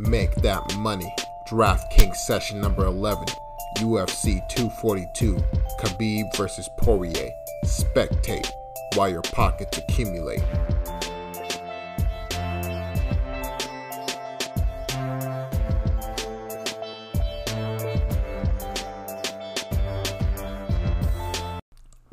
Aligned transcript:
Make 0.00 0.36
that 0.42 0.76
money. 0.76 1.12
DraftKings 1.48 2.14
session 2.18 2.60
number 2.60 2.86
11. 2.86 3.26
UFC 3.78 4.48
242. 4.48 5.34
Khabib 5.80 6.36
versus 6.36 6.68
Poirier. 6.78 7.30
Spectate 7.64 8.48
while 8.94 9.08
your 9.08 9.22
pockets 9.22 9.76
accumulate. 9.76 10.40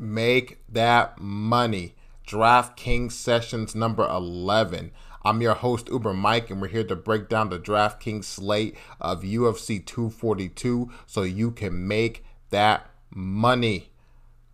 Make 0.00 0.58
that 0.68 1.20
money. 1.20 1.94
DraftKings 2.26 3.12
sessions 3.12 3.76
number 3.76 4.04
11. 4.04 4.90
I'm 5.26 5.42
your 5.42 5.54
host, 5.54 5.88
Uber 5.88 6.14
Mike, 6.14 6.50
and 6.50 6.62
we're 6.62 6.68
here 6.68 6.84
to 6.84 6.94
break 6.94 7.28
down 7.28 7.48
the 7.48 7.58
DraftKings 7.58 8.22
slate 8.22 8.76
of 9.00 9.24
UFC 9.24 9.84
242 9.84 10.88
so 11.04 11.22
you 11.24 11.50
can 11.50 11.88
make 11.88 12.24
that 12.50 12.88
money. 13.10 13.90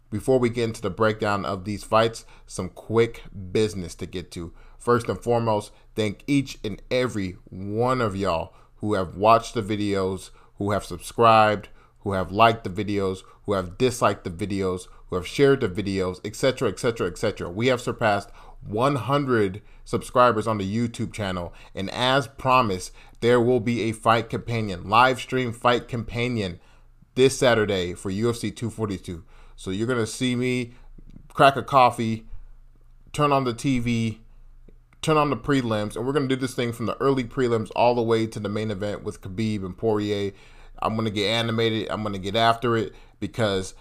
Before 0.08 0.38
we 0.38 0.48
get 0.48 0.64
into 0.64 0.80
the 0.80 0.88
breakdown 0.88 1.44
of 1.44 1.66
these 1.66 1.84
fights, 1.84 2.24
some 2.46 2.70
quick 2.70 3.22
business 3.52 3.94
to 3.96 4.06
get 4.06 4.30
to. 4.30 4.54
First 4.78 5.10
and 5.10 5.20
foremost, 5.20 5.72
thank 5.94 6.24
each 6.26 6.56
and 6.64 6.80
every 6.90 7.36
one 7.50 8.00
of 8.00 8.16
y'all 8.16 8.54
who 8.76 8.94
have 8.94 9.14
watched 9.14 9.52
the 9.52 9.62
videos, 9.62 10.30
who 10.56 10.70
have 10.70 10.86
subscribed, 10.86 11.68
who 11.98 12.14
have 12.14 12.32
liked 12.32 12.64
the 12.64 12.70
videos, 12.70 13.18
who 13.44 13.52
have 13.52 13.76
disliked 13.76 14.24
the 14.24 14.30
videos, 14.30 14.88
who 15.10 15.16
have 15.16 15.26
shared 15.26 15.60
the 15.60 15.68
videos, 15.68 16.18
etc., 16.24 16.70
etc., 16.70 17.08
etc. 17.08 17.50
We 17.50 17.66
have 17.66 17.82
surpassed 17.82 18.30
100 18.66 19.62
subscribers 19.84 20.46
on 20.46 20.58
the 20.58 20.76
YouTube 20.76 21.12
channel. 21.12 21.52
And 21.74 21.90
as 21.90 22.26
promised, 22.26 22.92
there 23.20 23.40
will 23.40 23.60
be 23.60 23.82
a 23.82 23.92
fight 23.92 24.30
companion, 24.30 24.88
live 24.88 25.20
stream 25.20 25.52
fight 25.52 25.88
companion 25.88 26.60
this 27.14 27.38
Saturday 27.38 27.94
for 27.94 28.10
UFC 28.10 28.54
242. 28.54 29.24
So 29.56 29.70
you're 29.70 29.86
going 29.86 29.98
to 29.98 30.06
see 30.06 30.34
me 30.34 30.74
crack 31.32 31.56
a 31.56 31.62
coffee, 31.62 32.26
turn 33.12 33.32
on 33.32 33.44
the 33.44 33.54
TV, 33.54 34.18
turn 35.02 35.16
on 35.16 35.30
the 35.30 35.36
prelims, 35.36 35.96
and 35.96 36.06
we're 36.06 36.12
going 36.12 36.28
to 36.28 36.34
do 36.34 36.40
this 36.40 36.54
thing 36.54 36.72
from 36.72 36.86
the 36.86 36.96
early 37.00 37.24
prelims 37.24 37.70
all 37.76 37.94
the 37.94 38.02
way 38.02 38.26
to 38.26 38.40
the 38.40 38.48
main 38.48 38.70
event 38.70 39.02
with 39.02 39.20
Khabib 39.20 39.64
and 39.64 39.76
Poirier. 39.76 40.32
I'm 40.80 40.94
going 40.94 41.04
to 41.04 41.10
get 41.10 41.28
animated. 41.28 41.88
I'm 41.90 42.02
going 42.02 42.14
to 42.14 42.18
get 42.18 42.36
after 42.36 42.76
it 42.76 42.92
because 43.20 43.74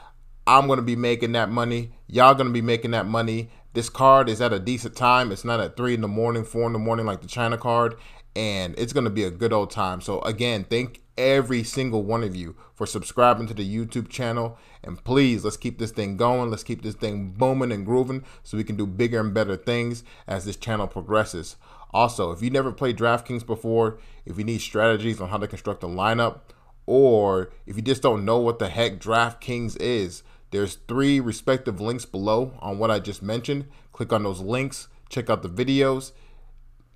I'm 0.45 0.67
going 0.67 0.77
to 0.77 0.83
be 0.83 0.95
making 0.95 1.31
that 1.33 1.49
money. 1.49 1.91
Y'all 2.07 2.33
going 2.33 2.47
to 2.47 2.53
be 2.53 2.61
making 2.61 2.91
that 2.91 3.05
money. 3.05 3.49
This 3.73 3.89
card 3.89 4.27
is 4.27 4.41
at 4.41 4.51
a 4.51 4.59
decent 4.59 4.97
time. 4.97 5.31
It's 5.31 5.45
not 5.45 5.61
at 5.61 5.77
three 5.77 5.93
in 5.93 6.01
the 6.01 6.07
morning, 6.07 6.43
four 6.43 6.67
in 6.67 6.73
the 6.73 6.79
morning 6.79 7.05
like 7.05 7.21
the 7.21 7.27
China 7.27 7.57
card, 7.57 7.95
and 8.35 8.75
it's 8.77 8.91
gonna 8.91 9.09
be 9.09 9.23
a 9.23 9.31
good 9.31 9.53
old 9.53 9.71
time. 9.71 10.01
So 10.01 10.19
again, 10.21 10.65
thank 10.69 11.01
every 11.17 11.63
single 11.63 12.03
one 12.03 12.21
of 12.23 12.35
you 12.35 12.57
for 12.73 12.85
subscribing 12.85 13.47
to 13.47 13.53
the 13.53 13.63
YouTube 13.63 14.09
channel. 14.09 14.57
And 14.83 15.01
please, 15.01 15.45
let's 15.45 15.55
keep 15.55 15.79
this 15.79 15.91
thing 15.91 16.17
going. 16.17 16.49
Let's 16.49 16.63
keep 16.63 16.81
this 16.81 16.95
thing 16.95 17.31
booming 17.31 17.71
and 17.71 17.85
grooving 17.85 18.25
so 18.43 18.57
we 18.57 18.65
can 18.65 18.75
do 18.75 18.85
bigger 18.85 19.21
and 19.21 19.33
better 19.33 19.55
things 19.55 20.03
as 20.27 20.43
this 20.43 20.57
channel 20.57 20.87
progresses. 20.87 21.55
Also, 21.93 22.31
if 22.31 22.41
you 22.41 22.49
never 22.49 22.73
played 22.73 22.97
DraftKings 22.97 23.45
before, 23.45 23.99
if 24.25 24.37
you 24.37 24.43
need 24.43 24.59
strategies 24.59 25.21
on 25.21 25.29
how 25.29 25.37
to 25.37 25.47
construct 25.47 25.83
a 25.83 25.87
lineup, 25.87 26.39
or 26.85 27.51
if 27.65 27.75
you 27.75 27.81
just 27.81 28.01
don't 28.01 28.25
know 28.25 28.39
what 28.39 28.59
the 28.59 28.69
heck 28.69 28.99
DraftKings 28.99 29.77
is, 29.79 30.23
there's 30.51 30.75
three 30.87 31.19
respective 31.19 31.81
links 31.81 32.05
below 32.05 32.53
on 32.59 32.77
what 32.77 32.91
I 32.91 32.99
just 32.99 33.23
mentioned. 33.23 33.65
Click 33.93 34.13
on 34.13 34.23
those 34.23 34.41
links, 34.41 34.87
check 35.09 35.29
out 35.29 35.43
the 35.43 35.49
videos, 35.49 36.11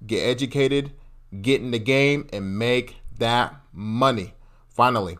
get 0.06 0.20
educated, 0.20 0.92
get 1.42 1.62
in 1.62 1.72
the 1.72 1.80
game, 1.80 2.28
and 2.32 2.58
make 2.58 2.98
that 3.18 3.56
money. 3.74 4.34
Finally, 4.70 5.18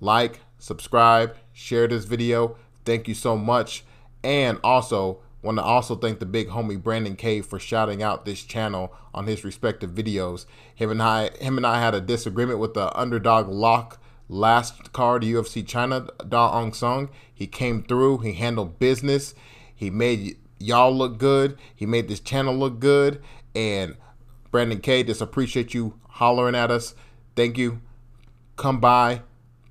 like, 0.00 0.40
subscribe, 0.58 1.36
share 1.52 1.88
this 1.88 2.04
video. 2.04 2.56
Thank 2.84 3.08
you 3.08 3.14
so 3.14 3.36
much. 3.36 3.84
And 4.22 4.58
also, 4.62 5.20
want 5.42 5.58
to 5.58 5.64
also 5.64 5.96
thank 5.96 6.20
the 6.20 6.26
big 6.26 6.48
homie 6.48 6.80
Brandon 6.80 7.16
K 7.16 7.40
for 7.40 7.58
shouting 7.58 8.02
out 8.02 8.24
this 8.24 8.44
channel 8.44 8.94
on 9.12 9.26
his 9.26 9.44
respective 9.44 9.90
videos. 9.90 10.46
Him 10.74 10.90
and 10.90 11.02
I, 11.02 11.30
him 11.38 11.56
and 11.56 11.66
I 11.66 11.80
had 11.80 11.94
a 11.94 12.00
disagreement 12.00 12.60
with 12.60 12.74
the 12.74 12.96
underdog 12.96 13.48
lock 13.48 14.00
last 14.32 14.92
card 14.92 15.22
UFC 15.22 15.66
China 15.66 16.08
Da 16.26 16.58
Un 16.58 16.72
Jung. 16.72 17.10
He 17.32 17.46
came 17.46 17.82
through. 17.82 18.18
He 18.18 18.32
handled 18.32 18.78
business. 18.78 19.34
He 19.74 19.90
made 19.90 20.36
y'all 20.58 20.96
look 20.96 21.18
good. 21.18 21.58
He 21.74 21.86
made 21.86 22.08
this 22.08 22.20
channel 22.20 22.56
look 22.56 22.80
good. 22.80 23.22
And 23.54 23.96
Brandon 24.50 24.80
K, 24.80 25.02
just 25.02 25.20
appreciate 25.20 25.74
you 25.74 25.98
hollering 26.08 26.54
at 26.54 26.70
us. 26.70 26.94
Thank 27.36 27.58
you. 27.58 27.80
Come 28.56 28.80
by, 28.80 29.22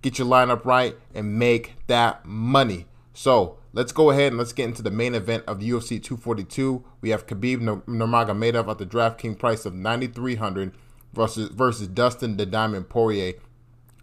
get 0.02 0.18
your 0.18 0.28
lineup 0.28 0.66
right, 0.66 0.96
and 1.14 1.38
make 1.38 1.76
that 1.88 2.26
money. 2.26 2.86
So 3.14 3.58
let's 3.74 3.92
go 3.92 4.10
ahead 4.10 4.28
and 4.28 4.38
let's 4.38 4.54
get 4.54 4.66
into 4.66 4.82
the 4.82 4.92
main 4.92 5.16
event 5.16 5.44
of 5.48 5.60
the 5.60 5.70
UFC 5.70 6.02
242. 6.02 6.84
We 7.00 7.10
have 7.10 7.28
Khabib 7.28 7.62
Nurmagomedov 7.86 8.68
at 8.70 8.78
the 8.80 8.86
DraftKings 8.86 9.40
price 9.40 9.66
of 9.66 9.74
9,300 9.74 10.74
versus 11.14 11.50
versus 11.50 11.88
Dustin 11.88 12.38
the 12.38 12.46
Diamond 12.46 12.90
Poirier 12.90 13.34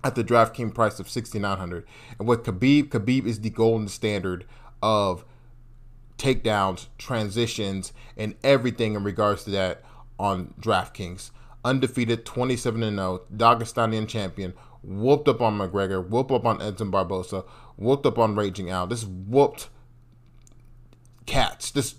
at 0.04 0.14
the 0.14 0.24
DraftKings 0.24 0.74
price 0.74 1.00
of 1.00 1.08
6900 1.08 1.86
And 2.18 2.28
with 2.28 2.44
Khabib, 2.44 2.88
Khabib 2.88 3.26
is 3.26 3.40
the 3.40 3.50
golden 3.50 3.88
standard 3.88 4.44
of 4.82 5.24
takedowns, 6.18 6.86
transitions, 6.98 7.92
and 8.16 8.34
everything 8.42 8.94
in 8.94 9.04
regards 9.04 9.44
to 9.44 9.50
that 9.50 9.82
on 10.18 10.54
DraftKings. 10.60 11.30
Undefeated 11.64 12.24
27 12.24 12.80
0, 12.80 13.22
Dagestanian 13.34 14.08
champion, 14.08 14.54
whooped 14.82 15.28
up 15.28 15.40
on 15.40 15.58
McGregor, 15.58 16.06
whooped 16.06 16.30
up 16.30 16.46
on 16.46 16.62
Edson 16.62 16.90
Barboza, 16.90 17.44
whooped 17.76 18.06
up 18.06 18.18
on 18.18 18.36
Raging 18.36 18.70
Al. 18.70 18.86
This 18.86 19.04
whooped 19.04 19.68
cats. 21.26 21.70
This 21.70 21.96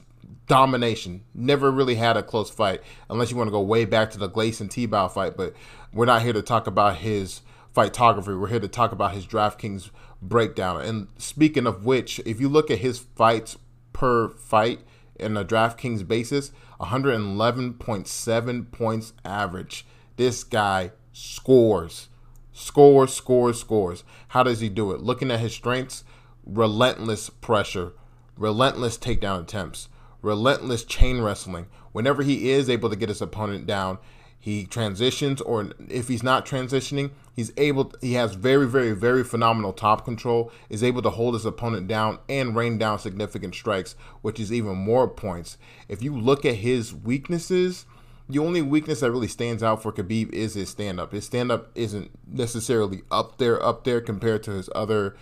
domination. 0.47 1.23
Never 1.33 1.71
really 1.71 1.95
had 1.95 2.17
a 2.17 2.23
close 2.23 2.49
fight, 2.49 2.81
unless 3.09 3.31
you 3.31 3.37
want 3.37 3.47
to 3.47 3.51
go 3.51 3.61
way 3.61 3.85
back 3.85 4.11
to 4.11 4.17
the 4.17 4.29
Gleison 4.29 4.67
Tibau 4.69 5.09
fight. 5.09 5.37
But 5.37 5.53
we're 5.93 6.05
not 6.05 6.21
here 6.21 6.33
to 6.33 6.41
talk 6.41 6.67
about 6.67 6.97
his 6.97 7.41
Fightography. 7.75 8.39
We're 8.39 8.47
here 8.47 8.59
to 8.59 8.67
talk 8.67 8.91
about 8.91 9.13
his 9.13 9.27
DraftKings 9.27 9.91
breakdown. 10.21 10.81
And 10.81 11.07
speaking 11.17 11.67
of 11.67 11.85
which, 11.85 12.19
if 12.25 12.39
you 12.39 12.49
look 12.49 12.71
at 12.71 12.79
his 12.79 12.99
fights 12.99 13.57
per 13.93 14.29
fight 14.29 14.81
in 15.15 15.37
a 15.37 15.45
DraftKings 15.45 16.07
basis, 16.07 16.51
111.7 16.79 18.71
points 18.71 19.13
average. 19.23 19.85
This 20.15 20.43
guy 20.43 20.91
scores, 21.13 22.09
scores, 22.51 23.13
scores, 23.13 23.59
scores. 23.59 24.03
How 24.29 24.43
does 24.43 24.61
he 24.61 24.69
do 24.69 24.91
it? 24.91 25.01
Looking 25.01 25.31
at 25.31 25.39
his 25.39 25.53
strengths, 25.53 26.03
relentless 26.45 27.29
pressure, 27.29 27.93
relentless 28.37 28.97
takedown 28.97 29.43
attempts, 29.43 29.89
relentless 30.21 30.83
chain 30.83 31.21
wrestling. 31.21 31.67
Whenever 31.91 32.23
he 32.23 32.51
is 32.51 32.69
able 32.69 32.89
to 32.89 32.95
get 32.95 33.09
his 33.09 33.21
opponent 33.21 33.67
down, 33.67 33.97
he 34.39 34.65
transitions 34.65 35.41
or 35.41 35.71
if 35.89 36.07
he's 36.07 36.23
not 36.23 36.45
transitioning 36.45 37.11
he's 37.35 37.51
able 37.57 37.91
he 37.99 38.13
has 38.13 38.35
very 38.35 38.65
very 38.65 38.93
very 38.93 39.23
phenomenal 39.23 39.73
top 39.73 40.05
control 40.05 40.51
is 40.69 40.81
able 40.81 41.01
to 41.01 41.09
hold 41.09 41.33
his 41.33 41.45
opponent 41.45 41.87
down 41.87 42.17
and 42.29 42.55
rain 42.55 42.77
down 42.77 42.97
significant 42.97 43.53
strikes 43.53 43.95
which 44.21 44.39
is 44.39 44.51
even 44.51 44.75
more 44.75 45.07
points. 45.07 45.57
If 45.89 46.01
you 46.01 46.17
look 46.17 46.45
at 46.45 46.55
his 46.55 46.95
weaknesses 46.95 47.85
the 48.29 48.39
only 48.39 48.61
weakness 48.61 49.01
that 49.01 49.11
really 49.11 49.27
stands 49.27 49.61
out 49.61 49.81
for 49.81 49.91
Khabib 49.91 50.31
is 50.31 50.53
his 50.53 50.69
stand 50.69 50.99
up 50.99 51.11
his 51.11 51.25
stand 51.25 51.51
up 51.51 51.69
isn't 51.75 52.09
necessarily 52.25 53.01
up 53.11 53.37
there 53.39 53.61
up 53.61 53.83
there 53.83 53.99
compared 53.99 54.43
to 54.43 54.51
his 54.51 54.69
other 54.73 55.17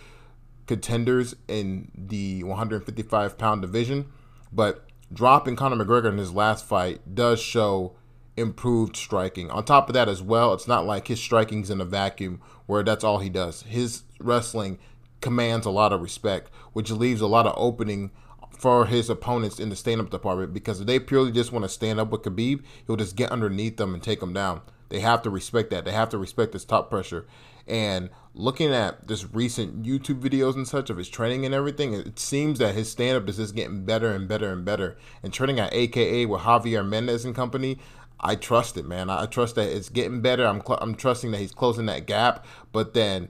contenders 0.68 1.34
in 1.48 1.90
the 1.94 2.44
155 2.44 3.36
pound 3.36 3.62
division 3.62 4.06
but 4.52 4.84
dropping 5.12 5.56
Conor 5.56 5.84
McGregor 5.84 6.10
in 6.10 6.18
his 6.18 6.32
last 6.32 6.64
fight 6.64 7.14
does 7.14 7.40
show 7.40 7.96
improved 8.38 8.96
striking. 8.96 9.50
On 9.50 9.64
top 9.64 9.88
of 9.88 9.94
that, 9.94 10.08
as 10.08 10.22
well, 10.22 10.52
it's 10.54 10.68
not 10.68 10.86
like 10.86 11.08
his 11.08 11.20
striking's 11.20 11.70
in 11.70 11.80
a 11.80 11.84
vacuum 11.84 12.40
where 12.66 12.82
that's 12.82 13.04
all 13.04 13.18
he 13.18 13.28
does. 13.28 13.62
His 13.62 14.02
wrestling 14.20 14.78
commands 15.20 15.66
a 15.66 15.70
lot 15.70 15.92
of 15.92 16.00
respect, 16.00 16.50
which 16.72 16.90
leaves 16.90 17.20
a 17.20 17.26
lot 17.26 17.46
of 17.46 17.54
opening 17.56 18.10
for 18.58 18.86
his 18.86 19.08
opponents 19.08 19.60
in 19.60 19.68
the 19.68 19.76
stand 19.76 20.00
up 20.00 20.10
department 20.10 20.52
because 20.52 20.80
if 20.80 20.86
they 20.86 20.98
purely 20.98 21.30
just 21.30 21.52
want 21.52 21.64
to 21.64 21.68
stand 21.68 22.00
up 22.00 22.10
with 22.10 22.22
Khabib, 22.22 22.62
he'll 22.86 22.96
just 22.96 23.16
get 23.16 23.30
underneath 23.30 23.76
them 23.76 23.94
and 23.94 24.02
take 24.02 24.20
them 24.20 24.32
down. 24.32 24.60
They 24.88 25.00
have 25.00 25.22
to 25.22 25.30
respect 25.30 25.70
that. 25.70 25.84
They 25.84 25.92
have 25.92 26.08
to 26.10 26.18
respect 26.18 26.54
his 26.54 26.64
top 26.64 26.90
pressure. 26.90 27.26
And 27.66 28.08
looking 28.32 28.72
at 28.72 29.06
this 29.08 29.26
recent 29.34 29.82
YouTube 29.82 30.20
videos 30.20 30.54
and 30.54 30.66
such 30.66 30.88
of 30.88 30.96
his 30.96 31.08
training 31.08 31.44
and 31.44 31.54
everything, 31.54 31.92
it 31.92 32.18
seems 32.18 32.58
that 32.58 32.74
his 32.74 32.90
stand 32.90 33.18
up 33.18 33.28
is 33.28 33.36
just 33.36 33.54
getting 33.54 33.84
better 33.84 34.10
and 34.10 34.26
better 34.26 34.50
and 34.50 34.64
better. 34.64 34.96
And 35.22 35.32
training 35.32 35.60
at 35.60 35.74
AKA 35.74 36.24
with 36.26 36.40
Javier 36.40 36.86
Mendez 36.86 37.26
and 37.26 37.34
company, 37.34 37.78
I 38.20 38.34
trust 38.34 38.76
it, 38.76 38.86
man. 38.86 39.10
I 39.10 39.26
trust 39.26 39.54
that 39.54 39.68
it's 39.68 39.88
getting 39.88 40.20
better. 40.20 40.46
I'm 40.46 40.60
cl- 40.64 40.78
I'm 40.80 40.94
trusting 40.94 41.30
that 41.30 41.38
he's 41.38 41.52
closing 41.52 41.86
that 41.86 42.06
gap. 42.06 42.44
But 42.72 42.94
then, 42.94 43.28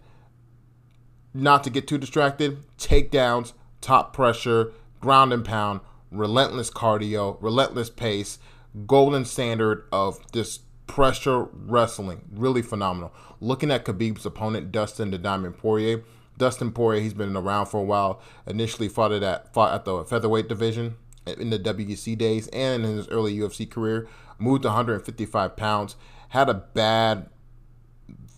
not 1.35 1.63
to 1.65 1.71
get 1.71 1.87
too 1.87 1.99
distracted, 1.99 2.59
takedowns, 2.79 3.53
top 3.81 4.13
pressure, 4.15 4.73
ground 5.01 5.33
and 5.33 5.45
pound, 5.45 5.81
relentless 6.11 6.71
cardio, 6.71 7.37
relentless 7.41 7.91
pace, 7.91 8.39
golden 8.87 9.25
standard 9.25 9.87
of 9.93 10.19
this 10.33 10.61
pressure 10.87 11.45
wrestling, 11.53 12.23
really 12.33 12.63
phenomenal. 12.63 13.13
Looking 13.41 13.71
at 13.71 13.85
Khabib's 13.85 14.27
opponent, 14.27 14.73
Dustin 14.73 15.11
the 15.11 15.19
Diamond 15.19 15.59
Poirier. 15.59 16.03
Dustin 16.39 16.73
Poirier, 16.73 17.03
he's 17.03 17.15
been 17.15 17.37
around 17.37 17.67
for 17.67 17.81
a 17.81 17.85
while. 17.85 18.21
Initially 18.47 18.89
fought 18.89 19.13
at 19.13 19.53
fought 19.53 19.75
at 19.75 19.85
the 19.85 20.05
featherweight 20.05 20.49
division 20.49 20.97
in 21.27 21.51
the 21.51 21.59
WEC 21.59 22.17
days 22.17 22.49
and 22.49 22.85
in 22.85 22.97
his 22.97 23.09
early 23.09 23.37
UFC 23.37 23.69
career. 23.69 24.09
Moved 24.39 24.65
155 24.65 25.57
pounds. 25.57 25.97
Had 26.31 26.49
a 26.49 26.55
bad 26.55 27.29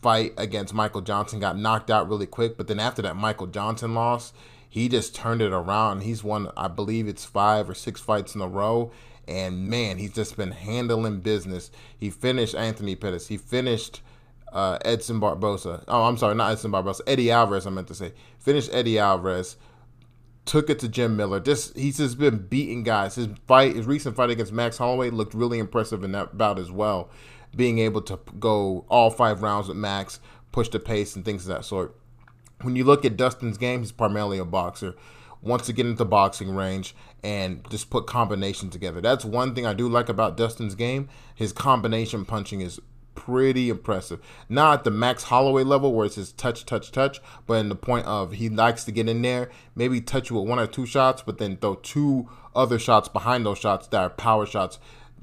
fight 0.00 0.32
against 0.38 0.74
Michael 0.74 1.00
Johnson. 1.00 1.40
Got 1.40 1.58
knocked 1.58 1.90
out 1.90 2.08
really 2.08 2.26
quick, 2.26 2.56
but 2.56 2.68
then 2.68 2.80
after 2.80 3.02
that 3.02 3.16
Michael 3.16 3.46
Johnson 3.46 3.94
loss, 3.94 4.32
he 4.68 4.88
just 4.88 5.14
turned 5.14 5.42
it 5.42 5.52
around. 5.52 6.02
He's 6.02 6.22
won, 6.22 6.50
I 6.56 6.68
believe 6.68 7.08
it's 7.08 7.24
five 7.24 7.68
or 7.68 7.74
six 7.74 8.00
fights 8.00 8.34
in 8.34 8.40
a 8.40 8.48
row. 8.48 8.92
And 9.26 9.68
man, 9.68 9.98
he's 9.98 10.14
just 10.14 10.36
been 10.36 10.52
handling 10.52 11.20
business. 11.20 11.70
He 11.96 12.10
finished 12.10 12.54
Anthony 12.54 12.96
Pettis. 12.96 13.28
He 13.28 13.36
finished 13.36 14.00
uh, 14.52 14.78
Edson 14.84 15.20
Barboza. 15.20 15.84
Oh, 15.86 16.04
I'm 16.04 16.16
sorry, 16.16 16.34
not 16.34 16.52
Edson 16.52 16.70
Barboza. 16.70 17.02
Eddie 17.06 17.30
Alvarez, 17.30 17.66
I 17.66 17.70
meant 17.70 17.88
to 17.88 17.94
say. 17.94 18.12
Finished 18.38 18.70
Eddie 18.72 18.98
Alvarez. 18.98 19.56
Took 20.50 20.68
it 20.68 20.80
to 20.80 20.88
Jim 20.88 21.16
Miller. 21.16 21.38
Just 21.38 21.76
he's 21.76 21.98
just 21.98 22.18
been 22.18 22.48
beating 22.48 22.82
guys. 22.82 23.14
His 23.14 23.28
fight, 23.46 23.76
his 23.76 23.86
recent 23.86 24.16
fight 24.16 24.30
against 24.30 24.52
Max 24.52 24.78
Holloway 24.78 25.10
looked 25.10 25.32
really 25.32 25.60
impressive 25.60 26.02
in 26.02 26.10
that 26.10 26.36
bout 26.36 26.58
as 26.58 26.72
well. 26.72 27.08
Being 27.54 27.78
able 27.78 28.02
to 28.02 28.18
go 28.40 28.84
all 28.88 29.12
five 29.12 29.42
rounds 29.42 29.68
with 29.68 29.76
Max, 29.76 30.18
push 30.50 30.68
the 30.68 30.80
pace 30.80 31.14
and 31.14 31.24
things 31.24 31.42
of 31.42 31.54
that 31.54 31.64
sort. 31.64 31.96
When 32.62 32.74
you 32.74 32.82
look 32.82 33.04
at 33.04 33.16
Dustin's 33.16 33.58
game, 33.58 33.78
he's 33.78 33.92
primarily 33.92 34.38
a 34.38 34.44
boxer. 34.44 34.96
Wants 35.40 35.66
to 35.66 35.72
get 35.72 35.86
into 35.86 36.04
boxing 36.04 36.52
range 36.52 36.96
and 37.22 37.64
just 37.70 37.88
put 37.88 38.08
combinations 38.08 38.72
together. 38.72 39.00
That's 39.00 39.24
one 39.24 39.54
thing 39.54 39.66
I 39.66 39.72
do 39.72 39.88
like 39.88 40.08
about 40.08 40.36
Dustin's 40.36 40.74
game. 40.74 41.08
His 41.32 41.52
combination 41.52 42.24
punching 42.24 42.60
is 42.60 42.80
pretty 43.14 43.68
impressive. 43.70 44.20
Not 44.48 44.80
at 44.80 44.84
the 44.84 44.90
Max 44.90 45.24
Holloway 45.24 45.64
level 45.64 45.92
where 45.92 46.06
it's 46.06 46.14
just 46.14 46.38
touch, 46.38 46.64
touch, 46.64 46.90
touch, 46.92 47.20
but 47.46 47.54
in 47.54 47.68
the 47.68 47.76
point 47.76 48.06
of 48.06 48.32
he 48.32 48.48
likes 48.48 48.84
to 48.84 48.92
get 48.92 49.08
in 49.08 49.22
there, 49.22 49.50
maybe 49.74 50.00
touch 50.00 50.30
you 50.30 50.36
with 50.36 50.48
one 50.48 50.58
or 50.58 50.66
two 50.66 50.86
shots, 50.86 51.22
but 51.22 51.38
then 51.38 51.56
throw 51.56 51.74
two 51.76 52.28
other 52.54 52.78
shots 52.78 53.08
behind 53.08 53.46
those 53.46 53.58
shots 53.58 53.86
that 53.88 54.00
are 54.00 54.10
power 54.10 54.46
shots, 54.46 54.78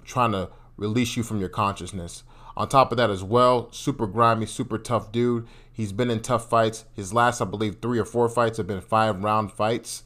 trying 0.05 0.31
to 0.31 0.49
release 0.77 1.17
you 1.17 1.23
from 1.23 1.39
your 1.39 1.49
consciousness. 1.49 2.23
On 2.55 2.67
top 2.67 2.91
of 2.91 2.97
that, 2.97 3.11
as 3.11 3.23
well, 3.23 3.71
super 3.71 4.07
grimy, 4.07 4.47
super 4.47 4.79
tough 4.79 5.11
dude. 5.11 5.47
He's 5.71 5.91
been 5.91 6.09
in 6.09 6.21
tough 6.21 6.49
fights. 6.49 6.85
His 6.93 7.13
last, 7.13 7.39
I 7.39 7.45
believe, 7.45 7.77
three 7.81 7.99
or 7.99 8.05
four 8.05 8.27
fights 8.29 8.57
have 8.57 8.65
been 8.65 8.81
five 8.81 9.23
round 9.23 9.51
fights, 9.51 10.03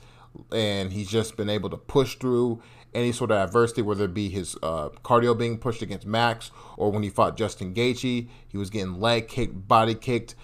and 0.51 0.92
he's 0.92 1.10
just 1.10 1.38
been 1.38 1.50
able 1.50 1.69
to 1.69 1.78
push 1.78 2.16
through 2.16 2.62
any 2.94 3.12
sort 3.12 3.32
of 3.32 3.38
adversity, 3.38 3.82
whether 3.82 4.06
it 4.06 4.14
be 4.14 4.30
his 4.30 4.56
uh, 4.62 4.90
cardio 5.04 5.38
being 5.38 5.58
pushed 5.58 5.82
against 5.82 6.06
Max 6.06 6.52
or 6.78 6.92
when 6.92 7.04
he 7.04 7.10
fought 7.10 7.38
Justin 7.38 7.74
Gaethje, 7.74 8.28
he 8.48 8.58
was 8.58 8.70
getting 8.70 9.00
leg 9.00 9.28
kicked, 9.28 9.68
body 9.68 9.96
kicked. 9.96 10.36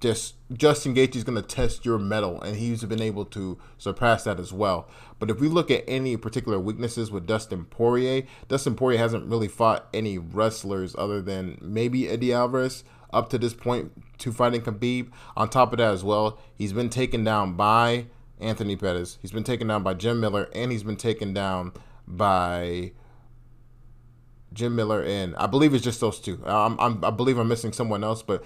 Just 0.00 0.36
Justin 0.52 0.94
Gaethje 0.94 1.16
is 1.16 1.24
going 1.24 1.34
to 1.34 1.42
test 1.42 1.84
your 1.84 1.98
mettle, 1.98 2.40
and 2.40 2.56
he's 2.56 2.84
been 2.84 3.02
able 3.02 3.24
to 3.26 3.58
surpass 3.78 4.22
that 4.24 4.38
as 4.38 4.52
well. 4.52 4.88
But 5.18 5.28
if 5.28 5.40
we 5.40 5.48
look 5.48 5.72
at 5.72 5.82
any 5.88 6.16
particular 6.16 6.60
weaknesses 6.60 7.10
with 7.10 7.26
Dustin 7.26 7.64
Poirier, 7.64 8.22
Dustin 8.46 8.76
Poirier 8.76 8.98
hasn't 8.98 9.26
really 9.26 9.48
fought 9.48 9.88
any 9.92 10.16
wrestlers 10.16 10.94
other 10.96 11.20
than 11.20 11.58
maybe 11.60 12.08
Eddie 12.08 12.32
Alvarez 12.32 12.84
up 13.12 13.28
to 13.30 13.38
this 13.38 13.54
point 13.54 13.90
to 14.18 14.30
fighting 14.30 14.60
Khabib. 14.60 15.10
On 15.36 15.48
top 15.48 15.72
of 15.72 15.78
that 15.78 15.92
as 15.92 16.04
well, 16.04 16.38
he's 16.54 16.72
been 16.72 16.90
taken 16.90 17.24
down 17.24 17.54
by 17.54 18.06
Anthony 18.40 18.76
Pettis. 18.76 19.18
He's 19.20 19.32
been 19.32 19.42
taken 19.42 19.66
down 19.66 19.82
by 19.82 19.94
Jim 19.94 20.20
Miller, 20.20 20.48
and 20.54 20.70
he's 20.70 20.84
been 20.84 20.96
taken 20.96 21.34
down 21.34 21.72
by 22.08 22.92
Jim 24.52 24.74
Miller 24.74 25.02
and 25.02 25.36
I 25.36 25.46
believe 25.46 25.74
it's 25.74 25.84
just 25.84 26.00
those 26.00 26.18
two. 26.18 26.40
I'm, 26.44 26.78
I'm, 26.80 27.04
i 27.04 27.10
believe 27.10 27.38
I'm 27.38 27.48
missing 27.48 27.72
someone 27.72 28.02
else, 28.02 28.22
but 28.22 28.42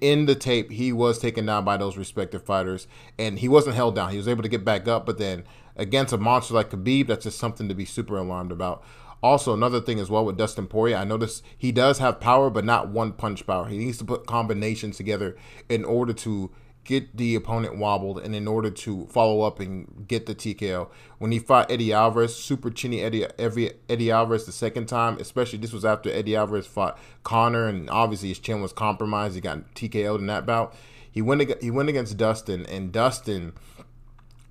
in 0.00 0.26
the 0.26 0.34
tape 0.34 0.70
he 0.70 0.92
was 0.92 1.18
taken 1.18 1.46
down 1.46 1.64
by 1.64 1.76
those 1.76 1.96
respective 1.96 2.44
fighters, 2.44 2.86
and 3.18 3.38
he 3.38 3.48
wasn't 3.48 3.76
held 3.76 3.94
down. 3.94 4.10
He 4.10 4.16
was 4.16 4.28
able 4.28 4.42
to 4.42 4.48
get 4.48 4.64
back 4.64 4.86
up, 4.86 5.04
but 5.04 5.18
then 5.18 5.44
against 5.76 6.12
a 6.12 6.18
monster 6.18 6.54
like 6.54 6.70
Khabib, 6.70 7.08
that's 7.08 7.24
just 7.24 7.38
something 7.38 7.68
to 7.68 7.74
be 7.74 7.84
super 7.84 8.16
alarmed 8.16 8.52
about. 8.52 8.84
Also, 9.22 9.54
another 9.54 9.80
thing 9.80 10.00
as 10.00 10.10
well 10.10 10.24
with 10.24 10.36
Dustin 10.36 10.66
Poirier, 10.66 10.96
I 10.96 11.04
noticed 11.04 11.44
he 11.56 11.70
does 11.70 11.98
have 11.98 12.18
power, 12.18 12.50
but 12.50 12.64
not 12.64 12.88
one 12.88 13.12
punch 13.12 13.46
power. 13.46 13.68
He 13.68 13.78
needs 13.78 13.98
to 13.98 14.04
put 14.04 14.26
combinations 14.26 14.96
together 14.96 15.36
in 15.68 15.84
order 15.84 16.12
to 16.14 16.50
get 16.84 17.16
the 17.16 17.34
opponent 17.34 17.76
wobbled 17.76 18.18
and 18.18 18.34
in 18.34 18.48
order 18.48 18.70
to 18.70 19.06
follow 19.06 19.42
up 19.42 19.60
and 19.60 20.06
get 20.08 20.26
the 20.26 20.34
TKO. 20.34 20.88
When 21.18 21.30
he 21.30 21.38
fought 21.38 21.70
Eddie 21.70 21.92
Alvarez, 21.92 22.34
super 22.34 22.70
chinny 22.70 23.00
Eddie, 23.00 23.26
every 23.38 23.72
Eddie 23.88 24.10
Alvarez 24.10 24.46
the 24.46 24.52
second 24.52 24.86
time, 24.86 25.16
especially 25.18 25.58
this 25.58 25.72
was 25.72 25.84
after 25.84 26.10
Eddie 26.10 26.36
Alvarez 26.36 26.66
fought 26.66 26.98
Conor 27.22 27.68
and 27.68 27.88
obviously 27.88 28.28
his 28.28 28.38
chin 28.38 28.60
was 28.60 28.72
compromised. 28.72 29.34
He 29.34 29.40
got 29.40 29.74
TKO'd 29.74 30.20
in 30.20 30.26
that 30.26 30.46
bout. 30.46 30.74
He 31.10 31.22
went 31.22 31.62
he 31.62 31.70
went 31.70 31.88
against 31.88 32.16
Dustin 32.16 32.66
and 32.66 32.90
Dustin 32.90 33.52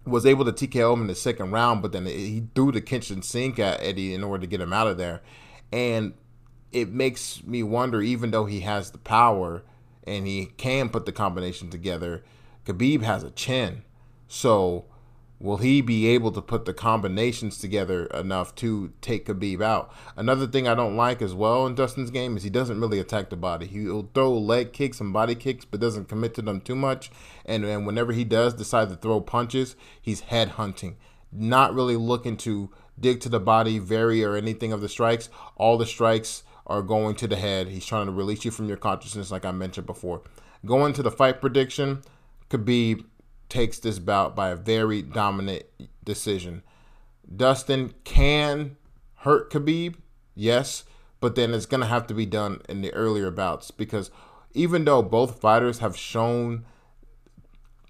was 0.06 0.26
able 0.26 0.46
to 0.46 0.52
TKO 0.52 0.94
him 0.94 1.02
in 1.02 1.08
the 1.08 1.16
second 1.16 1.52
round, 1.52 1.82
but 1.82 1.92
then 1.92 2.06
he 2.06 2.48
threw 2.56 2.72
the 2.72 2.82
kitchen 2.82 3.22
sink 3.22 3.60
at 3.60 3.82
Eddie 3.82 4.14
in 4.14 4.24
order 4.24 4.42
to 4.42 4.48
get 4.48 4.62
him 4.62 4.74
out 4.74 4.88
of 4.88 4.98
there. 4.98 5.22
And 5.72 6.14
it 6.72 6.90
makes 6.90 7.44
me 7.44 7.64
wonder, 7.64 8.02
even 8.02 8.32
though 8.32 8.46
he 8.46 8.62
has 8.62 8.92
the 8.92 8.98
power, 8.98 9.64
and 10.06 10.28
he 10.28 10.48
can 10.58 10.90
put 10.90 11.06
the 11.06 11.12
combination 11.12 11.70
together. 11.70 12.24
Khabib 12.66 13.02
has 13.02 13.24
a 13.24 13.32
chin. 13.32 13.84
So 14.28 14.86
will 15.40 15.58
he 15.58 15.82
be 15.82 16.08
able 16.08 16.32
to 16.32 16.42
put 16.42 16.66
the 16.66 16.74
combinations 16.74 17.58
together 17.58 18.06
enough 18.08 18.54
to 18.56 18.94
take 19.02 19.26
Khabib 19.26 19.62
out? 19.62 19.94
Another 20.16 20.48
thing 20.48 20.68
I 20.68 20.76
don't 20.76 20.96
like 20.96 21.22
as 21.22 21.34
well 21.34 21.66
in 21.66 21.76
Dustin's 21.76 22.12
game 22.12 22.38
is 22.38 22.44
he 22.44 22.50
doesn't 22.50 22.80
really 22.80 23.00
attack 23.00 23.30
the 23.30 23.36
body. 23.36 23.66
He'll 23.66 24.10
throw 24.14 24.38
leg 24.38 24.72
kicks 24.74 25.02
and 25.02 25.12
body 25.12 25.36
kicks, 25.36 25.66
but 25.66 25.80
doesn't 25.80 26.10
commit 26.10 26.36
to 26.36 26.42
them 26.42 26.62
too 26.62 26.76
much. 26.76 27.12
And, 27.46 27.66
and 27.66 27.86
whenever 27.88 28.14
he 28.14 28.24
does 28.24 28.54
decide 28.54 28.90
to 28.90 28.96
throw 28.96 29.20
punches, 29.20 29.76
he's 30.02 30.22
head 30.22 30.50
hunting. 30.50 30.98
Not 31.32 31.74
really 31.74 31.96
looking 31.96 32.38
to 32.38 32.70
dig 33.00 33.20
to 33.22 33.30
the 33.30 33.40
body, 33.40 33.80
vary, 33.80 34.24
or 34.24 34.36
anything 34.36 34.72
of 34.72 34.82
the 34.82 34.90
strikes. 34.90 35.30
All 35.56 35.78
the 35.78 35.86
strikes 35.86 36.44
are 36.72 36.82
going 36.82 37.16
to 37.16 37.28
the 37.28 37.36
head. 37.36 37.68
He's 37.68 37.86
trying 37.86 38.06
to 38.06 38.12
release 38.12 38.46
you 38.46 38.52
from 38.52 38.68
your 38.68 38.78
consciousness, 38.78 39.32
like 39.32 39.46
I 39.46 39.52
mentioned 39.52 39.86
before. 39.86 40.22
Going 40.66 40.94
to 40.94 41.04
the 41.04 41.12
fight 41.12 41.42
prediction, 41.42 42.02
Khabib 42.50 43.06
takes 43.50 43.80
this 43.80 44.00
bout 44.00 44.36
by 44.36 44.50
a 44.50 44.56
very 44.56 45.02
dominant 45.02 45.64
decision. 46.04 46.64
Dustin 47.36 47.94
can 48.04 48.78
hurt 49.18 49.52
Khabib, 49.52 49.96
yes, 50.36 50.86
but 51.20 51.36
then 51.36 51.54
it's 51.54 51.66
going 51.66 51.82
to 51.82 51.88
have 51.88 52.08
to 52.08 52.14
be 52.14 52.26
done 52.26 52.62
in 52.70 52.82
the 52.82 52.94
earlier 52.94 53.32
bouts 53.32 53.72
because 53.72 54.10
even 54.54 54.86
though 54.86 55.02
both 55.02 55.40
fighters 55.40 55.80
have 55.80 55.96
shown 55.96 56.66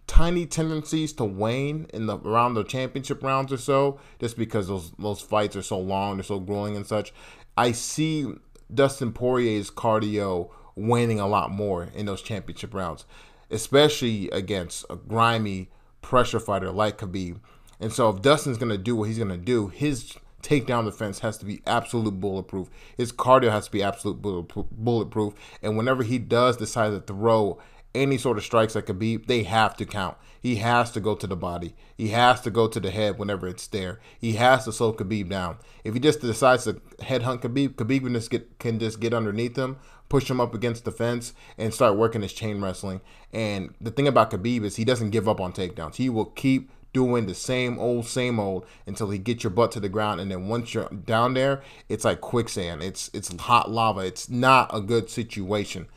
tiny 0.07 0.45
tendencies 0.45 1.13
to 1.13 1.23
wane 1.23 1.87
in 1.93 2.05
the 2.05 2.17
around 2.17 2.53
the 2.53 2.63
championship 2.63 3.23
rounds 3.23 3.53
or 3.53 3.57
so, 3.57 3.99
just 4.19 4.37
because 4.37 4.67
those 4.67 4.91
those 4.99 5.21
fights 5.21 5.55
are 5.55 5.61
so 5.61 5.79
long, 5.79 6.17
they're 6.17 6.23
so 6.23 6.39
grueling 6.39 6.75
and 6.75 6.85
such. 6.85 7.13
I 7.57 7.71
see 7.71 8.33
Dustin 8.73 9.11
Poirier's 9.11 9.69
cardio 9.69 10.49
waning 10.75 11.19
a 11.19 11.27
lot 11.27 11.51
more 11.51 11.89
in 11.93 12.05
those 12.05 12.21
championship 12.21 12.73
rounds, 12.73 13.05
especially 13.49 14.29
against 14.29 14.85
a 14.89 14.95
grimy 14.95 15.69
pressure 16.01 16.39
fighter 16.39 16.71
like 16.71 16.97
Khabib. 16.97 17.39
And 17.79 17.91
so 17.91 18.09
if 18.09 18.21
Dustin's 18.21 18.57
going 18.57 18.71
to 18.71 18.77
do 18.77 18.95
what 18.95 19.09
he's 19.09 19.17
going 19.17 19.29
to 19.29 19.37
do, 19.37 19.67
his 19.67 20.13
takedown 20.41 20.85
defense 20.85 21.19
has 21.19 21.37
to 21.37 21.45
be 21.45 21.61
absolute 21.67 22.19
bulletproof. 22.19 22.69
His 22.97 23.11
cardio 23.11 23.51
has 23.51 23.65
to 23.65 23.71
be 23.71 23.83
absolute 23.83 24.21
bulletproof. 24.21 25.33
And 25.61 25.77
whenever 25.77 26.03
he 26.03 26.17
does 26.17 26.57
decide 26.57 26.91
to 26.91 26.99
throw 27.01 27.59
any 27.93 28.17
sort 28.17 28.37
of 28.37 28.43
strikes 28.43 28.73
that 28.73 28.85
Khabib, 28.85 29.27
they 29.27 29.43
have 29.43 29.75
to 29.77 29.85
count. 29.85 30.17
He 30.41 30.55
has 30.57 30.91
to 30.91 30.99
go 30.99 31.15
to 31.15 31.27
the 31.27 31.35
body. 31.35 31.75
He 31.95 32.09
has 32.09 32.41
to 32.41 32.51
go 32.51 32.67
to 32.67 32.79
the 32.79 32.89
head 32.89 33.19
whenever 33.19 33.47
it's 33.47 33.67
there. 33.67 33.99
He 34.19 34.33
has 34.33 34.65
to 34.65 34.71
slow 34.71 34.93
Khabib 34.93 35.29
down. 35.29 35.57
If 35.83 35.93
he 35.93 35.99
just 35.99 36.21
decides 36.21 36.63
to 36.63 36.73
headhunt 36.99 37.41
Khabib, 37.41 37.75
Khabib 37.75 38.03
can 38.03 38.13
just 38.13 38.29
get, 38.29 38.57
can 38.59 38.79
just 38.79 38.99
get 38.99 39.13
underneath 39.13 39.55
him, 39.55 39.77
push 40.09 40.29
him 40.29 40.41
up 40.41 40.55
against 40.55 40.85
the 40.85 40.91
fence, 40.91 41.33
and 41.57 41.73
start 41.73 41.97
working 41.97 42.21
his 42.21 42.33
chain 42.33 42.61
wrestling. 42.61 43.01
And 43.31 43.75
the 43.79 43.91
thing 43.91 44.07
about 44.07 44.31
Khabib 44.31 44.63
is 44.63 44.77
he 44.77 44.85
doesn't 44.85 45.11
give 45.11 45.29
up 45.29 45.39
on 45.39 45.53
takedowns. 45.53 45.95
He 45.95 46.09
will 46.09 46.25
keep 46.25 46.71
doing 46.93 47.25
the 47.25 47.35
same 47.35 47.79
old, 47.79 48.05
same 48.05 48.39
old 48.39 48.65
until 48.85 49.09
he 49.09 49.17
gets 49.17 49.43
your 49.43 49.51
butt 49.51 49.71
to 49.73 49.79
the 49.79 49.89
ground. 49.89 50.19
And 50.19 50.31
then 50.31 50.47
once 50.47 50.73
you're 50.73 50.89
down 50.89 51.33
there, 51.33 51.61
it's 51.87 52.05
like 52.05 52.21
quicksand. 52.21 52.83
It's 52.83 53.09
it's 53.13 53.33
hot 53.41 53.69
lava. 53.69 54.01
It's 54.01 54.29
not 54.29 54.75
a 54.75 54.81
good 54.81 55.09
situation. 55.09 55.87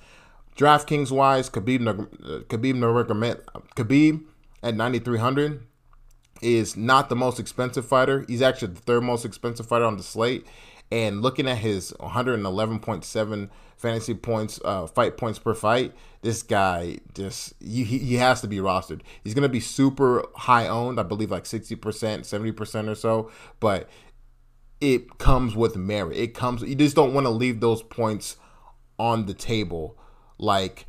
DraftKings 0.57 1.11
wise, 1.11 1.51
Khabib 1.51 1.81
Khabib 2.47 2.75
Nurmagomedov 2.75 3.41
Khabib 3.75 4.25
at 4.63 4.77
9300 4.77 5.67
is 6.43 6.77
not 6.77 7.09
the 7.09 7.17
most 7.17 7.41
expensive 7.41 7.87
fighter. 7.87 8.25
He's 8.29 8.43
actually 8.43 8.75
the 8.75 8.81
third 8.81 9.03
most 9.03 9.25
expensive 9.25 9.67
fighter 9.67 9.85
on 9.85 9.97
the 9.97 10.03
slate. 10.03 10.47
And 10.93 11.23
looking 11.23 11.49
at 11.49 11.59
his 11.59 11.93
111.7 11.99 13.51
fantasy 13.77 14.15
points, 14.15 14.61
uh, 14.65 14.87
fight 14.87 15.17
points 15.17 15.39
per 15.39 15.55
fight, 15.55 15.93
this 16.23 16.43
guy 16.43 16.99
just 17.15 17.55
he, 17.61 17.85
he 17.85 18.15
has 18.15 18.41
to 18.43 18.47
be 18.47 18.59
rostered. 18.59 19.01
He's 19.23 19.35
gonna 19.35 19.49
be 19.49 19.61
super 19.61 20.25
high 20.37 20.69
owned, 20.69 21.01
I 21.01 21.03
believe 21.03 21.31
like 21.31 21.45
60%, 21.45 21.79
70% 21.81 22.89
or 22.89 22.95
so. 22.95 23.31
But 23.61 23.89
it 24.81 25.19
comes 25.19 25.57
with 25.57 25.77
merit. 25.77 26.17
It 26.17 26.35
comes. 26.35 26.63
You 26.63 26.75
just 26.75 26.97
don't 26.97 27.15
want 27.15 27.27
to 27.27 27.31
leave 27.31 27.61
those 27.61 27.83
points 27.83 28.37
on 28.99 29.27
the 29.27 29.35
table, 29.35 29.99
like 30.39 30.87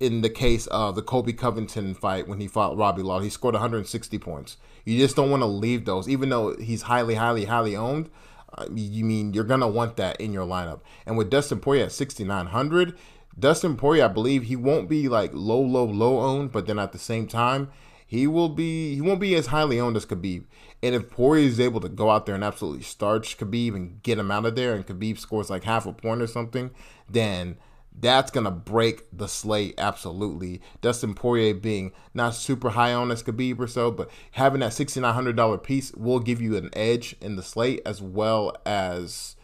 in 0.00 0.20
the 0.20 0.30
case 0.30 0.66
of 0.68 0.94
the 0.94 1.02
Colby 1.02 1.32
Covington 1.32 1.94
fight 1.94 2.28
when 2.28 2.40
he 2.40 2.46
fought 2.46 2.76
Robbie 2.76 3.02
Law, 3.02 3.20
he 3.20 3.30
scored 3.30 3.54
160 3.54 4.18
points. 4.18 4.56
You 4.84 4.98
just 4.98 5.16
don't 5.16 5.30
want 5.30 5.42
to 5.42 5.46
leave 5.46 5.84
those, 5.84 6.08
even 6.08 6.28
though 6.28 6.56
he's 6.56 6.82
highly, 6.82 7.16
highly, 7.16 7.46
highly 7.46 7.76
owned. 7.76 8.08
Uh, 8.56 8.66
you 8.74 9.04
mean 9.04 9.34
you're 9.34 9.44
gonna 9.44 9.68
want 9.68 9.96
that 9.96 10.20
in 10.20 10.32
your 10.32 10.46
lineup? 10.46 10.80
And 11.04 11.18
with 11.18 11.30
Dustin 11.30 11.60
Poirier 11.60 11.86
at 11.86 11.92
6,900, 11.92 12.96
Dustin 13.38 13.76
Poirier, 13.76 14.06
I 14.06 14.08
believe 14.08 14.44
he 14.44 14.56
won't 14.56 14.88
be 14.88 15.08
like 15.08 15.30
low, 15.34 15.60
low, 15.60 15.84
low 15.84 16.20
owned, 16.20 16.52
but 16.52 16.66
then 16.66 16.78
at 16.78 16.92
the 16.92 16.98
same 16.98 17.26
time, 17.26 17.70
he 18.06 18.26
will 18.26 18.48
be 18.48 18.94
he 18.94 19.00
won't 19.02 19.20
be 19.20 19.34
as 19.34 19.48
highly 19.48 19.78
owned 19.78 19.96
as 19.96 20.06
Khabib. 20.06 20.44
And 20.82 20.94
if 20.94 21.10
Poirier 21.10 21.46
is 21.46 21.60
able 21.60 21.80
to 21.80 21.88
go 21.88 22.10
out 22.10 22.24
there 22.24 22.34
and 22.34 22.42
absolutely 22.42 22.82
starch 22.82 23.36
Khabib 23.36 23.74
and 23.76 24.02
get 24.02 24.18
him 24.18 24.30
out 24.30 24.46
of 24.46 24.56
there, 24.56 24.74
and 24.74 24.86
Khabib 24.86 25.18
scores 25.18 25.50
like 25.50 25.64
half 25.64 25.86
a 25.86 25.92
point 25.92 26.22
or 26.22 26.26
something, 26.26 26.70
then 27.08 27.58
that's 28.00 28.30
gonna 28.30 28.50
break 28.50 29.04
the 29.12 29.28
slate 29.28 29.74
absolutely. 29.78 30.60
Dustin 30.80 31.14
Poirier 31.14 31.54
being 31.54 31.92
not 32.14 32.34
super 32.34 32.70
high 32.70 32.92
on 32.92 33.10
as 33.10 33.22
Khabib 33.22 33.58
or 33.58 33.66
so, 33.66 33.90
but 33.90 34.10
having 34.32 34.60
that 34.60 34.72
sixty 34.72 35.00
nine 35.00 35.14
hundred 35.14 35.36
dollar 35.36 35.58
piece 35.58 35.92
will 35.92 36.20
give 36.20 36.40
you 36.40 36.56
an 36.56 36.70
edge 36.74 37.16
in 37.20 37.36
the 37.36 37.42
slate 37.42 37.82
as 37.84 38.00
well 38.00 38.54
as 38.64 39.36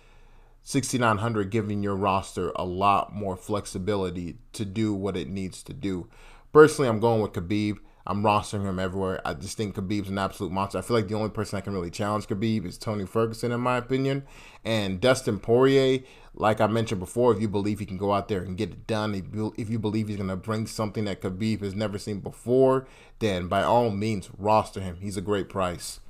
sixty 0.62 0.98
nine 0.98 1.18
hundred 1.18 1.50
giving 1.50 1.82
your 1.82 1.96
roster 1.96 2.52
a 2.56 2.64
lot 2.64 3.14
more 3.14 3.36
flexibility 3.36 4.36
to 4.52 4.64
do 4.64 4.94
what 4.94 5.16
it 5.16 5.28
needs 5.28 5.62
to 5.62 5.72
do. 5.72 6.08
Personally, 6.52 6.88
I'm 6.88 7.00
going 7.00 7.20
with 7.20 7.32
Khabib. 7.32 7.78
I'm 8.06 8.22
rostering 8.22 8.64
him 8.64 8.78
everywhere. 8.78 9.22
I 9.24 9.32
just 9.32 9.56
think 9.56 9.76
Khabib's 9.76 10.10
an 10.10 10.18
absolute 10.18 10.52
monster. 10.52 10.76
I 10.76 10.82
feel 10.82 10.96
like 10.96 11.08
the 11.08 11.14
only 11.14 11.30
person 11.30 11.56
that 11.56 11.62
can 11.62 11.72
really 11.72 11.90
challenge 11.90 12.26
Khabib 12.26 12.66
is 12.66 12.76
Tony 12.76 13.06
Ferguson, 13.06 13.50
in 13.50 13.60
my 13.60 13.78
opinion. 13.78 14.24
And 14.62 15.00
Dustin 15.00 15.38
Poirier, 15.38 16.00
like 16.34 16.60
I 16.60 16.66
mentioned 16.66 17.00
before, 17.00 17.32
if 17.32 17.40
you 17.40 17.48
believe 17.48 17.78
he 17.78 17.86
can 17.86 17.96
go 17.96 18.12
out 18.12 18.28
there 18.28 18.42
and 18.42 18.58
get 18.58 18.70
it 18.70 18.86
done, 18.86 19.14
if 19.56 19.70
you 19.70 19.78
believe 19.78 20.08
he's 20.08 20.18
going 20.18 20.28
to 20.28 20.36
bring 20.36 20.66
something 20.66 21.06
that 21.06 21.22
Khabib 21.22 21.62
has 21.62 21.74
never 21.74 21.98
seen 21.98 22.20
before, 22.20 22.86
then 23.20 23.48
by 23.48 23.62
all 23.62 23.90
means, 23.90 24.28
roster 24.36 24.80
him. 24.80 24.98
He's 25.00 25.16
a 25.16 25.22
great 25.22 25.48
price. 25.48 26.00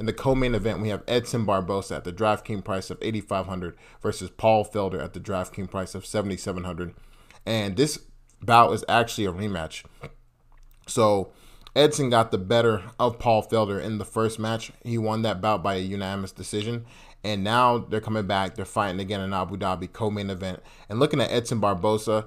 In 0.00 0.06
the 0.06 0.12
co-main 0.14 0.54
event, 0.54 0.80
we 0.80 0.88
have 0.88 1.04
Edson 1.06 1.44
Barboza 1.44 1.96
at 1.96 2.04
the 2.04 2.12
DraftKings 2.12 2.64
price 2.64 2.90
of 2.90 2.98
8500 3.02 3.76
versus 4.00 4.30
Paul 4.30 4.64
Felder 4.64 5.00
at 5.00 5.12
the 5.12 5.20
DraftKings 5.20 5.70
price 5.70 5.94
of 5.94 6.06
7700 6.06 6.94
And 7.44 7.76
this 7.76 8.00
bout 8.40 8.72
is 8.72 8.82
actually 8.88 9.26
a 9.26 9.32
rematch. 9.32 9.84
So 10.90 11.32
Edson 11.76 12.10
got 12.10 12.30
the 12.30 12.38
better 12.38 12.82
of 12.98 13.18
Paul 13.18 13.46
Felder 13.46 13.82
in 13.82 13.98
the 13.98 14.04
first 14.04 14.38
match. 14.38 14.72
He 14.82 14.98
won 14.98 15.22
that 15.22 15.40
bout 15.40 15.62
by 15.62 15.76
a 15.76 15.80
unanimous 15.80 16.32
decision. 16.32 16.84
And 17.22 17.44
now 17.44 17.78
they're 17.78 18.00
coming 18.00 18.26
back. 18.26 18.54
They're 18.54 18.64
fighting 18.64 19.00
again 19.00 19.20
in 19.20 19.32
Abu 19.32 19.56
Dhabi 19.56 19.92
co-main 19.92 20.30
event. 20.30 20.62
And 20.88 20.98
looking 20.98 21.20
at 21.20 21.30
Edson 21.30 21.60
Barboza, 21.60 22.26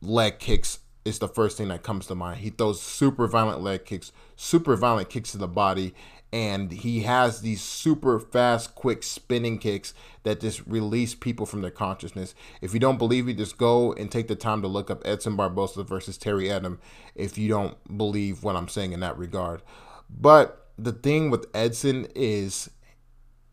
leg 0.00 0.38
kicks 0.38 0.80
is 1.04 1.18
the 1.18 1.28
first 1.28 1.56
thing 1.56 1.68
that 1.68 1.82
comes 1.82 2.06
to 2.06 2.14
mind. 2.14 2.40
He 2.40 2.50
throws 2.50 2.80
super 2.80 3.26
violent 3.26 3.60
leg 3.60 3.84
kicks, 3.84 4.12
super 4.36 4.76
violent 4.76 5.10
kicks 5.10 5.32
to 5.32 5.38
the 5.38 5.48
body, 5.48 5.94
and 6.32 6.72
he 6.72 7.00
has 7.00 7.42
these 7.42 7.60
super 7.60 8.18
fast, 8.18 8.74
quick 8.74 9.02
spinning 9.02 9.58
kicks 9.58 9.92
that 10.22 10.40
just 10.40 10.66
release 10.66 11.14
people 11.14 11.44
from 11.44 11.60
their 11.60 11.70
consciousness. 11.70 12.34
If 12.62 12.72
you 12.72 12.80
don't 12.80 12.98
believe 12.98 13.26
me, 13.26 13.34
just 13.34 13.58
go 13.58 13.92
and 13.92 14.10
take 14.10 14.28
the 14.28 14.34
time 14.34 14.62
to 14.62 14.68
look 14.68 14.90
up 14.90 15.02
Edson 15.04 15.36
Barboza 15.36 15.82
versus 15.82 16.16
Terry 16.16 16.44
Etim 16.44 16.78
if 17.14 17.36
you 17.36 17.48
don't 17.48 17.76
believe 17.98 18.42
what 18.42 18.56
I'm 18.56 18.68
saying 18.68 18.92
in 18.92 19.00
that 19.00 19.18
regard. 19.18 19.62
But 20.08 20.68
the 20.78 20.92
thing 20.92 21.30
with 21.30 21.46
Edson 21.54 22.08
is 22.14 22.70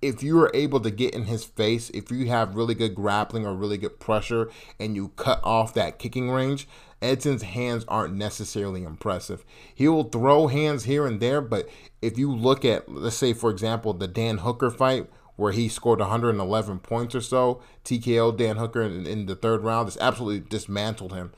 if 0.01 0.23
you 0.23 0.39
are 0.39 0.51
able 0.53 0.79
to 0.79 0.91
get 0.91 1.13
in 1.13 1.25
his 1.25 1.43
face, 1.43 1.89
if 1.89 2.09
you 2.09 2.27
have 2.27 2.55
really 2.55 2.75
good 2.75 2.95
grappling 2.95 3.45
or 3.45 3.53
really 3.53 3.77
good 3.77 3.99
pressure 3.99 4.49
and 4.79 4.95
you 4.95 5.09
cut 5.17 5.41
off 5.43 5.73
that 5.73 5.99
kicking 5.99 6.29
range, 6.29 6.67
Edson's 7.01 7.43
hands 7.43 7.85
aren't 7.87 8.15
necessarily 8.15 8.83
impressive. 8.83 9.45
He 9.73 9.87
will 9.87 10.03
throw 10.03 10.47
hands 10.47 10.83
here 10.83 11.07
and 11.07 11.19
there, 11.19 11.41
but 11.41 11.69
if 12.01 12.17
you 12.17 12.31
look 12.31 12.65
at, 12.65 12.89
let's 12.89 13.15
say, 13.15 13.33
for 13.33 13.49
example, 13.49 13.93
the 13.93 14.07
Dan 14.07 14.39
Hooker 14.39 14.69
fight, 14.69 15.07
where 15.35 15.53
he 15.53 15.69
scored 15.69 15.99
111 15.99 16.79
points 16.79 17.15
or 17.15 17.21
so, 17.21 17.61
TKO 17.85 18.35
Dan 18.35 18.57
Hooker 18.57 18.81
in, 18.81 19.07
in 19.07 19.25
the 19.25 19.35
third 19.35 19.63
round, 19.63 19.87
just 19.87 20.01
absolutely 20.01 20.41
dismantled 20.41 21.13
him. 21.13 21.31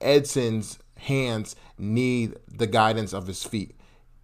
Edson's 0.00 0.78
hands 0.98 1.56
need 1.78 2.36
the 2.46 2.66
guidance 2.66 3.14
of 3.14 3.26
his 3.26 3.44
feet. 3.44 3.74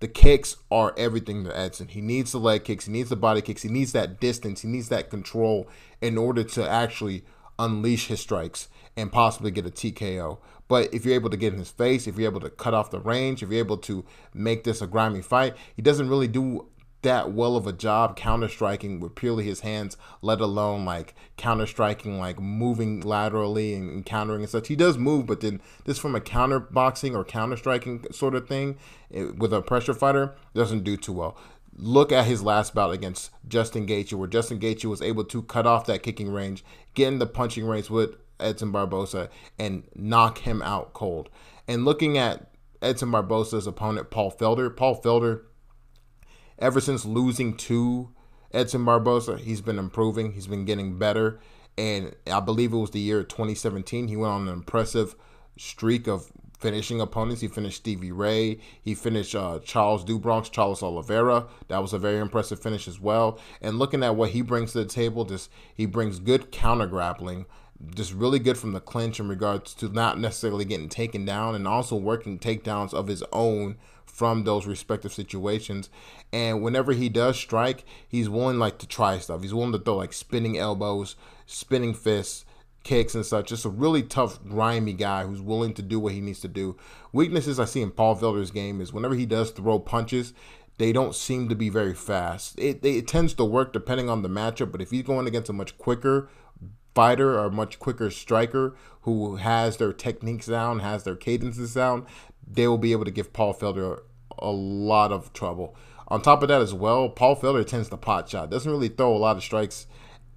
The 0.01 0.09
kicks 0.09 0.57
are 0.71 0.93
everything 0.99 1.45
to 1.45 1.59
Edson. 1.59 1.89
He 1.89 2.03
needs 2.03 2.33
the 2.33 2.39
leg 2.39 2.65
kicks, 2.65 2.85
he 2.85 2.93
needs 2.93 3.09
the 3.09 3.17
body 3.17 3.41
kicks, 3.41 3.63
he 3.63 3.71
needs 3.71 3.93
that 3.93 4.21
distance, 4.21 4.61
he 4.61 4.69
needs 4.69 4.91
that 4.91 5.09
control 5.09 5.67
in 6.03 6.19
order 6.19 6.45
to 6.45 6.69
actually 6.69 7.25
unleash 7.59 8.07
his 8.07 8.21
strikes 8.21 8.69
and 8.97 9.13
possibly 9.13 9.51
get 9.51 9.67
a 9.67 9.71
TKO. 9.71 10.39
But 10.69 10.93
if 10.95 11.05
you're 11.05 11.15
able 11.15 11.31
to 11.31 11.37
get 11.37 11.53
in 11.53 11.59
his 11.59 11.71
face, 11.71 12.07
if 12.07 12.17
you're 12.17 12.31
able 12.31 12.41
to 12.41 12.51
cut 12.51 12.75
off 12.75 12.91
the 12.91 13.01
range, 13.01 13.43
if 13.43 13.51
you're 13.51 13.59
able 13.59 13.79
to 13.79 14.05
make 14.33 14.65
this 14.65 14.81
a 14.81 14.87
grimy 14.87 15.21
fight, 15.21 15.55
he 15.75 15.83
doesn't 15.83 16.09
really 16.09 16.29
do 16.29 16.69
that 17.05 17.33
well 17.33 17.55
of 17.55 17.67
a 17.67 17.73
job 17.73 18.17
counter 18.17 18.49
striking 18.49 18.99
with 18.99 19.15
purely 19.15 19.45
his 19.45 19.61
hands, 19.61 19.97
let 20.23 20.41
alone 20.41 20.85
like 20.87 21.15
counter 21.37 21.67
striking, 21.67 22.19
like 22.19 22.41
moving 22.41 23.01
laterally 23.01 23.75
and, 23.75 24.05
countering 24.07 24.41
and 24.41 24.51
such. 24.51 24.69
He 24.69 24.77
does 24.77 24.97
move, 24.97 25.27
but 25.27 25.41
then 25.41 25.61
this 25.85 25.99
from 25.99 26.15
a 26.15 26.21
counter 26.21 26.59
boxing 26.59 27.15
or 27.15 27.23
counter 27.23 27.57
striking 27.57 28.05
sort 28.11 28.35
of 28.35 28.49
thing 28.49 28.79
it, 29.11 29.39
with 29.39 29.53
a 29.53 29.61
pressure 29.61 29.95
fighter 29.95 30.35
doesn't 30.55 30.83
do 30.83 30.97
too 30.97 31.13
well. 31.13 31.37
Look 31.77 32.13
at 32.13 32.27
his 32.27 32.43
last 32.43 32.75
bout 32.75 32.93
against 32.93 33.31
Justin 33.49 33.87
Gaethje, 33.87 34.15
where 34.15 34.29
Justin 34.29 34.61
Gaethje 34.61 34.85
was 34.85 35.03
able 35.03 35.25
to 35.25 35.43
cut 35.43 35.67
off 35.67 35.87
that 35.87 36.03
kicking 36.03 36.31
range, 36.33 36.65
get 36.95 37.09
in 37.09 37.19
the 37.19 37.27
punching 37.27 37.67
range 37.67 37.91
with 37.91 38.17
Edson 38.39 38.71
Barboza 38.71 39.29
and 39.59 39.85
knock 39.95 40.39
him 40.39 40.63
out 40.63 40.93
cold. 40.93 41.31
And 41.67 41.85
looking 41.85 42.19
at 42.19 42.51
Edson 42.81 43.11
Barboza's 43.11 43.67
opponent, 43.67 44.11
Paul 44.11 44.31
Felder, 44.31 44.75
Paul 44.75 45.01
Felder, 45.01 45.43
ever 46.59 46.81
since 46.81 47.05
losing 47.05 47.57
to 47.57 48.11
Edson 48.53 48.85
Barboza, 48.85 49.39
he's 49.39 49.61
been 49.61 49.79
improving. 49.79 50.33
He's 50.33 50.47
been 50.47 50.65
getting 50.65 50.99
better. 50.99 51.41
And 51.77 52.15
I 52.31 52.41
believe 52.41 52.73
it 52.73 52.77
was 52.77 52.91
the 52.91 53.01
year 53.01 53.25
2017. 53.25 54.09
He 54.09 54.17
went 54.17 54.33
on 54.33 54.49
an 54.49 54.53
impressive 54.53 55.17
streak 55.57 56.07
of 56.07 56.31
finishing 56.65 56.99
opponents. 56.99 57.43
He 57.43 57.49
finished 57.49 57.77
Stevie 57.77 58.11
Ray. 58.11 58.59
He 58.81 58.95
finished 58.95 59.35
uh, 59.35 59.59
Charles 59.59 60.03
do 60.03 60.19
Bronx, 60.19 60.49
Charles 60.49 60.83
Oliveira. 60.83 61.45
That 61.69 61.83
was 61.83 61.93
a 61.93 61.99
very 61.99 62.21
impressive 62.21 62.59
finish 62.59 62.89
as 62.89 62.99
well. 62.99 63.39
And 63.61 63.79
looking 63.79 64.03
at 64.03 64.17
what 64.17 64.31
he 64.31 64.41
brings 64.41 64.73
to 64.73 64.79
the 64.79 64.87
table, 64.87 65.27
just 65.27 65.51
he 65.75 65.85
brings 65.85 66.19
good 66.19 66.51
counter 66.51 66.87
grappling 66.87 67.45
just 67.95 68.15
really 68.15 68.39
good 68.39 68.57
from 68.57 68.73
the 68.73 68.81
clinch 68.81 69.21
in 69.21 69.29
regards 69.29 69.75
to 69.75 69.89
not 69.91 70.19
necessarily 70.19 70.65
getting 70.65 70.89
taken 70.89 71.27
down 71.27 71.55
and 71.55 71.69
also 71.69 71.97
working 71.97 72.39
takedowns 72.39 72.95
of 72.95 73.09
his 73.09 73.23
own 73.31 73.77
from 74.07 74.45
those 74.45 74.67
respective 74.67 75.13
situations. 75.13 75.91
And 76.33 76.63
whenever 76.63 76.93
he 76.93 77.11
does 77.11 77.37
strike, 77.37 77.85
he's 78.09 78.31
willing 78.31 78.59
like 78.59 78.79
to 78.79 78.87
try 78.87 79.19
stuff. 79.19 79.43
He's 79.43 79.53
willing 79.53 79.73
to 79.73 79.79
throw 79.79 79.97
like 79.97 80.15
spinning 80.15 80.57
elbows, 80.57 81.17
spinning 81.45 81.93
fists, 81.93 82.47
kicks 82.85 83.15
and 83.15 83.27
such. 83.27 83.49
Just 83.49 83.65
a 83.65 83.71
really 83.71 84.03
tough, 84.03 84.43
grimy 84.45 84.93
guy 84.93 85.25
who's 85.25 85.41
willing 85.41 85.75
to 85.75 85.83
do 85.83 85.99
what 85.99 86.13
he 86.13 86.21
needs 86.21 86.41
to 86.41 86.49
do. 86.49 86.77
Weaknesses 87.13 87.59
I 87.59 87.65
see 87.65 87.83
in 87.83 87.91
Paul 87.91 88.17
Felder's 88.17 88.51
game 88.51 88.81
is 88.81 88.93
whenever 88.93 89.15
he 89.15 89.27
does 89.27 89.51
throw 89.51 89.79
punches, 89.79 90.33
they 90.79 90.93
don't 90.93 91.15
seem 91.15 91.49
to 91.49 91.55
be 91.55 91.69
very 91.69 91.95
fast. 91.95 92.59
It, 92.59 92.85
it 92.85 93.09
tends 93.09 93.35
to 93.35 93.45
work 93.45 93.73
depending 93.73 94.09
on 94.09 94.23
the 94.23 94.29
matchup, 94.29 94.71
but 94.71 94.83
if 94.83 94.91
he's 94.91 95.03
going 95.03 95.27
against 95.27 95.51
a 95.51 95.55
much 95.55 95.77
quicker 95.79 96.29
fighter 96.95 97.39
or 97.39 97.51
much 97.51 97.79
quicker 97.79 98.11
striker 98.11 98.77
who 99.03 99.37
has 99.37 99.77
their 99.77 99.93
techniques 99.93 100.47
down, 100.47 100.81
has 100.81 101.05
their 101.05 101.17
cadences 101.17 101.75
down, 101.75 102.07
they 102.47 102.69
will 102.69 102.79
be 102.79 102.93
able 102.93 103.05
to 103.05 103.11
give 103.11 103.33
Paul 103.33 103.55
Felder 103.55 104.01
a 104.39 104.51
lot 104.51 105.13
of 105.13 105.33
trouble. 105.33 105.77
On 106.09 106.21
top 106.21 106.43
of 106.43 106.49
that, 106.49 106.61
as 106.61 106.75
well, 106.75 107.09
Paul 107.09 107.37
Felder 107.37 107.67
tends 107.67 107.89
to 107.89 107.97
pot 107.97 108.29
shot. 108.29 108.51
Doesn't 108.51 108.71
really 108.71 108.89
throw 108.89 109.15
a 109.15 109.19
lot 109.19 109.37
of 109.37 109.43
strikes 109.43 109.87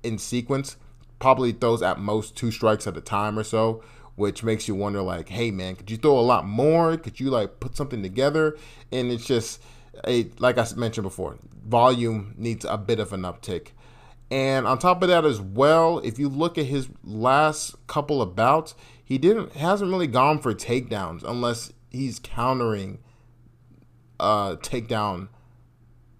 in 0.01 0.17
sequence. 0.17 0.77
Probably 1.19 1.51
throws 1.51 1.81
at 1.81 1.99
most 1.99 2.35
two 2.35 2.51
strikes 2.51 2.87
at 2.87 2.97
a 2.97 3.01
time 3.01 3.39
or 3.39 3.43
so, 3.43 3.83
which 4.15 4.43
makes 4.43 4.67
you 4.67 4.75
wonder, 4.75 5.01
like, 5.01 5.29
hey 5.29 5.51
man, 5.51 5.75
could 5.75 5.89
you 5.89 5.97
throw 5.97 6.17
a 6.17 6.21
lot 6.21 6.45
more? 6.45 6.97
Could 6.97 7.19
you 7.19 7.29
like 7.29 7.59
put 7.59 7.75
something 7.75 8.03
together? 8.03 8.57
And 8.91 9.11
it's 9.11 9.25
just, 9.25 9.61
a, 10.07 10.29
like 10.39 10.57
I 10.57 10.67
mentioned 10.75 11.03
before, 11.03 11.37
volume 11.65 12.35
needs 12.37 12.65
a 12.65 12.77
bit 12.77 12.99
of 12.99 13.13
an 13.13 13.21
uptick. 13.21 13.69
And 14.29 14.67
on 14.67 14.77
top 14.77 15.01
of 15.01 15.09
that 15.09 15.25
as 15.25 15.39
well, 15.39 15.99
if 15.99 16.19
you 16.19 16.27
look 16.27 16.57
at 16.57 16.65
his 16.65 16.89
last 17.03 17.75
couple 17.87 18.21
of 18.21 18.35
bouts, 18.35 18.75
he 19.03 19.17
didn't 19.17 19.53
hasn't 19.53 19.89
really 19.89 20.07
gone 20.07 20.39
for 20.39 20.53
takedowns 20.53 21.23
unless 21.23 21.71
he's 21.89 22.19
countering 22.19 22.99
a 24.19 24.57
takedown 24.61 25.29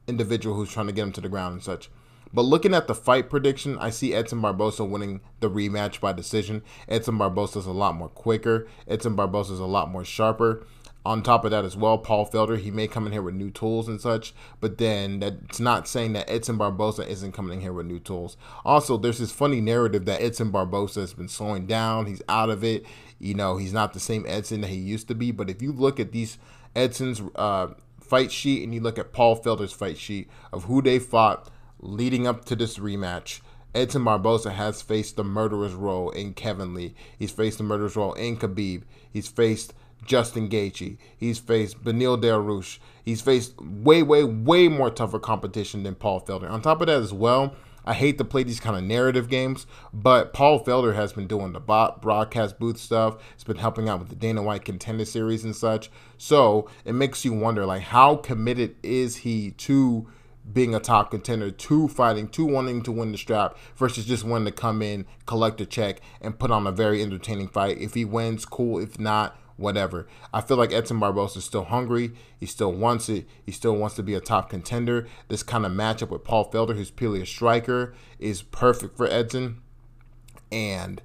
individual 0.07 0.55
who's 0.55 0.71
trying 0.71 0.87
to 0.87 0.93
get 0.93 1.03
him 1.03 1.11
to 1.11 1.21
the 1.21 1.27
ground 1.27 1.55
and 1.55 1.63
such. 1.63 1.89
But 2.33 2.43
looking 2.43 2.73
at 2.73 2.87
the 2.87 2.95
fight 2.95 3.29
prediction, 3.29 3.77
I 3.79 3.89
see 3.89 4.13
Edson 4.13 4.41
Barboza 4.41 4.83
winning 4.83 5.21
the 5.39 5.49
rematch 5.49 5.99
by 5.99 6.13
decision. 6.13 6.63
Edson 6.87 7.17
Barboza 7.17 7.59
is 7.59 7.65
a 7.65 7.71
lot 7.71 7.95
more 7.95 8.09
quicker. 8.09 8.67
Edson 8.87 9.15
Barboza 9.15 9.53
is 9.53 9.59
a 9.59 9.65
lot 9.65 9.89
more 9.89 10.05
sharper. 10.05 10.65
On 11.05 11.23
top 11.23 11.45
of 11.45 11.51
that, 11.51 11.63
as 11.63 11.77
well, 11.77 11.97
Paul 11.97 12.29
Felder, 12.29 12.59
he 12.59 12.69
may 12.69 12.85
come 12.85 13.05
in 13.05 13.13
here 13.13 13.21
with 13.21 13.33
new 13.33 13.49
tools 13.49 13.87
and 13.87 14.01
such, 14.01 14.33
but 14.59 14.77
then 14.77 15.21
that's 15.21 15.57
not 15.57 15.87
saying 15.87 16.11
that 16.13 16.29
Edson 16.29 16.57
Barboza 16.57 17.07
isn't 17.09 17.31
coming 17.31 17.53
in 17.53 17.61
here 17.61 17.71
with 17.71 17.85
new 17.85 17.99
tools. 17.99 18.35
Also, 18.65 18.97
there's 18.97 19.19
this 19.19 19.31
funny 19.31 19.61
narrative 19.61 20.03
that 20.03 20.21
Edson 20.21 20.51
Barboza 20.51 20.99
has 20.99 21.13
been 21.13 21.29
slowing 21.29 21.65
down. 21.65 22.07
He's 22.07 22.21
out 22.27 22.49
of 22.49 22.61
it. 22.61 22.85
You 23.19 23.35
know, 23.35 23.55
he's 23.55 23.71
not 23.71 23.93
the 23.93 24.01
same 24.01 24.25
Edson 24.27 24.59
that 24.61 24.69
he 24.69 24.75
used 24.75 25.07
to 25.07 25.15
be. 25.15 25.31
But 25.31 25.49
if 25.49 25.61
you 25.61 25.71
look 25.71 25.97
at 25.97 26.11
these 26.11 26.39
Edson's 26.75 27.21
uh, 27.37 27.67
fight 28.01 28.29
sheet 28.29 28.63
and 28.63 28.73
you 28.73 28.81
look 28.81 28.99
at 28.99 29.13
Paul 29.13 29.39
Felder's 29.39 29.71
fight 29.71 29.97
sheet 29.97 30.29
of 30.51 30.65
who 30.65 30.81
they 30.81 30.99
fought 30.99 31.49
leading 31.79 32.27
up 32.27 32.45
to 32.45 32.55
this 32.55 32.77
rematch, 32.77 33.41
Edson 33.75 34.03
Barboza 34.03 34.51
has 34.51 34.81
faced 34.81 35.15
the 35.15 35.23
murderer's 35.23 35.73
role 35.73 36.09
in 36.09 36.33
Kevin 36.33 36.73
Lee. 36.73 36.95
He's 37.17 37.31
faced 37.31 37.59
the 37.59 37.63
murderer's 37.63 37.95
role 37.95 38.13
in 38.13 38.37
Khabib. 38.37 38.83
He's 39.11 39.27
faced 39.27 39.73
Justin 40.05 40.49
Gaethje. 40.49 40.97
He's 41.15 41.37
faced 41.37 41.83
Beneil 41.83 42.19
Dariush. 42.19 42.79
He's 43.03 43.21
faced 43.21 43.59
way, 43.61 44.01
way, 44.03 44.23
way 44.23 44.67
more 44.67 44.89
tougher 44.89 45.19
competition 45.19 45.83
than 45.83 45.95
Paul 45.95 46.21
Felder. 46.21 46.49
On 46.49 46.61
top 46.61 46.81
of 46.81 46.87
that, 46.87 47.01
as 47.01 47.13
well, 47.13 47.55
I 47.85 47.93
hate 47.93 48.17
to 48.17 48.25
play 48.25 48.43
these 48.43 48.59
kind 48.59 48.75
of 48.75 48.83
narrative 48.83 49.29
games, 49.29 49.65
but 49.93 50.33
Paul 50.33 50.63
Felder 50.63 50.95
has 50.95 51.13
been 51.13 51.27
doing 51.27 51.53
the 51.53 51.59
bot 51.59 52.01
broadcast 52.01 52.59
booth 52.59 52.77
stuff. 52.77 53.17
He's 53.33 53.45
been 53.45 53.57
helping 53.57 53.87
out 53.87 53.99
with 53.99 54.09
the 54.09 54.15
Dana 54.15 54.43
White 54.43 54.65
Contender 54.65 55.05
Series 55.05 55.43
and 55.45 55.55
such. 55.55 55.89
So 56.17 56.69
it 56.83 56.93
makes 56.93 57.23
you 57.23 57.33
wonder, 57.33 57.65
like, 57.65 57.83
how 57.83 58.17
committed 58.17 58.75
is 58.83 59.17
he 59.17 59.51
to 59.51 60.07
being 60.51 60.73
a 60.73 60.79
top 60.79 61.11
contender, 61.11 61.51
to 61.51 61.87
fighting, 61.87 62.27
to 62.29 62.45
wanting 62.45 62.81
to 62.83 62.91
win 62.91 63.11
the 63.11 63.17
strap, 63.17 63.57
versus 63.75 64.05
just 64.05 64.23
wanting 64.23 64.45
to 64.45 64.51
come 64.51 64.81
in, 64.81 65.05
collect 65.25 65.61
a 65.61 65.65
check, 65.65 66.01
and 66.21 66.39
put 66.39 66.51
on 66.51 66.65
a 66.65 66.71
very 66.71 67.01
entertaining 67.01 67.47
fight. 67.47 67.77
If 67.79 67.93
he 67.93 68.05
wins, 68.05 68.45
cool. 68.45 68.79
If 68.79 68.99
not, 68.99 69.37
whatever. 69.57 70.07
I 70.33 70.41
feel 70.41 70.57
like 70.57 70.71
Edson 70.71 70.99
Barboza 70.99 71.39
is 71.39 71.45
still 71.45 71.65
hungry. 71.65 72.11
He 72.39 72.45
still 72.45 72.71
wants 72.71 73.09
it. 73.09 73.27
He 73.45 73.51
still 73.51 73.75
wants 73.75 73.95
to 73.95 74.03
be 74.03 74.13
a 74.13 74.21
top 74.21 74.49
contender. 74.49 75.07
This 75.27 75.43
kind 75.43 75.65
of 75.65 75.71
matchup 75.71 76.09
with 76.09 76.23
Paul 76.23 76.49
Felder, 76.49 76.75
who's 76.75 76.91
purely 76.91 77.21
a 77.21 77.25
striker, 77.25 77.93
is 78.19 78.41
perfect 78.41 78.95
for 78.95 79.07
Edson. 79.07 79.61
And 80.51 81.01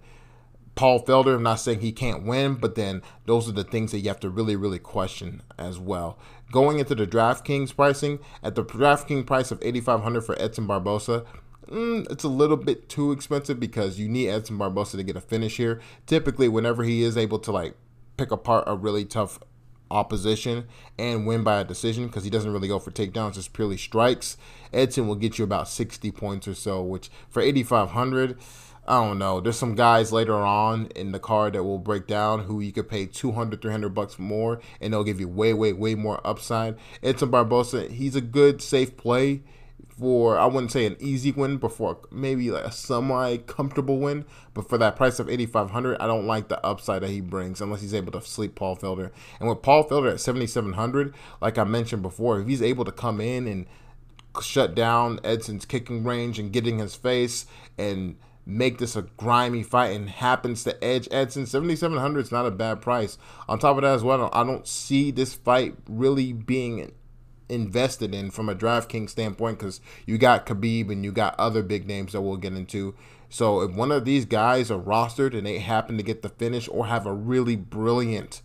Paul 0.75 1.04
Felder, 1.04 1.34
I'm 1.34 1.42
not 1.42 1.61
saying 1.61 1.80
he 1.80 1.92
can't 1.92 2.25
win, 2.25 2.54
but 2.54 2.76
then 2.76 3.02
those 3.26 3.49
are 3.49 3.52
the 3.52 3.64
things 3.64 3.90
that 3.92 4.00
you 4.00 4.08
have 4.08 4.20
to 4.20 4.30
really, 4.30 4.56
really 4.56 4.78
question 4.78 5.42
as 5.58 5.78
well. 5.78 6.18
Going 6.52 6.78
into 6.78 6.94
the 6.94 7.09
DraftKings 7.09 7.75
pricing, 7.75 8.21
at 8.40 8.54
the 8.54 8.64
DraftKings 8.64 9.26
price 9.26 9.50
of 9.50 9.59
8500 9.61 10.21
for 10.21 10.40
Edson 10.40 10.68
Barboza, 10.68 11.25
Mm, 11.68 12.11
it's 12.11 12.25
a 12.25 12.28
little 12.28 12.59
bit 12.59 12.88
too 12.90 13.12
expensive 13.12 13.59
because 13.59 13.99
you 13.99 14.06
need 14.06 14.28
Edson 14.28 14.59
Barboza 14.59 14.99
to 14.99 15.02
get 15.02 15.16
a 15.16 15.21
finish 15.21 15.56
here. 15.56 15.80
Typically, 16.06 16.49
whenever 16.49 16.82
he 16.82 17.02
is 17.02 17.16
able 17.16 17.38
to 17.38 17.52
like 17.52 17.75
pick 18.18 18.30
apart 18.30 18.64
a 18.66 18.76
really 18.76 19.06
tough 19.06 19.38
opposition 19.90 20.66
and 20.99 21.26
win 21.26 21.42
by 21.42 21.61
a 21.61 21.64
decision 21.64 22.06
because 22.06 22.25
he 22.25 22.30
doesn't 22.30 22.52
really 22.52 22.68
go 22.68 22.78
for 22.78 22.90
takedowns, 22.90 23.35
just 23.35 23.52
purely 23.52 23.76
strikes. 23.76 24.37
Edson 24.73 25.06
will 25.06 25.14
get 25.14 25.38
you 25.38 25.44
about 25.44 25.68
60 25.68 26.11
points 26.12 26.49
or 26.49 26.54
so, 26.54 26.82
which 26.82 27.11
for 27.28 27.40
8,500, 27.40 28.38
I 28.87 29.05
don't 29.05 29.19
know. 29.19 29.41
There's 29.41 29.59
some 29.59 29.77
guys 29.77 30.12
later 30.12 30.35
on 30.35 30.87
in 30.97 31.12
the 31.12 31.21
card 31.21 31.53
that 31.53 31.62
will 31.62 31.79
break 31.79 32.09
down 32.09 32.41
who 32.41 32.61
you 32.61 32.73
could 32.73 32.89
pay 32.89 33.07
200, 33.07 33.62
300 33.62 33.91
bucks 33.91 34.19
more 34.19 34.61
and 34.81 34.93
they'll 34.93 35.05
give 35.05 35.21
you 35.21 35.29
way, 35.29 35.55
way, 35.55 35.73
way 35.73 35.95
more 35.95 36.21
upside. 36.27 36.77
Edson 37.03 37.31
Barboza, 37.31 37.89
he's 37.89 38.17
a 38.17 38.21
good, 38.21 38.61
safe 38.61 38.97
play 38.97 39.43
for 39.99 40.37
I 40.37 40.47
wouldn't 40.47 40.73
say 40.73 40.87
an 40.87 40.97
easy 40.99 41.31
win, 41.31 41.59
but 41.59 41.73
for 41.73 41.99
maybe 42.11 42.51
like 42.51 42.65
a 42.65 42.73
semi 42.73 43.37
comfortable 43.37 43.99
win. 43.99 44.25
But 44.55 44.69
for 44.69 44.79
that 44.79 44.97
price 44.97 45.21
of 45.21 45.29
eighty 45.29 45.47
five 45.47 45.71
hundred, 45.71 46.01
I 46.01 46.07
don't 46.07 46.27
like 46.27 46.49
the 46.49 46.65
upside 46.67 47.03
that 47.03 47.11
he 47.11 47.21
brings 47.21 47.61
unless 47.61 47.83
he's 47.83 47.95
able 47.95 48.11
to 48.12 48.21
sleep 48.21 48.55
Paul 48.55 48.77
Felder. 48.77 49.12
And 49.39 49.49
with 49.49 49.62
Paul 49.62 49.89
Felder 49.89 50.12
at 50.12 50.21
seventy 50.21 50.47
seven 50.47 50.73
hundred, 50.73 51.15
like 51.41 51.57
I 51.57 51.65
mentioned 51.65 52.03
before, 52.03 52.41
if 52.41 52.49
he's 52.49 52.62
able 52.62 52.85
to 52.85 52.93
come 52.93 53.21
in 53.21 53.47
and 53.47 53.67
shut 54.43 54.75
down 54.75 55.21
Edson's 55.23 55.67
kicking 55.67 56.05
range 56.05 56.39
and 56.39 56.53
getting 56.53 56.79
his 56.79 56.95
face 56.95 57.47
and 57.77 58.17
make 58.44 58.78
this 58.78 58.96
a 58.96 59.02
grimy 59.16 59.62
fight 59.62 59.94
and 59.94 60.11
happens 60.11 60.64
to 60.64 60.84
edge 60.84 61.06
Edson 61.11 61.46
7700 61.46 62.20
is 62.20 62.32
not 62.32 62.46
a 62.46 62.50
bad 62.50 62.80
price 62.80 63.16
on 63.49 63.58
top 63.58 63.76
of 63.76 63.82
that 63.82 63.94
as 63.94 64.02
well 64.02 64.28
I 64.32 64.42
don't 64.42 64.66
see 64.66 65.12
this 65.12 65.34
fight 65.34 65.76
really 65.88 66.33
being 66.33 66.92
invested 67.52 68.14
in 68.14 68.31
from 68.31 68.48
a 68.48 68.55
DraftKings 68.55 69.11
standpoint 69.11 69.59
because 69.59 69.81
you 70.07 70.18
got 70.18 70.46
Khabib 70.46 70.90
and 70.90 71.05
you 71.05 71.12
got 71.12 71.38
other 71.38 71.62
big 71.62 71.87
names 71.87 72.12
that 72.12 72.22
we'll 72.22 72.37
get 72.37 72.55
into. 72.55 72.94
So 73.28 73.61
if 73.61 73.74
one 73.74 73.92
of 73.92 74.05
these 74.05 74.24
guys 74.24 74.70
are 74.70 74.81
rostered 74.81 75.37
and 75.37 75.46
they 75.46 75.59
happen 75.59 75.96
to 75.96 76.02
get 76.02 76.22
the 76.22 76.28
finish 76.28 76.68
or 76.68 76.87
have 76.87 77.07
a 77.07 77.12
really 77.12 77.57
brilliant 77.57 78.42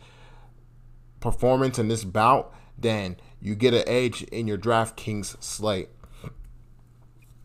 performance 1.20 1.80
in 1.80 1.88
this 1.88 2.04
bout, 2.04 2.54
then 2.78 3.18
you 3.42 3.56
get 3.56 3.74
an 3.74 3.84
edge 3.88 4.24
in 4.24 4.48
your 4.48 4.58
DraftKings 4.58 5.42
slate. 5.42 5.90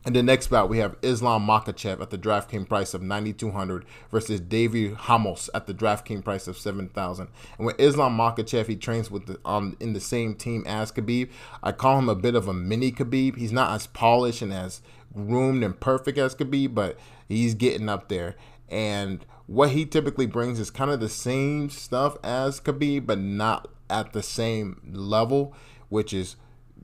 And 0.04 0.16
the 0.16 0.22
next 0.22 0.48
bout, 0.48 0.68
we 0.68 0.78
have 0.78 0.96
Islam 1.02 1.46
Makhachev 1.46 2.00
at 2.00 2.10
the 2.10 2.18
DraftKings 2.18 2.68
price 2.68 2.92
of 2.92 3.02
9200 3.02 3.84
versus 4.10 4.40
Davi 4.40 4.98
Ramos 5.08 5.48
at 5.54 5.66
the 5.66 5.74
DraftKings 5.74 6.24
price 6.24 6.48
of 6.48 6.58
7000 6.58 7.28
And 7.56 7.66
with 7.66 7.78
Islam 7.78 8.16
Makhachev, 8.18 8.66
he 8.66 8.74
trains 8.74 9.12
with 9.12 9.26
the, 9.26 9.38
um, 9.44 9.76
in 9.78 9.92
the 9.92 10.00
same 10.00 10.34
team 10.34 10.64
as 10.66 10.90
Khabib. 10.90 11.30
I 11.62 11.70
call 11.70 11.98
him 11.98 12.08
a 12.08 12.16
bit 12.16 12.34
of 12.34 12.48
a 12.48 12.52
mini 12.52 12.90
Khabib. 12.90 13.36
He's 13.36 13.52
not 13.52 13.72
as 13.74 13.86
polished 13.86 14.42
and 14.42 14.52
as 14.52 14.82
groomed 15.14 15.62
and 15.62 15.78
perfect 15.78 16.18
as 16.18 16.34
Khabib, 16.34 16.74
but 16.74 16.98
he's 17.28 17.54
getting 17.54 17.88
up 17.88 18.08
there. 18.08 18.34
And 18.68 19.24
what 19.46 19.70
he 19.70 19.86
typically 19.86 20.26
brings 20.26 20.58
is 20.58 20.70
kind 20.70 20.90
of 20.90 20.98
the 20.98 21.08
same 21.08 21.70
stuff 21.70 22.16
as 22.24 22.60
Khabib, 22.60 23.06
but 23.06 23.18
not 23.18 23.68
at 23.88 24.14
the 24.14 24.22
same 24.22 24.80
level, 24.92 25.54
which 25.90 26.12
is 26.12 26.34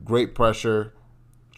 great 0.04 0.36
pressure, 0.36 0.92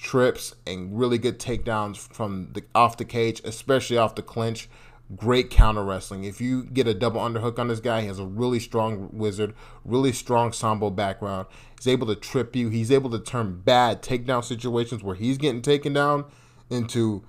trips 0.00 0.54
and 0.66 0.98
really 0.98 1.18
good 1.18 1.38
takedowns 1.38 1.96
from 1.98 2.50
the 2.54 2.62
off 2.74 2.96
the 2.96 3.04
cage, 3.04 3.40
especially 3.44 3.98
off 3.98 4.14
the 4.14 4.22
clinch. 4.22 4.68
Great 5.16 5.50
counter 5.50 5.82
wrestling. 5.84 6.24
If 6.24 6.40
you 6.40 6.64
get 6.64 6.86
a 6.86 6.94
double 6.94 7.20
underhook 7.20 7.58
on 7.58 7.68
this 7.68 7.80
guy, 7.80 8.02
he 8.02 8.06
has 8.06 8.20
a 8.20 8.24
really 8.24 8.60
strong 8.60 9.10
wizard, 9.12 9.54
really 9.84 10.12
strong 10.12 10.52
sambo 10.52 10.88
background. 10.88 11.48
He's 11.76 11.88
able 11.88 12.06
to 12.06 12.14
trip 12.14 12.54
you. 12.54 12.68
He's 12.68 12.92
able 12.92 13.10
to 13.10 13.18
turn 13.18 13.60
bad 13.60 14.02
takedown 14.02 14.44
situations 14.44 15.02
where 15.02 15.16
he's 15.16 15.36
getting 15.36 15.62
taken 15.62 15.92
down 15.92 16.26
into 16.70 17.24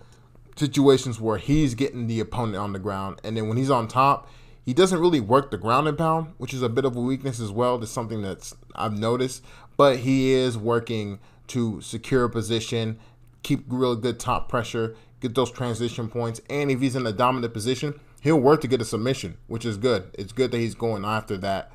situations 0.55 1.19
where 1.19 1.37
he's 1.37 1.73
getting 1.73 2.05
the 2.05 2.19
opponent 2.19 2.57
on 2.57 2.71
the 2.71 2.79
ground. 2.79 3.19
And 3.23 3.35
then 3.35 3.47
when 3.47 3.57
he's 3.57 3.71
on 3.71 3.87
top, 3.87 4.29
he 4.63 4.73
doesn't 4.73 4.99
really 4.99 5.19
work 5.19 5.49
the 5.49 5.57
ground 5.57 5.87
and 5.87 5.97
pound, 5.97 6.33
which 6.37 6.53
is 6.53 6.61
a 6.61 6.69
bit 6.69 6.85
of 6.85 6.95
a 6.95 7.01
weakness 7.01 7.39
as 7.39 7.51
well. 7.51 7.79
That's 7.79 7.91
something 7.91 8.21
that's 8.21 8.55
I've 8.75 8.97
noticed. 8.97 9.43
But 9.75 9.97
he 9.97 10.33
is 10.33 10.55
working 10.55 11.19
to 11.51 11.81
secure 11.81 12.25
a 12.25 12.29
position, 12.29 12.99
keep 13.43 13.63
real 13.67 13.95
good 13.95 14.19
top 14.19 14.49
pressure, 14.49 14.95
get 15.19 15.35
those 15.35 15.51
transition 15.51 16.09
points, 16.09 16.41
and 16.49 16.71
if 16.71 16.81
he's 16.81 16.95
in 16.95 17.05
a 17.05 17.11
dominant 17.11 17.53
position, 17.53 17.99
he'll 18.21 18.39
work 18.39 18.61
to 18.61 18.67
get 18.67 18.81
a 18.81 18.85
submission, 18.85 19.37
which 19.47 19.65
is 19.65 19.77
good. 19.77 20.09
It's 20.17 20.33
good 20.33 20.51
that 20.51 20.57
he's 20.57 20.75
going 20.75 21.05
after 21.05 21.37
that 21.37 21.71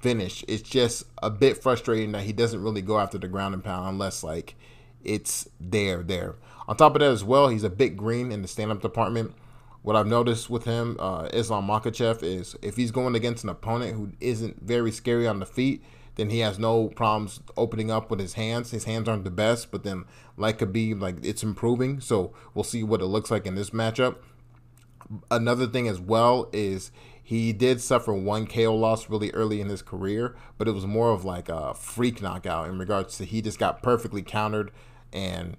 finish. 0.00 0.44
It's 0.46 0.62
just 0.62 1.04
a 1.22 1.30
bit 1.30 1.62
frustrating 1.62 2.12
that 2.12 2.24
he 2.24 2.32
doesn't 2.32 2.62
really 2.62 2.82
go 2.82 2.98
after 2.98 3.16
the 3.16 3.28
ground 3.28 3.54
and 3.54 3.64
pound 3.64 3.88
unless 3.88 4.22
like 4.22 4.54
it's 5.02 5.48
there 5.58 6.02
there. 6.02 6.36
On 6.68 6.76
top 6.76 6.94
of 6.94 7.00
that 7.00 7.10
as 7.10 7.24
well, 7.24 7.48
he's 7.48 7.64
a 7.64 7.70
bit 7.70 7.96
green 7.96 8.32
in 8.32 8.42
the 8.42 8.48
stand-up 8.48 8.80
department. 8.80 9.34
What 9.82 9.96
I've 9.96 10.06
noticed 10.06 10.48
with 10.48 10.64
him, 10.64 10.96
uh, 10.98 11.28
Islam 11.32 11.66
Makhachev, 11.66 12.22
is 12.22 12.56
if 12.62 12.76
he's 12.76 12.90
going 12.90 13.14
against 13.14 13.44
an 13.44 13.50
opponent 13.50 13.94
who 13.94 14.12
isn't 14.20 14.62
very 14.62 14.90
scary 14.90 15.26
on 15.26 15.40
the 15.40 15.46
feet, 15.46 15.84
then 16.16 16.30
he 16.30 16.40
has 16.40 16.58
no 16.58 16.88
problems 16.88 17.40
opening 17.56 17.90
up 17.90 18.10
with 18.10 18.20
his 18.20 18.34
hands. 18.34 18.70
His 18.70 18.84
hands 18.84 19.08
aren't 19.08 19.24
the 19.24 19.30
best, 19.30 19.70
but 19.70 19.82
then 19.82 20.04
like 20.36 20.58
Khabib, 20.58 21.00
like 21.00 21.24
it's 21.24 21.42
improving. 21.42 22.00
So 22.00 22.32
we'll 22.54 22.64
see 22.64 22.82
what 22.82 23.00
it 23.00 23.06
looks 23.06 23.30
like 23.30 23.46
in 23.46 23.54
this 23.54 23.70
matchup. 23.70 24.16
Another 25.30 25.66
thing 25.66 25.88
as 25.88 26.00
well 26.00 26.48
is 26.52 26.90
he 27.22 27.52
did 27.52 27.80
suffer 27.80 28.12
one 28.12 28.46
KO 28.46 28.74
loss 28.74 29.10
really 29.10 29.30
early 29.32 29.60
in 29.60 29.68
his 29.68 29.82
career, 29.82 30.36
but 30.56 30.68
it 30.68 30.72
was 30.72 30.86
more 30.86 31.10
of 31.10 31.24
like 31.24 31.48
a 31.48 31.74
freak 31.74 32.22
knockout 32.22 32.68
in 32.68 32.78
regards 32.78 33.16
to 33.18 33.24
he 33.24 33.42
just 33.42 33.58
got 33.58 33.82
perfectly 33.82 34.22
countered 34.22 34.70
and 35.12 35.56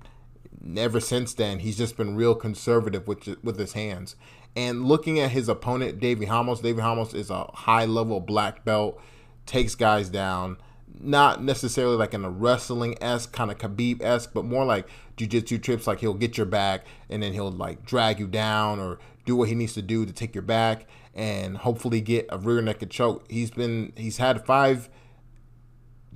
ever 0.78 1.00
since 1.00 1.34
then 1.34 1.60
he's 1.60 1.78
just 1.78 1.96
been 1.98 2.16
real 2.16 2.34
conservative 2.34 3.08
with 3.08 3.38
with 3.44 3.60
his 3.60 3.74
hands. 3.74 4.16
And 4.56 4.86
looking 4.86 5.20
at 5.20 5.32
his 5.32 5.50
opponent, 5.50 6.00
Davi 6.00 6.30
Ramos, 6.30 6.62
Davi 6.62 6.78
Ramos 6.78 7.14
is 7.14 7.30
a 7.30 7.44
high 7.54 7.86
level 7.86 8.22
black 8.22 8.64
belt 8.64 9.02
takes 9.46 9.76
guys 9.76 10.10
down. 10.10 10.58
Not 10.98 11.44
necessarily 11.44 11.98
like 11.98 12.14
in 12.14 12.24
a 12.24 12.30
wrestling 12.30 12.98
esque 13.02 13.32
kind 13.32 13.52
of 13.52 13.58
Khabib 13.58 14.02
esque, 14.02 14.32
but 14.34 14.46
more 14.46 14.66
like 14.66 14.88
jujitsu 15.18 15.62
trips. 15.62 15.88
Like 15.88 16.00
he'll 16.00 16.14
get 16.14 16.38
your 16.38 16.46
back 16.46 16.86
and 17.10 17.22
then 17.22 17.34
he'll 17.34 17.52
like 17.52 17.86
drag 17.86 18.20
you 18.20 18.28
down 18.28 18.80
or 18.80 19.00
do 19.26 19.36
what 19.36 19.50
he 19.50 19.56
needs 19.56 19.74
to 19.74 19.82
do 19.82 20.06
to 20.06 20.14
take 20.14 20.34
your 20.34 20.42
back 20.42 20.88
and 21.14 21.58
hopefully 21.58 22.02
get 22.02 22.28
a 22.30 22.38
rear 22.38 22.62
naked 22.62 22.92
choke. 22.92 23.26
He's 23.30 23.52
been 23.52 23.94
he's 23.96 24.18
had 24.18 24.46
five 24.46 24.90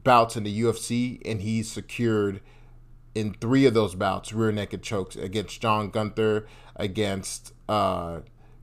bouts 0.04 0.38
in 0.38 0.44
the 0.44 0.62
UFC 0.62 1.22
and 1.26 1.42
he's 1.42 1.70
secured 1.70 2.42
in 3.16 3.34
three 3.34 3.66
of 3.66 3.74
those 3.74 3.96
bouts 3.96 4.34
rear 4.34 4.52
naked 4.52 4.84
chokes 4.84 5.16
against 5.16 5.62
John 5.62 5.90
Gunther, 5.90 6.48
against 6.76 7.54
uh, 7.68 8.20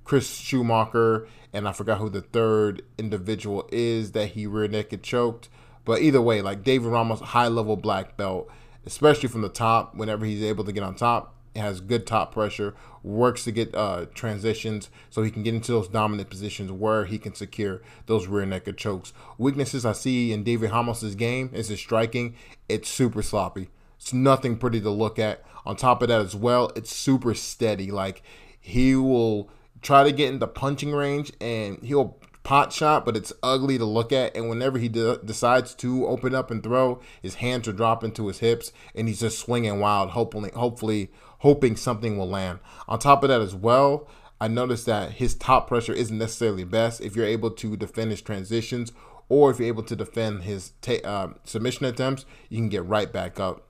Chris 0.06 0.40
Gruetzemacher, 0.40 1.26
and 1.52 1.66
I 1.68 1.72
forgot 1.72 1.98
who 1.98 2.08
the 2.08 2.22
third 2.22 2.82
individual 2.96 3.68
is 3.72 4.12
that 4.12 4.30
he 4.30 4.46
rear 4.46 4.68
naked 4.68 5.02
choked. 5.02 5.48
But 5.84 6.00
either 6.00 6.22
way, 6.22 6.42
like 6.42 6.62
David 6.62 6.88
Ramos, 6.88 7.20
high 7.20 7.48
level 7.48 7.76
black 7.76 8.16
belt, 8.16 8.48
especially 8.84 9.28
from 9.28 9.42
the 9.42 9.48
top. 9.48 9.94
Whenever 9.96 10.24
he's 10.24 10.42
able 10.42 10.64
to 10.64 10.72
get 10.72 10.84
on 10.84 10.94
top, 10.94 11.34
has 11.56 11.80
good 11.80 12.06
top 12.06 12.32
pressure, 12.32 12.74
works 13.02 13.44
to 13.44 13.52
get 13.52 13.74
uh, 13.74 14.06
transitions 14.14 14.90
so 15.10 15.22
he 15.22 15.30
can 15.30 15.42
get 15.42 15.54
into 15.54 15.72
those 15.72 15.88
dominant 15.88 16.30
positions 16.30 16.70
where 16.70 17.04
he 17.06 17.18
can 17.18 17.34
secure 17.34 17.82
those 18.06 18.28
rear 18.28 18.46
naked 18.46 18.76
chokes. 18.76 19.12
Weaknesses 19.38 19.84
I 19.84 19.92
see 19.92 20.32
in 20.32 20.44
David 20.44 20.70
Ramos's 20.70 21.16
game 21.16 21.50
is 21.52 21.68
his 21.68 21.80
striking. 21.80 22.36
It's 22.68 22.88
super 22.88 23.22
sloppy. 23.22 23.70
It's 23.98 24.12
nothing 24.12 24.56
pretty 24.56 24.80
to 24.82 24.90
look 24.90 25.18
at. 25.18 25.42
On 25.64 25.74
top 25.74 26.00
of 26.02 26.08
that 26.08 26.20
as 26.20 26.36
well, 26.36 26.70
it's 26.76 26.94
super 26.94 27.34
steady. 27.34 27.90
Like 27.90 28.22
he 28.60 28.94
will 28.94 29.50
try 29.86 30.02
to 30.02 30.10
get 30.10 30.32
into 30.32 30.46
punching 30.48 30.92
range 30.92 31.32
and 31.40 31.80
he'll 31.84 32.18
pot 32.42 32.72
shot, 32.72 33.04
but 33.04 33.16
it's 33.16 33.32
ugly 33.40 33.78
to 33.78 33.84
look 33.84 34.12
at. 34.12 34.36
And 34.36 34.48
whenever 34.48 34.78
he 34.78 34.88
de- 34.88 35.18
decides 35.18 35.74
to 35.76 36.06
open 36.08 36.34
up 36.34 36.50
and 36.50 36.60
throw, 36.60 37.00
his 37.22 37.36
hands 37.36 37.68
are 37.68 37.72
dropping 37.72 38.10
to 38.12 38.26
his 38.26 38.40
hips, 38.40 38.72
and 38.96 39.06
he's 39.06 39.20
just 39.20 39.38
swinging 39.38 39.78
wild, 39.78 40.10
hopefully, 40.10 40.50
hopefully, 40.54 41.10
hoping 41.38 41.76
something 41.76 42.18
will 42.18 42.28
land. 42.28 42.58
On 42.88 42.98
top 42.98 43.22
of 43.22 43.28
that, 43.28 43.40
as 43.40 43.54
well, 43.54 44.08
I 44.40 44.48
noticed 44.48 44.86
that 44.86 45.12
his 45.12 45.34
top 45.34 45.68
pressure 45.68 45.92
isn't 45.92 46.18
necessarily 46.18 46.64
best. 46.64 47.00
If 47.00 47.14
you're 47.14 47.24
able 47.24 47.52
to 47.52 47.76
defend 47.76 48.10
his 48.10 48.22
transitions, 48.22 48.92
or 49.28 49.50
if 49.50 49.60
you're 49.60 49.68
able 49.68 49.84
to 49.84 49.96
defend 49.96 50.42
his 50.42 50.72
ta- 50.82 51.04
uh, 51.04 51.28
submission 51.44 51.86
attempts, 51.86 52.26
you 52.48 52.58
can 52.58 52.68
get 52.68 52.84
right 52.84 53.12
back 53.12 53.38
up. 53.38 53.68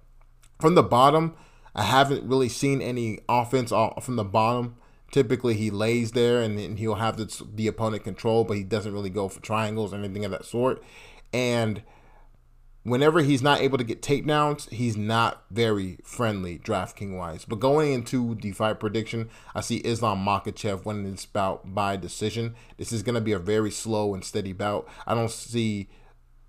From 0.61 0.77
the 0.77 0.83
bottom, 0.83 1.35
I 1.75 1.83
haven't 1.83 2.27
really 2.27 2.49
seen 2.49 2.81
any 2.81 3.21
offense 3.29 3.71
from 3.71 4.17
the 4.17 4.25
bottom 4.25 4.77
typically 5.11 5.55
he 5.55 5.71
lays 5.71 6.13
there 6.13 6.43
and, 6.43 6.59
and 6.59 6.79
he'll 6.79 6.97
have 6.97 7.17
the, 7.17 7.45
the 7.55 7.67
opponent 7.67 8.05
control, 8.05 8.45
but 8.45 8.57
he 8.57 8.65
doesn't 8.65 8.93
really 8.93 9.11
go 9.11 9.29
for 9.29 9.41
triangles 9.41 9.93
or 9.93 9.97
anything 9.97 10.25
of 10.25 10.31
that 10.31 10.45
sort. 10.45 10.83
And 11.33 11.83
whenever 12.83 13.21
he's 13.21 13.43
not 13.43 13.61
able 13.61 13.79
to 13.79 13.85
get 13.85 14.01
takedowns, 14.01 14.71
he's 14.71 14.97
not 14.97 15.45
very 15.51 15.99
friendly 16.05 16.59
DraftKings 16.59 17.17
wise. 17.17 17.45
But 17.45 17.61
going 17.61 17.93
into 17.93 18.37
the 18.37 18.53
fight 18.53 18.79
prediction, 18.79 19.29
I 19.55 19.61
see 19.61 19.79
Islam 19.79 20.25
Makhachev 20.25 20.85
winning 20.85 21.11
this 21.11 21.27
bout 21.27 21.75
by 21.75 21.97
decision. 21.97 22.55
This 22.77 22.93
is 22.93 23.03
going 23.03 23.17
to 23.17 23.21
be 23.21 23.33
a 23.33 23.39
very 23.39 23.71
slow 23.71 24.15
and 24.15 24.25
steady 24.25 24.53
bout. 24.53 24.89
I 25.07 25.15
don't 25.15 25.31
see 25.31 25.89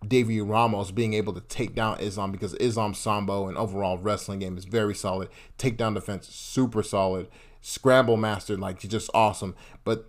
David 0.07 0.41
Ramos 0.41 0.91
being 0.91 1.13
able 1.15 1.33
to 1.33 1.41
take 1.41 1.73
down 1.73 1.99
Islam 1.99 2.31
because 2.31 2.53
Islam's 2.55 2.99
sambo 2.99 3.47
and 3.47 3.57
overall 3.57 3.97
wrestling 3.97 4.39
game 4.39 4.57
is 4.57 4.65
very 4.65 4.93
solid. 4.93 5.29
Takedown 5.57 5.95
defense 5.95 6.27
super 6.27 6.83
solid 6.83 7.27
scramble 7.67 8.15
master, 8.15 8.55
like 8.55 8.81
he's 8.81 8.91
just 8.91 9.09
awesome. 9.13 9.53
But 9.83 10.05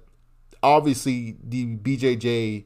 obviously, 0.63 1.37
the 1.43 1.77
BJJ 1.77 2.65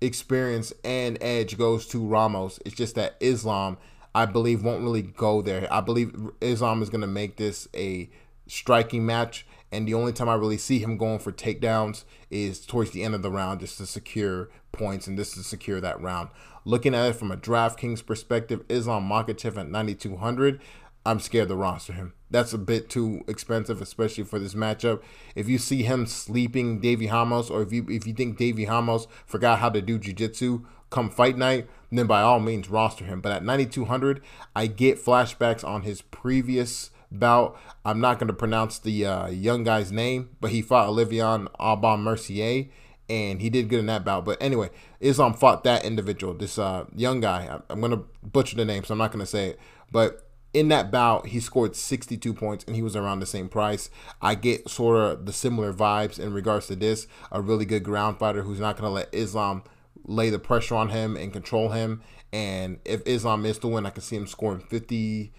experience 0.00 0.72
and 0.84 1.16
edge 1.20 1.56
goes 1.56 1.86
to 1.88 2.04
Ramos. 2.04 2.58
It's 2.66 2.74
just 2.74 2.96
that 2.96 3.16
Islam, 3.20 3.78
I 4.12 4.26
believe, 4.26 4.64
won't 4.64 4.82
really 4.82 5.02
go 5.02 5.40
there. 5.40 5.72
I 5.72 5.80
believe 5.80 6.12
Islam 6.40 6.82
is 6.82 6.90
going 6.90 7.02
to 7.02 7.06
make 7.06 7.36
this 7.36 7.68
a 7.76 8.10
striking 8.48 9.06
match. 9.06 9.46
And 9.70 9.86
the 9.86 9.94
only 9.94 10.12
time 10.12 10.28
I 10.28 10.34
really 10.34 10.58
see 10.58 10.80
him 10.80 10.98
going 10.98 11.20
for 11.20 11.32
takedowns 11.32 12.04
is 12.28 12.66
towards 12.66 12.90
the 12.90 13.04
end 13.04 13.14
of 13.14 13.22
the 13.22 13.30
round 13.30 13.60
just 13.60 13.78
to 13.78 13.86
secure 13.86 14.50
points 14.72 15.06
and 15.06 15.16
just 15.16 15.34
to 15.34 15.44
secure 15.44 15.80
that 15.80 16.00
round. 16.00 16.28
Looking 16.64 16.94
at 16.94 17.10
it 17.10 17.16
from 17.16 17.30
a 17.30 17.36
DraftKings 17.36 18.04
perspective, 18.04 18.64
Islam 18.68 19.08
Makhachev 19.08 19.56
at 19.56 19.68
9,200. 19.68 20.60
I'm 21.04 21.18
scared 21.18 21.48
to 21.48 21.56
roster 21.56 21.92
him. 21.92 22.14
That's 22.30 22.52
a 22.52 22.58
bit 22.58 22.88
too 22.88 23.24
expensive, 23.26 23.82
especially 23.82 24.24
for 24.24 24.38
this 24.38 24.54
matchup. 24.54 25.02
If 25.34 25.48
you 25.48 25.58
see 25.58 25.82
him 25.82 26.06
sleeping 26.06 26.80
Davi 26.80 27.10
Ramos, 27.10 27.50
or 27.50 27.62
if 27.62 27.72
you 27.72 27.86
if 27.88 28.06
you 28.06 28.14
think 28.14 28.38
Davi 28.38 28.68
Ramos 28.68 29.06
forgot 29.26 29.58
how 29.58 29.70
to 29.70 29.82
do 29.82 29.98
jiu-jitsu 29.98 30.64
come 30.90 31.10
fight 31.10 31.36
night, 31.36 31.68
then 31.90 32.06
by 32.06 32.22
all 32.22 32.38
means 32.38 32.70
roster 32.70 33.04
him. 33.04 33.20
But 33.20 33.32
at 33.32 33.44
9200, 33.44 34.20
I 34.54 34.66
get 34.66 35.02
flashbacks 35.02 35.66
on 35.66 35.82
his 35.82 36.02
previous 36.02 36.90
bout. 37.10 37.58
I'm 37.84 38.00
not 38.00 38.18
going 38.18 38.28
to 38.28 38.34
pronounce 38.34 38.78
the 38.78 39.06
uh, 39.06 39.26
young 39.28 39.64
guy's 39.64 39.90
name, 39.90 40.30
but 40.40 40.52
he 40.52 40.62
fought 40.62 40.88
Olivier 40.88 41.46
Aubin 41.58 42.00
Mercier, 42.00 42.68
and 43.08 43.40
he 43.40 43.50
did 43.50 43.68
good 43.68 43.80
in 43.80 43.86
that 43.86 44.04
bout. 44.04 44.24
But 44.24 44.40
anyway, 44.40 44.70
Islam 45.00 45.34
fought 45.34 45.64
that 45.64 45.84
individual, 45.84 46.34
this 46.34 46.58
uh, 46.58 46.84
young 46.94 47.20
guy. 47.20 47.60
I'm 47.68 47.80
going 47.80 47.92
to 47.92 48.04
butcher 48.22 48.56
the 48.56 48.64
name, 48.64 48.84
so 48.84 48.92
I'm 48.92 48.98
not 48.98 49.12
going 49.12 49.24
to 49.24 49.30
say 49.30 49.50
it. 49.50 49.60
But 49.90 50.31
in 50.54 50.68
that 50.68 50.90
bout, 50.90 51.28
he 51.28 51.40
scored 51.40 51.74
62 51.74 52.34
points 52.34 52.64
and 52.64 52.76
he 52.76 52.82
was 52.82 52.94
around 52.94 53.20
the 53.20 53.26
same 53.26 53.48
price. 53.48 53.88
I 54.20 54.34
get 54.34 54.68
sort 54.68 54.96
of 54.98 55.26
the 55.26 55.32
similar 55.32 55.72
vibes 55.72 56.18
in 56.18 56.34
regards 56.34 56.66
to 56.66 56.76
this. 56.76 57.06
A 57.30 57.40
really 57.40 57.64
good 57.64 57.82
ground 57.82 58.18
fighter 58.18 58.42
who's 58.42 58.60
not 58.60 58.76
going 58.76 58.88
to 58.88 58.94
let 58.94 59.08
Islam 59.12 59.62
lay 60.04 60.30
the 60.30 60.38
pressure 60.38 60.74
on 60.74 60.90
him 60.90 61.16
and 61.16 61.32
control 61.32 61.70
him. 61.70 62.02
And 62.32 62.78
if 62.84 63.06
Islam 63.06 63.46
is 63.46 63.58
to 63.58 63.68
win, 63.68 63.86
I 63.86 63.90
can 63.90 64.02
see 64.02 64.16
him 64.16 64.26
scoring 64.26 64.60
50. 64.60 65.32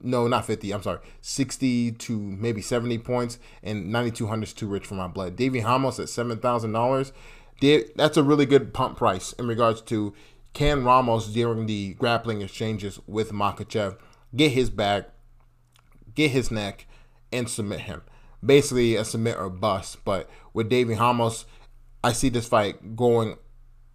No, 0.00 0.28
not 0.28 0.44
50. 0.44 0.72
I'm 0.72 0.82
sorry. 0.82 1.00
60 1.20 1.92
to 1.92 2.18
maybe 2.18 2.60
70 2.60 2.98
points. 2.98 3.38
And 3.62 3.90
9,200 3.90 4.42
is 4.42 4.52
too 4.52 4.66
rich 4.66 4.86
for 4.86 4.96
my 4.96 5.08
blood. 5.08 5.36
Davi 5.36 5.64
Ramos 5.64 5.98
at 5.98 6.08
$7,000. 6.08 7.12
That's 7.96 8.16
a 8.16 8.22
really 8.22 8.46
good 8.46 8.74
pump 8.74 8.98
price 8.98 9.32
in 9.34 9.46
regards 9.46 9.80
to 9.82 10.12
can 10.52 10.84
Ramos 10.84 11.28
during 11.28 11.66
the 11.66 11.94
grappling 11.94 12.42
exchanges 12.42 13.00
with 13.06 13.30
Makhachev 13.32 13.96
get 14.34 14.52
his 14.52 14.70
back, 14.70 15.10
get 16.14 16.30
his 16.30 16.50
neck, 16.50 16.86
and 17.32 17.48
submit 17.48 17.80
him. 17.80 18.02
Basically, 18.44 18.96
a 18.96 19.04
submit 19.04 19.36
or 19.36 19.50
bust. 19.50 20.04
But 20.04 20.28
with 20.52 20.68
David 20.68 20.98
Ramos, 20.98 21.44
I 22.02 22.12
see 22.12 22.28
this 22.28 22.48
fight 22.48 22.96
going 22.96 23.36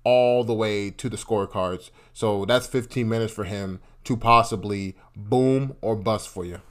all 0.03 0.43
the 0.43 0.53
way 0.53 0.89
to 0.89 1.09
the 1.09 1.17
scorecards. 1.17 1.89
So 2.13 2.45
that's 2.45 2.67
15 2.67 3.07
minutes 3.09 3.33
for 3.33 3.43
him 3.43 3.81
to 4.05 4.15
possibly 4.15 4.95
boom 5.15 5.75
or 5.81 5.95
bust 5.97 6.29
for 6.29 6.45
you. 6.45 6.61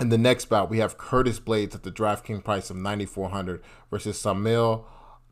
In 0.00 0.10
the 0.10 0.18
next 0.18 0.44
bout, 0.44 0.70
we 0.70 0.78
have 0.78 0.98
Curtis 0.98 1.40
Blaydes 1.40 1.74
at 1.74 1.82
the 1.82 1.90
DraftKings 1.90 2.44
price 2.44 2.70
of 2.70 2.76
9400 2.76 3.62
versus 3.90 4.22
Shamil 4.22 4.84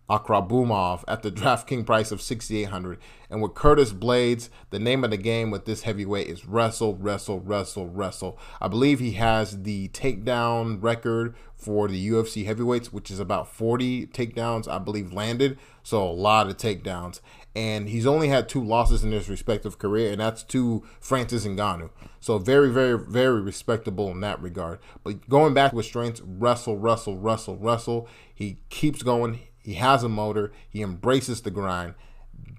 Abdurakhimov 0.08 1.02
at 1.08 1.22
the 1.22 1.32
DraftKings 1.32 1.86
price 1.86 2.12
of 2.12 2.22
6800 2.22 2.98
And 3.28 3.42
with 3.42 3.54
Curtis 3.54 3.92
Blaydes, 3.92 4.48
the 4.70 4.78
name 4.78 5.02
of 5.02 5.10
the 5.10 5.16
game 5.16 5.50
with 5.50 5.64
this 5.64 5.82
heavyweight 5.82 6.28
is 6.28 6.46
wrestle, 6.46 6.94
wrestle, 6.94 7.40
wrestle, 7.40 7.88
wrestle. 7.88 8.38
I 8.60 8.68
believe 8.68 9.00
he 9.00 9.12
has 9.12 9.62
the 9.62 9.88
takedown 9.88 10.82
record 10.82 11.34
for 11.56 11.88
the 11.88 12.08
UFC 12.08 12.46
heavyweights, 12.46 12.92
which 12.92 13.10
is 13.10 13.18
about 13.18 13.48
40 13.48 14.06
takedowns, 14.08 14.68
I 14.68 14.78
believe, 14.78 15.12
landed. 15.12 15.58
So 15.82 16.06
a 16.06 16.10
lot 16.10 16.48
of 16.48 16.56
takedowns. 16.56 17.20
And 17.56 17.88
he's 17.88 18.06
only 18.06 18.28
had 18.28 18.48
two 18.48 18.62
losses 18.62 19.02
in 19.02 19.12
his 19.12 19.30
respective 19.30 19.78
career, 19.78 20.12
and 20.12 20.20
that's 20.20 20.42
to 20.44 20.84
Francis 21.00 21.46
Ngannou. 21.46 21.88
So 22.20 22.38
very, 22.38 22.70
very, 22.70 22.98
very 22.98 23.40
respectable 23.40 24.10
in 24.10 24.20
that 24.20 24.40
regard. 24.42 24.78
But 25.02 25.28
going 25.28 25.54
back 25.54 25.72
with 25.72 25.86
strengths, 25.86 26.20
wrestle, 26.20 26.76
wrestle, 26.76 27.16
wrestle, 27.16 27.56
wrestle. 27.56 28.08
He 28.34 28.58
keeps 28.68 29.02
going 29.02 29.38
he 29.66 29.74
has 29.74 30.04
a 30.04 30.08
motor. 30.08 30.52
He 30.70 30.80
embraces 30.80 31.40
the 31.40 31.50
grind. 31.50 31.94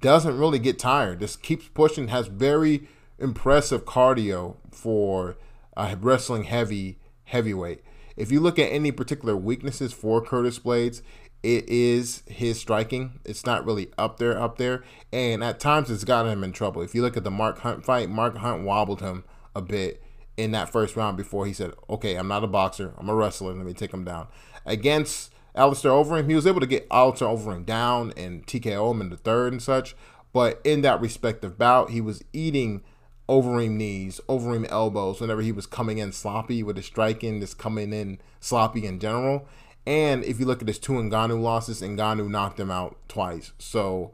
Doesn't 0.01 0.37
really 0.37 0.59
get 0.59 0.77
tired. 0.77 1.21
Just 1.21 1.41
keeps 1.41 1.69
pushing. 1.69 2.09
Has 2.09 2.27
very 2.27 2.89
impressive 3.17 3.85
cardio 3.85 4.57
for 4.71 5.37
a 5.77 5.95
wrestling 5.95 6.43
heavy 6.43 6.99
heavyweight. 7.23 7.81
If 8.17 8.29
you 8.29 8.41
look 8.41 8.59
at 8.59 8.73
any 8.73 8.91
particular 8.91 9.37
weaknesses 9.37 9.93
for 9.93 10.21
Curtis 10.21 10.59
Blaydes, 10.59 11.01
it 11.43 11.69
is 11.69 12.23
his 12.27 12.59
striking. 12.59 13.21
It's 13.23 13.45
not 13.45 13.63
really 13.63 13.89
up 13.97 14.17
there, 14.17 14.37
up 14.37 14.57
there, 14.57 14.83
and 15.13 15.41
at 15.41 15.61
times 15.61 15.89
it's 15.89 16.03
gotten 16.03 16.29
him 16.29 16.43
in 16.43 16.51
trouble. 16.51 16.81
If 16.81 16.93
you 16.93 17.01
look 17.01 17.15
at 17.15 17.23
the 17.23 17.31
Mark 17.31 17.59
Hunt 17.59 17.85
fight, 17.85 18.09
Mark 18.09 18.35
Hunt 18.35 18.63
wobbled 18.63 18.99
him 18.99 19.23
a 19.55 19.61
bit 19.61 20.03
in 20.35 20.51
that 20.51 20.73
first 20.73 20.97
round 20.97 21.15
before 21.15 21.45
he 21.45 21.53
said, 21.53 21.71
"Okay, 21.89 22.15
I'm 22.15 22.27
not 22.27 22.43
a 22.43 22.47
boxer. 22.47 22.93
I'm 22.97 23.07
a 23.07 23.15
wrestler. 23.15 23.53
Let 23.53 23.65
me 23.65 23.73
take 23.73 23.93
him 23.93 24.03
down." 24.03 24.27
Against 24.65 25.31
Alistair 25.57 25.91
Overeem, 25.91 26.29
he 26.29 26.35
was 26.35 26.47
able 26.47 26.59
to 26.59 26.67
get 26.67 26.87
Alistair 26.91 27.27
Overeem 27.27 27.65
down 27.65 28.13
and 28.15 28.45
TKO 28.45 28.91
him 28.91 29.01
in 29.01 29.09
the 29.09 29.17
third 29.17 29.51
and 29.53 29.61
such. 29.61 29.95
But 30.31 30.61
in 30.63 30.81
that 30.81 31.01
respective 31.01 31.57
bout, 31.57 31.89
he 31.89 31.99
was 31.99 32.23
eating 32.31 32.83
Overeem 33.27 33.71
knees, 33.71 34.21
Overeem 34.29 34.67
elbows 34.69 35.19
whenever 35.19 35.41
he 35.41 35.51
was 35.51 35.65
coming 35.65 35.97
in 35.97 36.11
sloppy 36.11 36.63
with 36.63 36.77
his 36.77 36.85
striking, 36.85 37.41
just 37.41 37.57
coming 37.57 37.91
in 37.91 38.19
sloppy 38.39 38.85
in 38.85 38.99
general. 38.99 39.47
And 39.85 40.23
if 40.23 40.39
you 40.39 40.45
look 40.45 40.61
at 40.61 40.67
his 40.67 40.79
two 40.79 40.93
Ngannou 40.93 41.41
losses, 41.41 41.81
Ngannou 41.81 42.29
knocked 42.29 42.59
him 42.59 42.71
out 42.71 42.97
twice. 43.07 43.53
So 43.57 44.13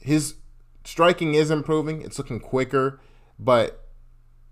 his 0.00 0.34
striking 0.84 1.34
is 1.34 1.50
improving. 1.50 2.02
It's 2.02 2.18
looking 2.18 2.40
quicker, 2.40 3.00
but 3.38 3.86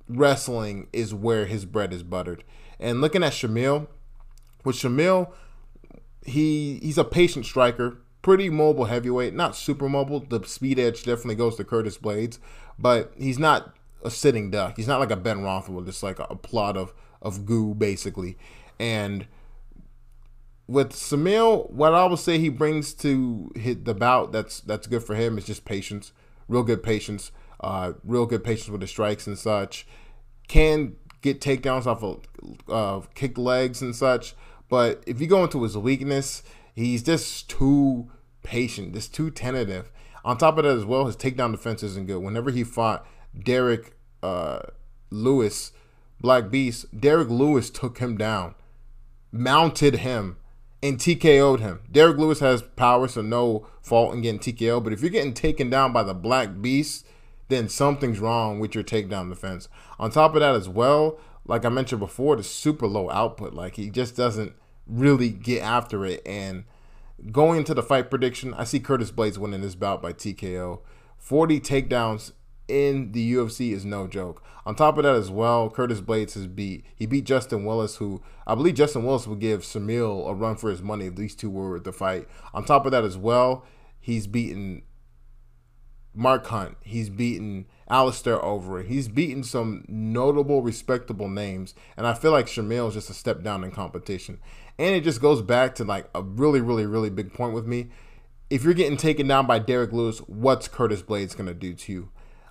wrestling 0.09 0.89
is 0.93 1.15
where 1.15 1.47
his 1.47 1.65
bread 1.65 1.93
is 1.93 2.03
buttered. 2.03 2.45
And 2.79 3.01
looking 3.01 3.23
at 3.23 3.33
Shamil, 3.33 3.89
with 4.65 4.77
Shamil, 4.77 5.33
he 6.25 6.79
he's 6.83 6.99
a 6.99 7.05
patient 7.05 7.47
striker, 7.47 7.99
pretty 8.23 8.51
mobile 8.51 8.87
heavyweight, 8.87 9.35
not 9.35 9.57
super 9.57 9.89
mobile. 9.89 10.21
The 10.21 10.45
speed 10.47 10.79
edge 10.79 11.05
definitely 11.05 11.37
goes 11.37 11.57
to 11.57 11.65
Curtis 11.65 11.99
Blaydes, 11.99 12.39
but 12.79 13.13
he's 13.17 13.39
not 13.39 13.75
a 14.03 14.11
sitting 14.11 14.51
duck. 14.51 14.77
He's 14.77 14.89
not 14.89 15.01
like 15.01 15.11
a 15.11 15.17
Ben 15.17 15.43
Rothwell, 15.43 15.83
just 15.83 16.03
like 16.03 16.19
a, 16.19 16.37
plot 16.37 16.77
of 16.77 16.93
of 17.23 17.47
goo 17.47 17.75
basically. 17.75 18.37
And 18.79 19.27
with 20.67 20.93
Sumail, 20.93 21.71
what 21.71 21.95
I 21.95 22.07
would 22.07 22.19
say 22.19 22.39
he 22.39 22.49
brings 22.49 22.95
to 22.95 23.51
hit 23.55 23.85
the 23.85 23.95
bout 23.95 24.33
that's 24.33 24.61
that's 24.61 24.87
good 24.87 25.03
for 25.03 25.15
him 25.15 25.39
is 25.39 25.45
just 25.45 25.65
patience, 25.65 26.13
real 26.49 26.63
good 26.63 26.83
patience, 26.83 27.33
uh, 27.61 27.93
real 28.03 28.27
good 28.27 28.45
patience 28.45 28.69
with 28.69 28.81
the 28.81 28.87
strikes 28.87 29.27
and 29.27 29.39
such. 29.39 29.87
Can 30.49 30.97
get 31.23 31.41
takedowns 31.41 31.87
off 31.87 32.03
of 32.03 32.21
uh, 32.69 33.07
kick 33.15 33.39
legs 33.39 33.81
and 33.81 33.97
such, 33.97 34.35
but 34.75 35.05
if 35.07 35.21
you 35.21 35.29
go 35.29 35.45
into 35.45 35.63
his 35.63 35.79
weakness, 35.79 36.43
he's 36.75 37.05
just 37.05 37.49
too 37.49 38.11
patient, 38.43 38.93
just 38.93 39.15
too 39.15 39.31
tentative. 39.31 39.93
On 40.25 40.37
top 40.37 40.59
of 40.59 40.65
that, 40.65 40.77
as 40.77 40.85
well, 40.85 41.07
his 41.07 41.17
takedown 41.17 41.53
defense 41.53 41.85
isn't 41.85 42.09
good. 42.09 42.19
Whenever 42.19 42.51
he 42.51 42.65
fought 42.65 43.07
Derrick 43.39 43.97
uh, 44.21 44.63
Lewis, 45.11 45.71
Black 46.21 46.51
Beast, 46.51 46.87
Derrick 47.01 47.29
Lewis 47.29 47.71
took 47.71 47.99
him 47.99 48.17
down, 48.17 48.57
mounted 49.31 49.99
him 49.99 50.39
and 50.83 50.99
TKO'd 50.99 51.61
him. 51.61 51.83
Derrick 51.89 52.19
Lewis 52.19 52.41
has 52.41 52.61
power, 52.61 53.07
so 53.07 53.23
no 53.23 53.69
fault 53.81 54.13
in 54.13 54.23
getting 54.23 54.41
TKO. 54.41 54.83
But 54.83 54.93
if 54.93 55.03
you're 55.03 55.11
getting 55.11 55.35
taken 55.35 55.71
down 55.71 55.93
by 55.93 56.03
the 56.03 56.15
Black 56.15 56.61
Beast, 56.61 57.07
then 57.47 57.69
something's 57.69 58.19
wrong 58.19 58.59
with 58.59 58.75
your 58.75 58.83
takedown 58.83 59.29
defense. 59.29 59.69
On 60.01 60.11
top 60.11 60.35
of 60.35 60.41
that, 60.41 60.57
as 60.57 60.69
well, 60.69 61.21
like 61.47 61.65
I 61.65 61.69
mentioned 61.69 62.01
before, 62.01 62.35
the 62.35 62.43
super 62.43 62.89
low 62.89 63.09
output. 63.09 63.55
Like 63.55 63.77
he 63.77 63.89
just 63.89 64.17
doesn't 64.17 64.55
really 64.87 65.31
get 65.31 65.63
after 65.63 66.05
it. 66.05 66.23
And 66.27 66.65
going 67.31 67.59
into 67.59 67.75
the 67.75 67.83
fight 67.83 68.11
prediction, 68.11 68.55
I 68.55 68.65
see 68.65 68.81
Curtis 68.81 69.11
Blaydes 69.11 69.39
winning 69.39 69.61
this 69.61 69.75
bout 69.75 70.03
by 70.03 70.13
TKO. 70.13 70.81
40 71.19 71.61
takedowns 71.61 72.33
in 72.69 73.13
the 73.13 73.35
UFC 73.35 73.73
is 73.73 73.85
no 73.85 74.07
joke. 74.07 74.43
On 74.67 74.75
top 74.75 74.97
of 74.97 75.05
that, 75.05 75.15
as 75.15 75.31
well, 75.31 75.69
Curtis 75.69 76.01
Blaydes 76.01 76.35
has 76.35 76.47
beat 76.47 76.85
he 76.95 77.07
beat 77.07 77.25
Justin 77.25 77.65
Willis, 77.65 77.97
who 77.97 78.23
I 78.47 78.55
believe 78.55 78.75
Justin 78.75 79.05
Willis 79.05 79.27
would 79.27 79.41
give 79.41 79.61
Sumail 79.61 80.29
a 80.29 80.35
run 80.35 80.57
for 80.57 80.71
his 80.71 80.83
money 80.83 81.07
if 81.07 81.17
these 81.17 81.35
two 81.35 81.51
were 81.51 81.79
the 81.79 81.93
fight. 81.93 82.27
On 82.55 82.65
top 82.65 82.87
of 82.87 82.93
that, 82.93 83.05
as 83.05 83.19
well, 83.19 83.65
he's 84.01 84.27
beaten 84.27 84.83
Mark 86.15 86.47
Hunt. 86.47 86.77
He's 86.83 87.11
beaten 87.11 87.67
Alistair 87.91 88.39
Overeem. 88.39 88.87
He's 88.87 89.09
beaten 89.09 89.43
some 89.43 89.85
notable, 89.89 90.63
respectable 90.63 91.29
names, 91.29 91.75
and 91.97 92.07
I 92.07 92.15
feel 92.15 92.33
like 92.33 92.47
Sumail 92.47 92.89
is 92.89 92.95
just 92.95 93.11
a 93.11 93.15
step 93.15 93.43
down 93.43 93.65
in 93.65 93.71
competition. 93.71 94.41
And 94.79 94.95
it 94.95 95.05
just 95.05 95.21
goes 95.21 95.43
back 95.43 95.75
to 95.77 95.85
like 95.85 96.09
a 96.15 96.23
really, 96.23 96.61
really, 96.61 96.87
really 96.87 97.11
big 97.11 97.33
point 97.33 97.55
with 97.55 97.67
me. 97.67 97.89
If 98.51 98.65
you're 98.65 98.75
getting 98.75 98.97
taken 98.97 99.27
down 99.27 99.47
by 99.47 99.59
Derrick 99.59 99.93
Lewis, 99.93 100.19
what's 100.19 100.69
Curtis 100.69 101.03
Blaydes 101.03 101.37
gonna 101.37 101.55
do 101.55 101.75
to 101.75 101.93
you? 101.93 102.09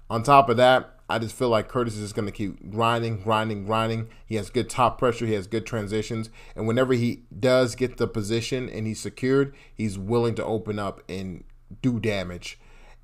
On 0.09 0.21
top 0.21 0.49
of 0.49 0.57
that, 0.57 0.93
I 1.09 1.19
just 1.19 1.35
feel 1.35 1.49
like 1.49 1.67
Curtis 1.67 1.95
is 1.95 2.01
just 2.01 2.15
going 2.15 2.25
to 2.25 2.31
keep 2.31 2.71
grinding, 2.71 3.21
grinding, 3.21 3.65
grinding. 3.65 4.09
He 4.25 4.35
has 4.35 4.49
good 4.49 4.69
top 4.69 4.97
pressure. 4.97 5.25
He 5.25 5.33
has 5.33 5.47
good 5.47 5.65
transitions. 5.65 6.29
And 6.55 6.65
whenever 6.65 6.93
he 6.93 7.23
does 7.37 7.75
get 7.75 7.97
the 7.97 8.07
position 8.07 8.69
and 8.69 8.87
he's 8.87 8.99
secured, 8.99 9.53
he's 9.73 9.97
willing 9.97 10.35
to 10.35 10.45
open 10.45 10.79
up 10.79 11.01
and 11.09 11.43
do 11.81 11.99
damage. 11.99 12.59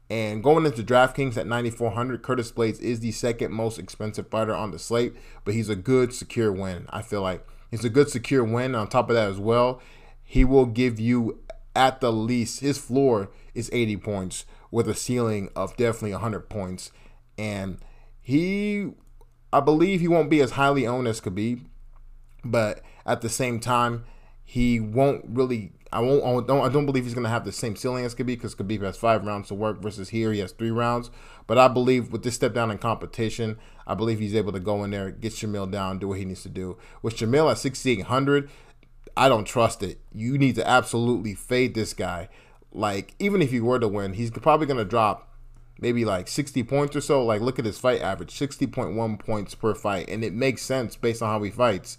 And 0.09 0.41
going 0.41 0.65
into 0.65 0.81
DraftKings 0.81 1.37
at 1.37 1.45
9,400, 1.45 2.23
Curtis 2.23 2.51
Blaydes 2.51 2.79
is 2.79 3.01
the 3.01 3.11
second 3.11 3.53
most 3.53 3.77
expensive 3.77 4.27
fighter 4.29 4.55
on 4.55 4.71
the 4.71 4.79
slate, 4.79 5.13
but 5.45 5.53
he's 5.53 5.69
a 5.69 5.75
good, 5.75 6.13
secure 6.13 6.51
win. 6.51 6.87
I 6.89 7.03
feel 7.03 7.21
like 7.21 7.45
he's 7.69 7.85
a 7.85 7.89
good, 7.89 8.09
secure 8.09 8.43
win. 8.43 8.75
On 8.75 8.87
top 8.87 9.09
of 9.09 9.15
that, 9.15 9.29
as 9.29 9.39
well, 9.39 9.81
he 10.23 10.43
will 10.45 10.65
give 10.65 10.99
you 10.99 11.39
at 11.75 12.01
the 12.01 12.11
least, 12.11 12.59
his 12.59 12.77
floor 12.77 13.29
is 13.53 13.69
80 13.71 13.97
points 13.97 14.45
with 14.71 14.87
a 14.89 14.93
ceiling 14.93 15.49
of 15.55 15.75
definitely 15.77 16.11
100 16.11 16.49
points. 16.49 16.91
And 17.37 17.79
he, 18.21 18.91
I 19.53 19.59
believe 19.59 20.01
he 20.01 20.07
won't 20.07 20.29
be 20.29 20.41
as 20.41 20.51
highly 20.51 20.85
owned 20.85 21.07
as 21.07 21.21
Khabib, 21.21 21.65
but 22.43 22.81
at 23.05 23.21
the 23.21 23.29
same 23.29 23.59
time, 23.59 24.05
he 24.43 24.79
won't 24.79 25.25
really. 25.27 25.73
I 25.91 26.01
won't. 26.01 26.23
I 26.23 26.47
don't. 26.47 26.65
I 26.65 26.69
don't 26.69 26.85
believe 26.85 27.03
he's 27.03 27.13
going 27.13 27.23
to 27.23 27.29
have 27.29 27.45
the 27.45 27.51
same 27.51 27.75
ceiling 27.75 28.05
as 28.05 28.13
Khabib 28.13 28.27
because 28.27 28.55
Khabib 28.55 28.83
has 28.83 28.97
five 28.97 29.25
rounds 29.25 29.47
to 29.47 29.55
work 29.55 29.81
versus 29.81 30.09
here 30.09 30.31
he 30.31 30.39
has 30.39 30.51
three 30.51 30.71
rounds. 30.71 31.09
But 31.47 31.57
I 31.57 31.67
believe 31.67 32.11
with 32.11 32.23
this 32.23 32.35
step 32.35 32.53
down 32.53 32.69
in 32.69 32.77
competition, 32.77 33.57
I 33.87 33.95
believe 33.95 34.19
he's 34.19 34.35
able 34.35 34.51
to 34.51 34.59
go 34.59 34.83
in 34.83 34.91
there, 34.91 35.09
get 35.09 35.33
Sumail 35.33 35.69
down, 35.69 35.97
do 35.97 36.09
what 36.09 36.19
he 36.19 36.25
needs 36.25 36.43
to 36.43 36.49
do. 36.49 36.77
With 37.01 37.17
Sumail 37.17 37.49
at 37.49 37.57
6,800, 37.57 38.49
I 39.17 39.29
don't 39.29 39.45
trust 39.45 39.81
it. 39.81 39.99
You 40.13 40.37
need 40.37 40.55
to 40.55 40.67
absolutely 40.67 41.33
fade 41.33 41.73
this 41.73 41.93
guy 41.93 42.29
like 42.71 43.15
even 43.19 43.41
if 43.41 43.51
he 43.51 43.59
were 43.59 43.79
to 43.79 43.87
win, 43.87 44.13
he's 44.13 44.31
probably 44.31 44.67
going 44.67 44.77
to 44.77 44.85
drop 44.85 45.33
maybe 45.79 46.05
like 46.05 46.27
60 46.27 46.63
points 46.63 46.95
or 46.95 47.01
so. 47.01 47.23
Like 47.23 47.41
look 47.41 47.59
at 47.59 47.65
his 47.65 47.79
fight 47.79 48.01
average, 48.01 48.37
60.1 48.37 49.19
points 49.19 49.55
per 49.55 49.73
fight, 49.73 50.09
and 50.09 50.23
it 50.23 50.33
makes 50.33 50.61
sense 50.61 50.95
based 50.95 51.21
on 51.21 51.29
how 51.29 51.41
he 51.41 51.51
fights. 51.51 51.97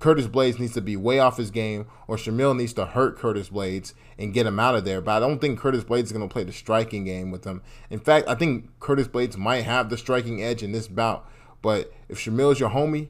Curtis 0.00 0.26
Blaydes 0.26 0.58
needs 0.58 0.72
to 0.74 0.80
be 0.80 0.96
way 0.96 1.18
off 1.18 1.36
his 1.36 1.50
game, 1.50 1.86
or 2.08 2.16
Shamil 2.16 2.56
needs 2.56 2.72
to 2.72 2.86
hurt 2.86 3.18
Curtis 3.18 3.50
Blaydes 3.50 3.92
and 4.18 4.32
get 4.32 4.46
him 4.46 4.58
out 4.58 4.74
of 4.74 4.86
there. 4.86 5.02
But 5.02 5.12
I 5.12 5.20
don't 5.20 5.40
think 5.40 5.60
Curtis 5.60 5.84
Blaydes 5.84 6.04
is 6.04 6.12
going 6.12 6.26
to 6.26 6.32
play 6.32 6.42
the 6.42 6.52
striking 6.52 7.04
game 7.04 7.30
with 7.30 7.44
him. 7.44 7.62
In 7.90 8.00
fact, 8.00 8.26
I 8.26 8.34
think 8.34 8.70
Curtis 8.80 9.08
Blaydes 9.08 9.36
might 9.36 9.62
have 9.62 9.90
the 9.90 9.98
striking 9.98 10.42
edge 10.42 10.62
in 10.62 10.72
this 10.72 10.88
bout. 10.88 11.28
But 11.60 11.92
if 12.08 12.18
Shamil 12.18 12.50
is 12.52 12.58
your 12.58 12.70
homie, 12.70 13.08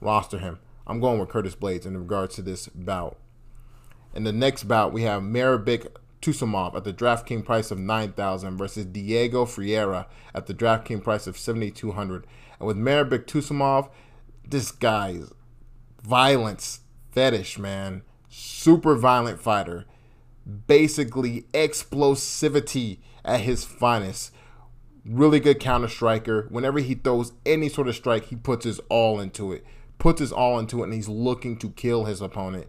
roster 0.00 0.38
him. 0.38 0.58
I'm 0.88 1.00
going 1.00 1.20
with 1.20 1.28
Curtis 1.28 1.54
Blaydes 1.54 1.86
in 1.86 1.96
regards 1.96 2.34
to 2.34 2.42
this 2.42 2.66
bout. 2.66 3.16
In 4.12 4.24
the 4.24 4.32
next 4.32 4.64
bout, 4.64 4.92
we 4.92 5.02
have 5.02 5.22
Mairbek 5.22 5.86
Taisumov 6.20 6.74
at 6.74 6.82
the 6.82 6.92
DraftKings 6.92 7.44
price 7.44 7.70
of 7.70 7.78
9000 7.78 8.56
versus 8.56 8.86
Diego 8.86 9.44
Ferreira 9.44 10.08
at 10.34 10.46
the 10.46 10.54
DraftKings 10.54 11.04
price 11.04 11.28
of 11.28 11.38
7200 11.38 12.26
And 12.58 12.66
with 12.66 12.76
Mairbek 12.76 13.26
Taisumov, 13.26 13.90
this 14.44 14.72
guy's 14.72 15.30
violence 16.08 16.80
fetish, 17.10 17.58
man. 17.58 18.02
Super 18.28 18.96
violent 18.96 19.40
fighter. 19.40 19.84
Basically, 20.66 21.42
explosivity 21.52 22.98
at 23.24 23.40
his 23.40 23.64
finest. 23.64 24.32
Really 25.04 25.40
good 25.40 25.60
counter 25.60 25.88
striker. 25.88 26.46
Whenever 26.50 26.78
he 26.78 26.94
throws 26.94 27.32
any 27.44 27.68
sort 27.68 27.88
of 27.88 27.96
strike, 27.96 28.26
he 28.26 28.36
puts 28.36 28.64
his 28.64 28.80
all 28.88 29.20
into 29.20 29.52
it. 29.52 29.64
Puts 29.98 30.20
his 30.20 30.32
all 30.32 30.58
into 30.58 30.80
it, 30.80 30.84
and 30.84 30.94
he's 30.94 31.08
looking 31.08 31.56
to 31.58 31.70
kill 31.70 32.04
his 32.04 32.20
opponent 32.20 32.66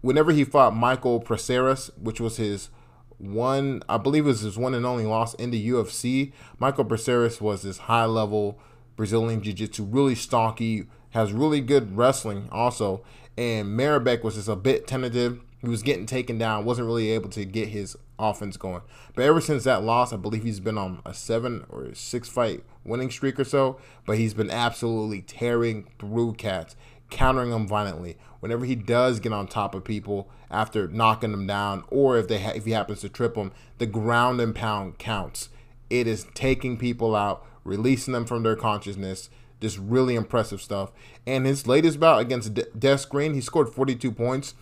whenever 0.00 0.32
he 0.32 0.44
fought 0.44 0.74
Michael 0.74 1.20
Prazeres, 1.20 1.90
which 1.98 2.20
was 2.20 2.36
his 2.36 2.70
one, 3.18 3.82
I 3.88 3.98
believe 3.98 4.24
it 4.24 4.28
was 4.28 4.40
his 4.40 4.56
one 4.56 4.74
and 4.74 4.86
only 4.86 5.04
loss 5.04 5.34
in 5.34 5.50
the 5.50 5.68
UFC. 5.70 6.32
Michael 6.58 6.84
Prazeres 6.84 7.40
was 7.40 7.62
this 7.62 7.78
high 7.78 8.06
level 8.06 8.58
Brazilian 8.96 9.42
Jiu 9.42 9.52
Jitsu, 9.52 9.84
really 9.84 10.14
stocky, 10.14 10.86
has 11.10 11.32
really 11.32 11.60
good 11.60 11.96
wrestling 11.96 12.48
also. 12.50 13.02
And 13.36 13.68
Mairbek 13.78 14.22
was 14.22 14.34
just 14.34 14.48
a 14.48 14.56
bit 14.56 14.86
tentative. 14.86 15.40
He 15.60 15.68
was 15.68 15.82
getting 15.82 16.06
taken 16.06 16.38
down, 16.38 16.64
wasn't 16.64 16.86
really 16.86 17.10
able 17.10 17.28
to 17.30 17.44
get 17.44 17.68
his 17.68 17.96
offense 18.18 18.56
going. 18.56 18.82
But 19.14 19.24
ever 19.24 19.40
since 19.40 19.64
that 19.64 19.82
loss, 19.82 20.12
I 20.12 20.16
believe 20.16 20.42
he's 20.42 20.60
been 20.60 20.78
on 20.78 21.02
a 21.04 21.12
seven 21.12 21.64
or 21.68 21.94
six 21.94 22.28
fight 22.28 22.64
winning 22.84 23.10
streak 23.10 23.38
or 23.38 23.44
so. 23.44 23.78
But 24.06 24.18
he's 24.18 24.34
been 24.34 24.50
absolutely 24.50 25.22
tearing 25.22 25.88
through 25.98 26.34
cats 26.34 26.76
countering 27.10 27.50
them 27.50 27.66
violently. 27.66 28.16
Whenever 28.40 28.64
he 28.64 28.74
does 28.74 29.20
get 29.20 29.32
on 29.32 29.46
top 29.46 29.74
of 29.74 29.84
people 29.84 30.30
after 30.50 30.88
knocking 30.88 31.32
them 31.32 31.46
down, 31.46 31.84
or 31.88 32.16
if 32.16 32.28
they 32.28 32.40
ha- 32.40 32.52
if 32.54 32.64
he 32.64 32.70
happens 32.70 33.00
to 33.00 33.08
trip 33.08 33.34
them, 33.34 33.52
the 33.78 33.86
ground 33.86 34.40
and 34.40 34.54
pound 34.54 34.98
counts. 34.98 35.50
It 35.90 36.06
is 36.06 36.26
taking 36.34 36.78
people 36.78 37.14
out, 37.14 37.44
releasing 37.64 38.14
them 38.14 38.24
from 38.24 38.42
their 38.42 38.56
consciousness. 38.56 39.28
Just 39.60 39.78
really 39.78 40.14
impressive 40.14 40.60
stuff. 40.60 40.90
And 41.26 41.46
his 41.46 41.66
latest 41.66 42.00
bout 42.00 42.20
against 42.20 42.54
De- 42.54 42.70
Des 42.78 43.00
Green, 43.08 43.34
he 43.34 43.40
scored 43.40 43.68
42 43.68 44.10
points, 44.12 44.54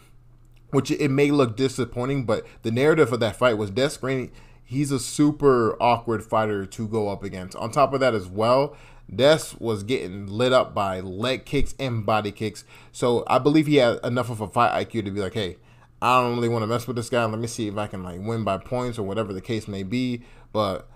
which 0.71 0.91
it 0.91 1.11
may 1.11 1.31
look 1.31 1.57
disappointing, 1.57 2.25
but 2.25 2.47
the 2.63 2.71
narrative 2.71 3.13
of 3.13 3.21
that 3.21 3.37
fight 3.37 3.57
was 3.59 3.71
Des 3.71 3.97
Green. 4.01 4.31
He's 4.65 4.91
a 4.91 4.99
super 4.99 5.81
awkward 5.83 6.23
fighter 6.23 6.67
to 6.67 6.89
go 6.89 7.09
up 7.09 7.23
against. 7.23 7.57
On 7.57 7.71
top 7.71 7.95
of 7.95 8.01
that, 8.01 8.15
as 8.15 8.29
well, 8.29 8.77
Des 9.15 9.55
was 9.59 9.83
getting 9.83 10.27
lit 10.27 10.53
up 10.53 10.75
by 10.75 11.01
leg 11.01 11.47
kicks 11.47 11.75
and 11.79 12.05
body 12.05 12.31
kicks. 12.31 12.65
So 12.93 13.25
I 13.27 13.39
believe 13.39 13.67
he 13.67 13.77
had 13.77 13.99
enough 14.05 14.29
of 14.29 14.41
a 14.41 14.49
fight 14.49 14.87
IQ 14.87 15.07
to 15.07 15.11
be 15.11 15.21
like, 15.21 15.35
hey, 15.35 15.57
I 16.03 16.21
don't 16.21 16.37
really 16.37 16.49
want 16.49 16.63
to 16.63 16.67
mess 16.67 16.87
with 16.87 16.97
this 16.97 17.09
guy. 17.09 17.25
Let 17.25 17.39
me 17.39 17.47
see 17.47 17.69
if 17.69 17.77
I 17.77 17.87
can 17.87 18.03
like 18.03 18.21
win 18.21 18.45
by 18.45 18.59
points 18.59 18.99
or 18.99 19.05
whatever 19.05 19.33
the 19.33 19.41
case 19.41 19.67
may 19.67 19.83
be. 19.83 20.23
But 20.53 20.89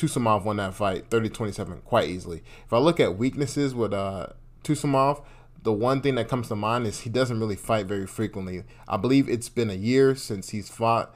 Taisumov 0.00 0.44
won 0.44 0.56
that 0.56 0.74
fight 0.74 1.10
30-27 1.10 1.84
quite 1.84 2.08
easily. 2.08 2.42
If 2.64 2.72
I 2.72 2.78
look 2.78 3.00
at 3.00 3.16
weaknesses 3.16 3.74
with 3.74 3.92
uh 3.92 4.28
Taisumov, 4.64 5.22
the 5.62 5.72
one 5.72 6.00
thing 6.00 6.14
that 6.14 6.28
comes 6.28 6.48
to 6.48 6.56
mind 6.56 6.86
is 6.86 7.00
he 7.00 7.10
doesn't 7.10 7.38
really 7.38 7.56
fight 7.56 7.86
very 7.86 8.06
frequently. 8.06 8.64
I 8.88 8.96
believe 8.96 9.28
it's 9.28 9.48
been 9.48 9.70
a 9.70 9.74
year 9.74 10.14
since 10.14 10.50
he's 10.50 10.70
fought 10.70 11.14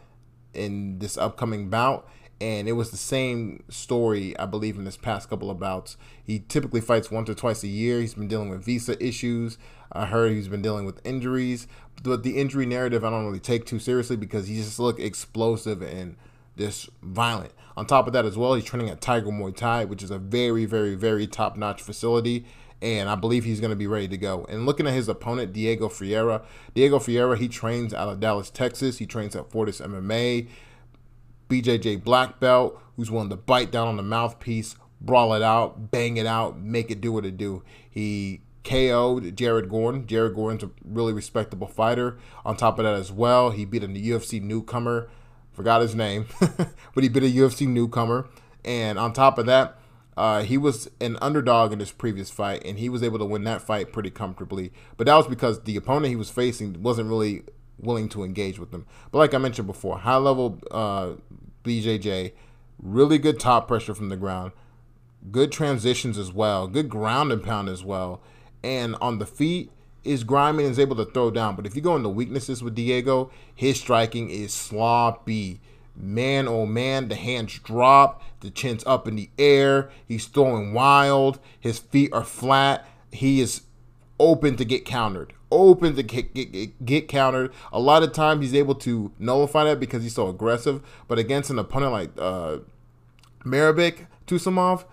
in 0.53 0.99
this 0.99 1.16
upcoming 1.16 1.70
bout 1.70 2.09
and 2.40 2.68
it 2.68 2.73
was 2.73 2.90
the 2.90 2.97
same 2.97 3.62
story, 3.68 4.38
I 4.38 4.47
believe, 4.47 4.77
in 4.77 4.85
this 4.85 4.97
past 4.97 5.31
couple 5.31 5.51
of 5.51 5.59
bouts. 5.59 5.97
He 6.23 6.40
typically 6.40 6.81
fights 6.81 7.11
once 7.11 7.31
or 7.31 7.35
twice 7.35 7.62
a 7.62 7.68
year. 7.68 8.01
He's 8.01 8.14
been 8.14 8.29
dealing 8.29 8.51
with 8.51 8.64
visa 8.64 9.03
issues. 9.03 9.57
I 9.92 10.07
heard 10.07 10.33
he's 10.33 10.49
been 10.49 10.61
dealing 10.61 10.85
with 10.85 11.01
injuries, 11.07 11.68
but 12.03 12.23
the 12.23 12.37
injury 12.38 12.66
narrative 12.66 13.05
I 13.05 13.11
don't 13.11 13.25
really 13.25 13.40
take 13.40 13.64
too 13.64 13.79
seriously 13.79 14.16
because 14.16 14.49
he 14.49 14.57
just 14.57 14.79
look 14.79 14.99
explosive 14.99 15.81
and 15.81 16.16
just 16.56 16.88
violent. 17.02 17.52
On 17.76 17.86
top 17.86 18.06
of 18.06 18.12
that, 18.12 18.24
as 18.24 18.36
well, 18.36 18.54
he's 18.54 18.64
training 18.64 18.88
at 18.88 19.00
Tiger 19.00 19.30
Muay 19.30 19.54
Thai, 19.54 19.84
which 19.84 20.02
is 20.02 20.10
a 20.10 20.18
very, 20.18 20.64
very, 20.64 20.94
very 20.94 21.26
top-notch 21.26 21.82
facility, 21.82 22.46
and 22.80 23.08
I 23.08 23.14
believe 23.14 23.44
he's 23.44 23.60
going 23.60 23.70
to 23.70 23.76
be 23.76 23.86
ready 23.86 24.08
to 24.08 24.16
go. 24.16 24.44
And 24.48 24.66
looking 24.66 24.86
at 24.86 24.92
his 24.92 25.08
opponent, 25.08 25.52
Diego 25.52 25.88
Ferreira, 25.88 26.42
Diego 26.74 26.98
Ferreira, 26.98 27.36
he 27.36 27.48
trains 27.48 27.92
out 27.92 28.08
of 28.08 28.20
Dallas, 28.20 28.50
Texas. 28.50 28.98
He 28.98 29.06
trains 29.06 29.34
at 29.34 29.50
Fortis 29.50 29.80
MMA. 29.80 30.48
BJJ 31.48 32.04
black 32.04 32.40
belt, 32.40 32.80
who's 32.96 33.10
willing 33.10 33.30
to 33.30 33.36
bite 33.36 33.70
down 33.70 33.88
on 33.88 33.96
the 33.96 34.02
mouthpiece, 34.02 34.76
brawl 35.00 35.34
it 35.34 35.42
out, 35.42 35.90
bang 35.90 36.16
it 36.16 36.26
out, 36.26 36.58
make 36.58 36.90
it 36.90 37.00
do 37.00 37.12
what 37.12 37.26
it 37.26 37.36
do. 37.36 37.62
He 37.88 38.42
KO'd 38.64 39.36
Jared 39.36 39.68
Gordon. 39.68 40.06
Jared 40.06 40.34
Gordon's 40.34 40.64
a 40.64 40.70
really 40.84 41.12
respectable 41.12 41.66
fighter. 41.66 42.18
On 42.44 42.56
top 42.56 42.78
of 42.78 42.84
that, 42.84 42.94
as 42.94 43.12
well, 43.12 43.50
he 43.50 43.64
beat 43.64 43.84
a 43.84 43.88
UFC 43.88 44.42
newcomer. 44.42 45.10
Forgot 45.54 45.82
his 45.82 45.94
name, 45.94 46.26
but 46.94 47.02
he 47.02 47.08
beat 47.08 47.22
a 47.22 47.26
UFC 47.26 47.66
newcomer. 47.66 48.28
And 48.64 48.98
on 48.98 49.12
top 49.12 49.38
of 49.38 49.46
that, 49.46 49.78
uh, 50.16 50.42
he 50.42 50.58
was 50.58 50.88
an 51.00 51.16
underdog 51.20 51.72
in 51.72 51.80
his 51.80 51.92
previous 51.92 52.30
fight, 52.30 52.62
and 52.64 52.78
he 52.78 52.88
was 52.88 53.02
able 53.02 53.18
to 53.18 53.24
win 53.24 53.44
that 53.44 53.62
fight 53.62 53.92
pretty 53.92 54.10
comfortably. 54.10 54.72
But 54.96 55.06
that 55.06 55.16
was 55.16 55.26
because 55.26 55.62
the 55.62 55.76
opponent 55.76 56.06
he 56.06 56.16
was 56.16 56.30
facing 56.30 56.82
wasn't 56.82 57.08
really 57.08 57.42
willing 57.78 58.08
to 58.10 58.22
engage 58.22 58.58
with 58.58 58.72
him. 58.72 58.86
But 59.10 59.18
like 59.18 59.34
I 59.34 59.38
mentioned 59.38 59.66
before, 59.66 59.98
high 59.98 60.16
level 60.16 60.60
uh, 60.70 61.14
BJJ, 61.64 62.32
really 62.80 63.18
good 63.18 63.40
top 63.40 63.66
pressure 63.66 63.94
from 63.94 64.08
the 64.08 64.16
ground, 64.16 64.52
good 65.30 65.50
transitions 65.50 66.18
as 66.18 66.32
well, 66.32 66.68
good 66.68 66.88
ground 66.88 67.32
and 67.32 67.42
pound 67.42 67.68
as 67.68 67.82
well. 67.82 68.20
And 68.62 68.96
on 69.00 69.18
the 69.18 69.26
feet, 69.26 69.70
is 70.04 70.24
grimy 70.24 70.64
and 70.64 70.72
is 70.72 70.78
able 70.78 70.96
to 70.96 71.04
throw 71.04 71.30
down. 71.30 71.56
But 71.56 71.66
if 71.66 71.74
you 71.74 71.82
go 71.82 71.96
into 71.96 72.08
weaknesses 72.08 72.62
with 72.62 72.74
Diego, 72.74 73.30
his 73.54 73.78
striking 73.78 74.30
is 74.30 74.52
sloppy. 74.52 75.60
Man, 75.96 76.48
oh 76.48 76.66
man, 76.66 77.08
the 77.08 77.14
hands 77.14 77.58
drop, 77.60 78.22
the 78.40 78.50
chin's 78.50 78.84
up 78.84 79.06
in 79.06 79.16
the 79.16 79.30
air. 79.38 79.90
He's 80.06 80.26
throwing 80.26 80.74
wild. 80.74 81.38
His 81.60 81.78
feet 81.78 82.12
are 82.12 82.24
flat. 82.24 82.86
He 83.12 83.40
is 83.40 83.62
open 84.18 84.56
to 84.56 84.64
get 84.64 84.84
countered. 84.84 85.32
Open 85.50 85.94
to 85.94 86.02
get, 86.02 86.34
get, 86.34 86.84
get 86.84 87.08
countered. 87.08 87.52
A 87.72 87.78
lot 87.78 88.02
of 88.02 88.12
times 88.12 88.42
he's 88.42 88.54
able 88.54 88.74
to 88.76 89.12
nullify 89.18 89.64
that 89.64 89.78
because 89.78 90.02
he's 90.02 90.14
so 90.14 90.28
aggressive. 90.28 90.82
But 91.06 91.18
against 91.18 91.50
an 91.50 91.58
opponent 91.60 91.92
like 91.92 92.10
uh, 92.18 92.58
Mairbek 93.44 94.06
Taisumov, 94.26 94.84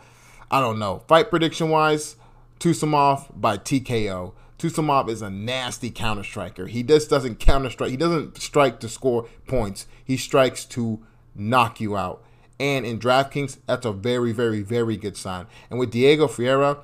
I 0.51 0.59
don't 0.59 0.77
know. 0.77 1.03
Fight 1.07 1.31
prediction 1.31 1.69
wise, 1.69 2.15
Taisumov 2.59 3.27
by 3.33 3.57
TKO. 3.57 4.33
Taisumov 4.61 5.09
is 5.09 5.23
a 5.23 5.29
nasty 5.31 5.89
counter 5.89 6.23
striker. 6.23 6.67
He 6.67 6.83
just 6.83 7.09
doesn't 7.09 7.39
counter 7.39 7.71
strike. 7.71 7.89
He 7.89 7.97
doesn't 7.97 8.37
strike 8.37 8.79
to 8.81 8.89
score 8.89 9.27
points. 9.47 9.87
He 10.05 10.17
strikes 10.17 10.65
to 10.65 11.03
knock 11.33 11.81
you 11.81 11.97
out. 11.97 12.23
And 12.59 12.85
in 12.85 12.99
DraftKings, 12.99 13.57
that's 13.65 13.87
a 13.87 13.91
very, 13.91 14.31
very, 14.31 14.61
very 14.61 14.97
good 14.97 15.17
sign. 15.17 15.47
And 15.71 15.79
with 15.79 15.89
Diego 15.89 16.27
Ferreira, 16.27 16.83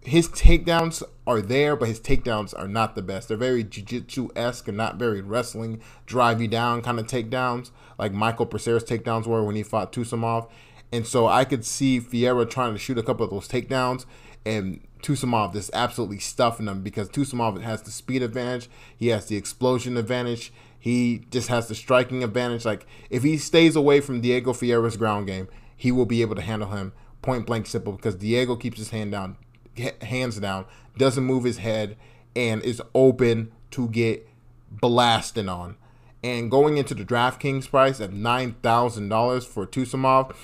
his 0.00 0.26
takedowns 0.28 1.02
are 1.26 1.42
there, 1.42 1.76
but 1.76 1.88
his 1.88 2.00
takedowns 2.00 2.58
are 2.58 2.66
not 2.66 2.94
the 2.94 3.02
best. 3.02 3.28
They're 3.28 3.36
very 3.36 3.62
jiu-jitsu 3.62 4.30
esque 4.34 4.68
and 4.68 4.78
not 4.78 4.96
very 4.96 5.20
wrestling, 5.20 5.82
drive 6.06 6.40
you 6.40 6.48
down 6.48 6.80
kind 6.80 6.98
of 6.98 7.08
takedowns, 7.08 7.72
like 7.98 8.12
Michael 8.12 8.46
Pereira's 8.46 8.84
takedowns 8.84 9.26
were 9.26 9.44
when 9.44 9.56
he 9.56 9.62
fought 9.62 9.92
Taisumov. 9.92 10.48
And 10.90 11.06
so 11.06 11.26
I 11.26 11.44
could 11.44 11.66
see 11.66 12.00
Ferreira 12.00 12.46
trying 12.46 12.72
to 12.72 12.78
shoot 12.78 12.96
a 12.96 13.02
couple 13.02 13.24
of 13.26 13.30
those 13.30 13.48
takedowns, 13.48 14.06
and 14.44 14.80
Taisumov 15.02 15.52
just 15.52 15.70
absolutely 15.72 16.18
stuffing 16.18 16.66
them 16.66 16.82
because 16.82 17.08
Taisumov 17.08 17.60
has 17.62 17.82
the 17.82 17.90
speed 17.90 18.22
advantage, 18.22 18.68
he 18.96 19.08
has 19.08 19.26
the 19.26 19.36
explosion 19.36 19.96
advantage, 19.96 20.52
he 20.78 21.24
just 21.30 21.48
has 21.48 21.68
the 21.68 21.74
striking 21.74 22.22
advantage. 22.24 22.64
Like 22.64 22.86
if 23.10 23.22
he 23.22 23.38
stays 23.38 23.76
away 23.76 24.00
from 24.00 24.20
Diego 24.20 24.52
Ferreira's 24.52 24.96
ground 24.96 25.26
game, 25.26 25.48
he 25.76 25.92
will 25.92 26.06
be 26.06 26.22
able 26.22 26.34
to 26.34 26.42
handle 26.42 26.70
him 26.70 26.92
point 27.22 27.46
blank 27.46 27.66
simple 27.66 27.92
because 27.92 28.16
Diego 28.16 28.56
keeps 28.56 28.78
his 28.78 28.90
hand 28.90 29.12
down, 29.12 29.36
hands 30.02 30.38
down, 30.38 30.64
doesn't 30.96 31.24
move 31.24 31.44
his 31.44 31.58
head, 31.58 31.96
and 32.34 32.62
is 32.62 32.82
open 32.94 33.52
to 33.72 33.88
get 33.88 34.28
blasted 34.70 35.48
on. 35.48 35.76
And 36.22 36.50
going 36.50 36.78
into 36.78 36.94
the 36.94 37.04
DraftKings 37.04 37.70
price 37.70 38.00
at 38.00 38.12
nine 38.12 38.56
thousand 38.62 39.08
dollars 39.08 39.44
for 39.44 39.66
Taisumov, 39.66 40.34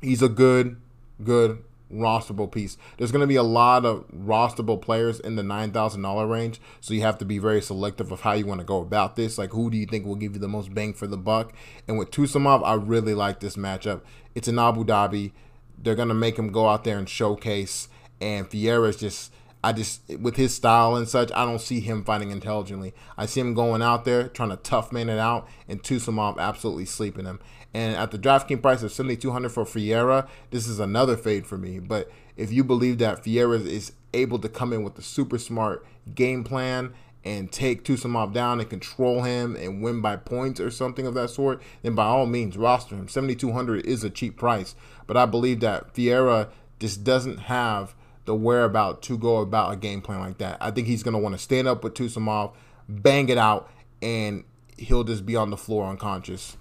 he's 0.00 0.22
a 0.22 0.28
good, 0.28 0.80
good 1.22 1.62
rosterable 1.92 2.50
piece. 2.50 2.76
There's 2.96 3.12
going 3.12 3.20
to 3.20 3.26
be 3.26 3.36
a 3.36 3.42
lot 3.42 3.84
of 3.84 4.06
rosterable 4.08 4.80
players 4.80 5.20
in 5.20 5.36
the 5.36 5.42
$9,000 5.42 6.30
range, 6.30 6.60
so 6.80 6.94
you 6.94 7.02
have 7.02 7.18
to 7.18 7.24
be 7.24 7.38
very 7.38 7.60
selective 7.60 8.10
of 8.10 8.22
how 8.22 8.32
you 8.32 8.46
want 8.46 8.60
to 8.60 8.66
go 8.66 8.80
about 8.80 9.16
this. 9.16 9.38
Like, 9.38 9.52
who 9.52 9.70
do 9.70 9.76
you 9.76 9.86
think 9.86 10.06
will 10.06 10.16
give 10.16 10.34
you 10.34 10.40
the 10.40 10.48
most 10.48 10.74
bang 10.74 10.94
for 10.94 11.06
the 11.06 11.16
buck? 11.16 11.52
And 11.86 11.98
with 11.98 12.10
Taisumov, 12.10 12.64
I 12.64 12.74
really 12.74 13.14
like 13.14 13.40
this 13.40 13.56
matchup. 13.56 14.02
It's 14.34 14.48
in 14.48 14.58
Abu 14.58 14.84
Dhabi. 14.84 15.32
They're 15.78 15.94
going 15.94 16.08
to 16.08 16.14
make 16.14 16.38
him 16.38 16.52
go 16.52 16.68
out 16.68 16.84
there 16.84 16.98
and 16.98 17.08
showcase, 17.08 17.88
and 18.20 18.46
is 18.52 18.96
just. 18.96 19.32
I 19.64 19.72
just 19.72 20.02
with 20.18 20.34
his 20.34 20.52
style 20.52 20.96
and 20.96 21.08
such, 21.08 21.30
I 21.30 21.44
don't 21.44 21.60
see 21.60 21.78
him 21.78 22.02
fighting 22.02 22.32
intelligently. 22.32 22.94
I 23.16 23.26
see 23.26 23.38
him 23.38 23.54
going 23.54 23.80
out 23.80 24.04
there 24.04 24.26
trying 24.26 24.48
to 24.48 24.56
tough 24.56 24.90
man 24.90 25.08
it 25.08 25.20
out, 25.20 25.46
and 25.68 25.80
Taisumov 25.80 26.36
absolutely 26.38 26.84
sleeping 26.84 27.26
him. 27.26 27.38
And 27.74 27.96
at 27.96 28.10
the 28.10 28.18
DraftKings 28.18 28.60
price 28.60 28.82
of 28.82 28.92
7200 28.92 29.48
for 29.48 29.64
Ferreira, 29.64 30.28
this 30.50 30.66
is 30.66 30.78
another 30.78 31.16
fade 31.16 31.46
for 31.46 31.56
me. 31.56 31.78
But 31.78 32.10
if 32.36 32.52
you 32.52 32.64
believe 32.64 32.98
that 32.98 33.24
Ferreira 33.24 33.58
is 33.58 33.92
able 34.12 34.38
to 34.40 34.48
come 34.48 34.72
in 34.72 34.82
with 34.82 34.98
a 34.98 35.02
super 35.02 35.38
smart 35.38 35.84
game 36.14 36.44
plan 36.44 36.92
and 37.24 37.50
take 37.52 37.84
Taisumov 37.84 38.32
down 38.32 38.60
and 38.60 38.68
control 38.68 39.22
him 39.22 39.56
and 39.56 39.82
win 39.82 40.00
by 40.00 40.16
points 40.16 40.60
or 40.60 40.70
something 40.70 41.06
of 41.06 41.14
that 41.14 41.30
sort, 41.30 41.62
then 41.82 41.94
by 41.94 42.04
all 42.04 42.26
means 42.26 42.56
roster 42.56 42.96
him. 42.96 43.08
7200 43.08 43.86
is 43.86 44.02
a 44.02 44.10
cheap 44.10 44.36
price, 44.36 44.74
but 45.06 45.16
I 45.16 45.26
believe 45.26 45.60
that 45.60 45.94
Ferreira 45.94 46.48
just 46.78 47.04
doesn't 47.04 47.38
have 47.38 47.94
the 48.24 48.34
whereabout 48.34 49.02
to 49.02 49.18
go 49.18 49.38
about 49.38 49.72
a 49.72 49.76
game 49.76 50.00
plan 50.00 50.20
like 50.20 50.38
that. 50.38 50.58
I 50.60 50.70
think 50.70 50.86
he's 50.86 51.02
going 51.02 51.14
to 51.14 51.20
want 51.20 51.34
to 51.34 51.38
stand 51.38 51.68
up 51.68 51.84
with 51.84 51.94
Taisumov, 51.94 52.54
bang 52.88 53.28
it 53.28 53.38
out, 53.38 53.70
and 54.00 54.44
he'll 54.76 55.04
just 55.04 55.24
be 55.24 55.36
on 55.36 55.50
the 55.50 55.56
floor 55.56 55.86
unconscious. 55.86 56.56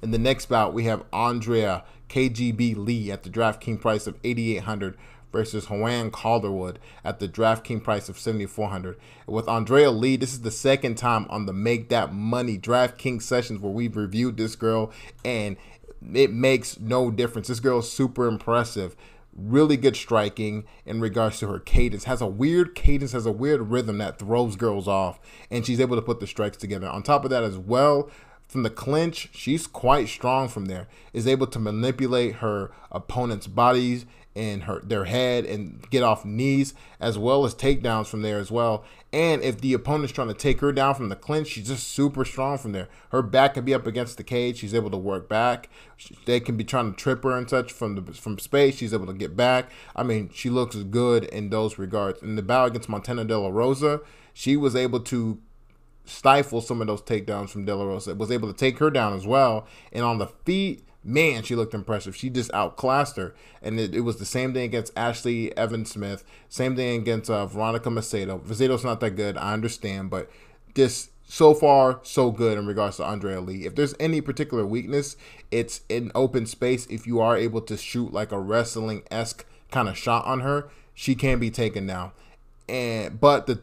In 0.00 0.12
the 0.12 0.18
next 0.18 0.46
bout, 0.46 0.72
we 0.72 0.84
have 0.84 1.04
Andrea 1.12 1.84
KGB 2.08 2.76
Lee 2.76 3.10
at 3.10 3.24
the 3.24 3.30
DraftKings 3.30 3.80
price 3.80 4.06
of 4.06 4.16
8800 4.22 4.96
versus 5.32 5.66
Joanne 5.66 6.10
Calderwood 6.10 6.78
at 7.04 7.18
the 7.18 7.28
DraftKings 7.28 7.82
price 7.82 8.08
of 8.08 8.18
7400 8.18 8.96
With 9.26 9.48
Andrea 9.48 9.90
Lee, 9.90 10.16
this 10.16 10.32
is 10.32 10.42
the 10.42 10.50
second 10.50 10.96
time 10.96 11.26
on 11.28 11.46
the 11.46 11.52
Make 11.52 11.88
That 11.88 12.14
Money 12.14 12.58
DraftKings 12.58 13.22
sessions 13.22 13.60
where 13.60 13.72
we've 13.72 13.96
reviewed 13.96 14.36
this 14.36 14.56
girl, 14.56 14.92
and 15.24 15.56
it 16.14 16.32
makes 16.32 16.78
no 16.78 17.10
difference. 17.10 17.48
This 17.48 17.60
girl 17.60 17.80
is 17.80 17.90
super 17.90 18.26
impressive. 18.26 18.96
Really 19.34 19.76
good 19.76 19.96
striking 19.96 20.64
in 20.86 21.00
regards 21.00 21.38
to 21.40 21.48
her 21.48 21.60
cadence. 21.60 22.04
Has 22.04 22.20
a 22.20 22.26
weird 22.26 22.74
cadence, 22.74 23.12
has 23.12 23.26
a 23.26 23.32
weird 23.32 23.70
rhythm 23.70 23.98
that 23.98 24.18
throws 24.18 24.56
girls 24.56 24.88
off, 24.88 25.20
and 25.50 25.66
she's 25.66 25.80
able 25.80 25.96
to 25.96 26.02
put 26.02 26.20
the 26.20 26.26
strikes 26.26 26.56
together. 26.56 26.88
On 26.88 27.02
top 27.02 27.24
of 27.24 27.30
that, 27.30 27.44
as 27.44 27.58
well, 27.58 28.10
from 28.48 28.62
the 28.62 28.70
clinch, 28.70 29.28
she's 29.32 29.66
quite 29.66 30.08
strong 30.08 30.48
from 30.48 30.66
there. 30.66 30.88
Is 31.12 31.26
able 31.26 31.46
to 31.48 31.58
manipulate 31.58 32.36
her 32.36 32.72
opponent's 32.90 33.46
bodies 33.46 34.06
and 34.34 34.64
her 34.64 34.80
their 34.80 35.04
head 35.04 35.44
and 35.44 35.84
get 35.90 36.02
off 36.02 36.24
knees 36.24 36.72
as 37.00 37.18
well 37.18 37.44
as 37.44 37.54
takedowns 37.54 38.06
from 38.06 38.22
there 38.22 38.38
as 38.38 38.50
well. 38.50 38.84
And 39.12 39.42
if 39.42 39.60
the 39.60 39.72
opponent's 39.74 40.12
trying 40.12 40.28
to 40.28 40.34
take 40.34 40.60
her 40.60 40.72
down 40.72 40.94
from 40.94 41.08
the 41.08 41.16
clinch, 41.16 41.48
she's 41.48 41.68
just 41.68 41.88
super 41.88 42.24
strong 42.24 42.56
from 42.56 42.72
there. 42.72 42.88
Her 43.10 43.20
back 43.20 43.54
can 43.54 43.64
be 43.64 43.74
up 43.74 43.86
against 43.86 44.16
the 44.16 44.24
cage. 44.24 44.58
She's 44.58 44.74
able 44.74 44.90
to 44.90 44.96
work 44.96 45.28
back. 45.28 45.68
They 46.24 46.40
can 46.40 46.56
be 46.56 46.64
trying 46.64 46.92
to 46.92 46.96
trip 46.96 47.24
her 47.24 47.36
and 47.36 47.48
such 47.50 47.72
from 47.72 47.96
the 47.96 48.12
from 48.12 48.38
space. 48.38 48.76
She's 48.76 48.94
able 48.94 49.06
to 49.06 49.12
get 49.12 49.36
back. 49.36 49.70
I 49.96 50.04
mean, 50.04 50.30
she 50.32 50.48
looks 50.48 50.76
good 50.76 51.24
in 51.24 51.50
those 51.50 51.78
regards. 51.78 52.22
In 52.22 52.36
the 52.36 52.42
bout 52.42 52.68
against 52.68 52.88
Montana 52.88 53.24
De 53.24 53.38
La 53.38 53.48
Rosa, 53.48 54.00
she 54.32 54.56
was 54.56 54.76
able 54.76 55.00
to 55.00 55.40
stifle 56.08 56.60
some 56.60 56.80
of 56.80 56.86
those 56.86 57.02
takedowns 57.02 57.50
from 57.50 57.64
De 57.64 57.74
La 57.74 57.84
Rosa. 57.84 58.14
Was 58.14 58.30
able 58.30 58.48
to 58.52 58.56
take 58.56 58.78
her 58.78 58.90
down 58.90 59.14
as 59.14 59.26
well. 59.26 59.66
And 59.92 60.04
on 60.04 60.18
the 60.18 60.26
feet, 60.26 60.84
man, 61.04 61.42
she 61.42 61.54
looked 61.54 61.74
impressive. 61.74 62.16
She 62.16 62.30
just 62.30 62.52
outclassed 62.52 63.16
her. 63.16 63.34
And 63.62 63.78
it, 63.78 63.94
it 63.94 64.00
was 64.00 64.18
the 64.18 64.24
same 64.24 64.52
thing 64.52 64.64
against 64.64 64.92
Ashley 64.96 65.56
Evans 65.56 65.90
Smith. 65.90 66.24
Same 66.48 66.76
thing 66.76 67.00
against 67.00 67.30
uh, 67.30 67.46
Veronica 67.46 67.90
Macedo. 67.90 68.40
Macedo's 68.40 68.84
not 68.84 69.00
that 69.00 69.10
good, 69.12 69.36
I 69.36 69.52
understand, 69.52 70.10
but 70.10 70.30
this 70.74 71.10
so 71.30 71.52
far 71.52 72.00
so 72.02 72.30
good 72.30 72.56
in 72.56 72.66
regards 72.66 72.96
to 72.96 73.04
Andrea 73.04 73.40
Lee. 73.40 73.66
If 73.66 73.74
there's 73.74 73.94
any 74.00 74.20
particular 74.20 74.64
weakness, 74.66 75.16
it's 75.50 75.82
in 75.88 76.10
open 76.14 76.46
space. 76.46 76.86
If 76.86 77.06
you 77.06 77.20
are 77.20 77.36
able 77.36 77.60
to 77.62 77.76
shoot 77.76 78.12
like 78.12 78.32
a 78.32 78.40
wrestling 78.40 79.02
esque 79.10 79.44
kind 79.70 79.88
of 79.88 79.96
shot 79.96 80.24
on 80.24 80.40
her, 80.40 80.70
she 80.94 81.14
can 81.14 81.38
be 81.38 81.50
taken 81.50 81.86
down. 81.86 82.12
And 82.66 83.20
but 83.20 83.46
the 83.46 83.60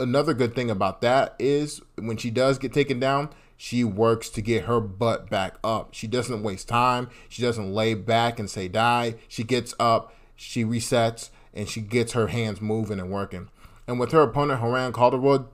another 0.00 0.34
good 0.34 0.54
thing 0.54 0.70
about 0.70 1.00
that 1.02 1.36
is 1.38 1.80
when 1.96 2.16
she 2.16 2.30
does 2.30 2.58
get 2.58 2.72
taken 2.72 2.98
down, 2.98 3.30
she 3.56 3.84
works 3.84 4.30
to 4.30 4.40
get 4.40 4.64
her 4.64 4.80
butt 4.80 5.28
back 5.28 5.56
up. 5.62 5.92
She 5.92 6.06
doesn't 6.06 6.42
waste 6.42 6.66
time. 6.66 7.10
She 7.28 7.42
doesn't 7.42 7.72
lay 7.72 7.94
back 7.94 8.38
and 8.38 8.48
say 8.48 8.68
die. 8.68 9.16
She 9.28 9.44
gets 9.44 9.74
up, 9.78 10.14
she 10.34 10.64
resets, 10.64 11.30
and 11.52 11.68
she 11.68 11.82
gets 11.82 12.12
her 12.12 12.28
hands 12.28 12.60
moving 12.60 12.98
and 12.98 13.10
working. 13.10 13.50
And 13.86 14.00
with 14.00 14.12
her 14.12 14.22
opponent, 14.22 14.60
Joanne 14.60 14.92
Calderwood, 14.92 15.46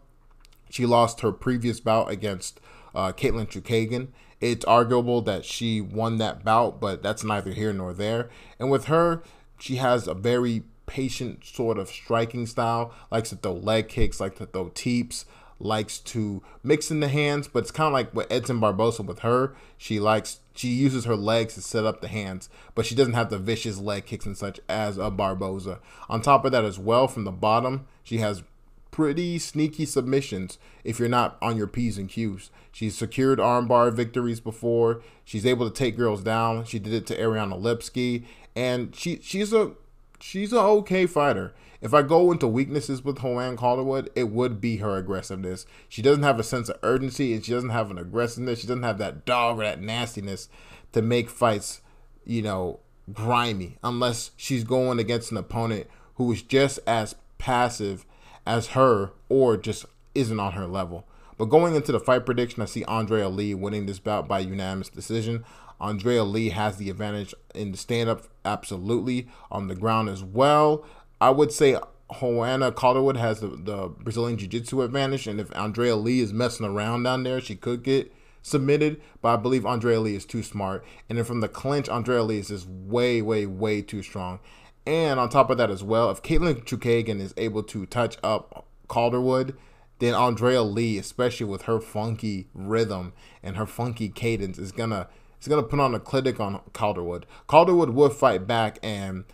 she 0.70 0.86
lost 0.86 1.20
her 1.20 1.32
previous 1.32 1.80
bout 1.80 2.10
against 2.10 2.60
uh, 2.94 3.12
Katlyn 3.12 3.48
Chookagian. 3.48 4.08
It's 4.40 4.64
arguable 4.66 5.22
that 5.22 5.44
she 5.44 5.80
won 5.80 6.18
that 6.18 6.44
bout, 6.44 6.80
but 6.80 7.02
that's 7.02 7.24
neither 7.24 7.50
here 7.52 7.72
nor 7.72 7.92
there. 7.92 8.30
And 8.58 8.70
with 8.70 8.84
her, 8.84 9.22
she 9.58 9.76
has 9.76 10.06
a 10.06 10.14
very 10.14 10.62
patient 10.86 11.44
sort 11.44 11.78
of 11.78 11.88
striking 11.88 12.46
style. 12.46 12.92
Likes 13.10 13.30
to 13.30 13.36
throw 13.36 13.54
leg 13.54 13.88
kicks, 13.88 14.20
likes 14.20 14.38
to 14.38 14.46
throw 14.46 14.68
teeps, 14.70 15.24
likes 15.58 15.98
to 15.98 16.42
mix 16.62 16.90
in 16.90 17.00
the 17.00 17.08
hands, 17.08 17.48
but 17.48 17.60
it's 17.60 17.70
kind 17.70 17.88
of 17.88 17.92
like 17.92 18.12
what 18.14 18.30
Edson 18.30 18.60
Barboza 18.60 19.02
with 19.02 19.20
her. 19.20 19.54
She 19.76 19.98
likes 20.00 20.40
she 20.54 20.68
uses 20.68 21.04
her 21.04 21.16
legs 21.16 21.54
to 21.54 21.62
set 21.62 21.84
up 21.84 22.00
the 22.00 22.08
hands, 22.08 22.48
but 22.74 22.86
she 22.86 22.94
doesn't 22.94 23.14
have 23.14 23.30
the 23.30 23.38
vicious 23.38 23.78
leg 23.78 24.06
kicks 24.06 24.26
and 24.26 24.36
such 24.36 24.58
as 24.68 24.96
a 24.96 25.10
Barboza. 25.10 25.80
On 26.08 26.22
top 26.22 26.44
of 26.44 26.52
that 26.52 26.64
as 26.64 26.78
well, 26.78 27.08
from 27.08 27.24
the 27.24 27.30
bottom, 27.32 27.86
she 28.02 28.18
has 28.18 28.42
pretty 28.90 29.38
sneaky 29.38 29.84
submissions 29.84 30.56
if 30.82 30.98
you're 30.98 31.08
not 31.08 31.36
on 31.42 31.58
your 31.58 31.66
P's 31.66 31.98
and 31.98 32.08
Q's. 32.08 32.50
She's 32.72 32.96
secured 32.96 33.38
armbar 33.38 33.92
victories 33.92 34.40
before. 34.40 35.02
She's 35.24 35.44
able 35.44 35.68
to 35.68 35.74
take 35.74 35.98
girls 35.98 36.22
down. 36.22 36.64
She 36.64 36.78
did 36.78 36.94
it 36.94 37.06
to 37.08 37.18
Ariana 37.18 37.60
Lipski. 37.60 38.24
and 38.54 38.96
she 38.96 39.20
she's 39.22 39.52
a 39.52 39.72
she's 40.20 40.52
an 40.52 40.58
okay 40.58 41.06
fighter. 41.06 41.54
If 41.80 41.92
I 41.92 42.02
go 42.02 42.32
into 42.32 42.48
weaknesses 42.48 43.04
with 43.04 43.20
Joanne 43.20 43.56
Calderwood, 43.56 44.10
it 44.14 44.30
would 44.30 44.60
be 44.60 44.78
her 44.78 44.96
aggressiveness. 44.96 45.66
She 45.88 46.02
doesn't 46.02 46.22
have 46.22 46.40
a 46.40 46.44
sense 46.44 46.68
of 46.68 46.78
urgency 46.82 47.34
and 47.34 47.44
she 47.44 47.52
doesn't 47.52 47.70
have 47.70 47.90
an 47.90 47.98
aggressiveness. 47.98 48.60
She 48.60 48.66
doesn't 48.66 48.82
have 48.82 48.98
that 48.98 49.24
dog 49.24 49.58
or 49.58 49.64
that 49.64 49.80
nastiness 49.80 50.48
to 50.92 51.02
make 51.02 51.28
fights, 51.28 51.82
you 52.24 52.42
know, 52.42 52.80
grimy 53.12 53.78
unless 53.84 54.32
she's 54.36 54.64
going 54.64 54.98
against 54.98 55.30
an 55.30 55.36
opponent 55.36 55.86
who 56.14 56.32
is 56.32 56.42
just 56.42 56.80
as 56.86 57.14
passive 57.38 58.04
as 58.46 58.68
her 58.68 59.12
or 59.28 59.56
just 59.56 59.84
isn't 60.14 60.40
on 60.40 60.52
her 60.52 60.66
level. 60.66 61.06
But 61.38 61.46
going 61.46 61.74
into 61.74 61.92
the 61.92 62.00
fight 62.00 62.24
prediction, 62.24 62.62
I 62.62 62.66
see 62.66 62.84
Andrea 62.84 63.28
Lee 63.28 63.54
winning 63.54 63.86
this 63.86 63.98
bout 63.98 64.26
by 64.26 64.38
unanimous 64.38 64.88
decision. 64.88 65.44
Andrea 65.78 66.24
Lee 66.24 66.48
has 66.50 66.78
the 66.78 66.88
advantage 66.88 67.34
in 67.54 67.72
the 67.72 67.76
stand 67.76 68.08
up, 68.08 68.26
absolutely, 68.46 69.28
on 69.50 69.68
the 69.68 69.74
ground 69.74 70.08
as 70.08 70.22
well. 70.22 70.84
I 71.20 71.30
would 71.30 71.52
say 71.52 71.78
Joanna 72.20 72.72
Calderwood 72.72 73.16
has 73.16 73.40
the, 73.40 73.48
the 73.48 73.88
Brazilian 73.88 74.38
Jiu 74.38 74.48
Jitsu 74.48 74.82
advantage, 74.82 75.26
and 75.26 75.40
if 75.40 75.54
Andrea 75.56 75.96
Lee 75.96 76.20
is 76.20 76.32
messing 76.32 76.66
around 76.66 77.02
down 77.02 77.24
there, 77.24 77.40
she 77.40 77.56
could 77.56 77.82
get 77.82 78.12
submitted. 78.42 79.00
But 79.20 79.34
I 79.34 79.36
believe 79.36 79.66
Andrea 79.66 80.00
Lee 80.00 80.14
is 80.14 80.24
too 80.24 80.42
smart. 80.42 80.84
And 81.08 81.18
then 81.18 81.24
from 81.24 81.40
the 81.40 81.48
clinch, 81.48 81.88
Andrea 81.88 82.22
Lee 82.22 82.38
is 82.38 82.48
just 82.48 82.68
way, 82.68 83.20
way, 83.20 83.46
way 83.46 83.82
too 83.82 84.02
strong. 84.02 84.38
And 84.86 85.18
on 85.18 85.28
top 85.28 85.50
of 85.50 85.58
that 85.58 85.70
as 85.70 85.82
well, 85.82 86.10
if 86.10 86.22
Katlyn 86.22 86.64
Chookagian 86.64 87.20
is 87.20 87.34
able 87.36 87.64
to 87.64 87.86
touch 87.86 88.18
up 88.22 88.66
Calderwood, 88.88 89.56
then 89.98 90.14
Andrea 90.14 90.62
Lee, 90.62 90.98
especially 90.98 91.46
with 91.46 91.62
her 91.62 91.80
funky 91.80 92.48
rhythm 92.54 93.12
and 93.42 93.56
her 93.56 93.66
funky 93.66 94.08
cadence, 94.08 94.58
is 94.58 94.70
gonna 94.70 95.08
is 95.46 95.50
gonna 95.50 95.62
put 95.62 95.80
on 95.80 95.94
a 95.94 96.00
clinic 96.00 96.40
on 96.40 96.60
Calderwood. 96.72 97.24
Calderwood 97.46 97.90
would 97.90 98.12
fight 98.12 98.46
back 98.46 98.78
and 98.82 99.24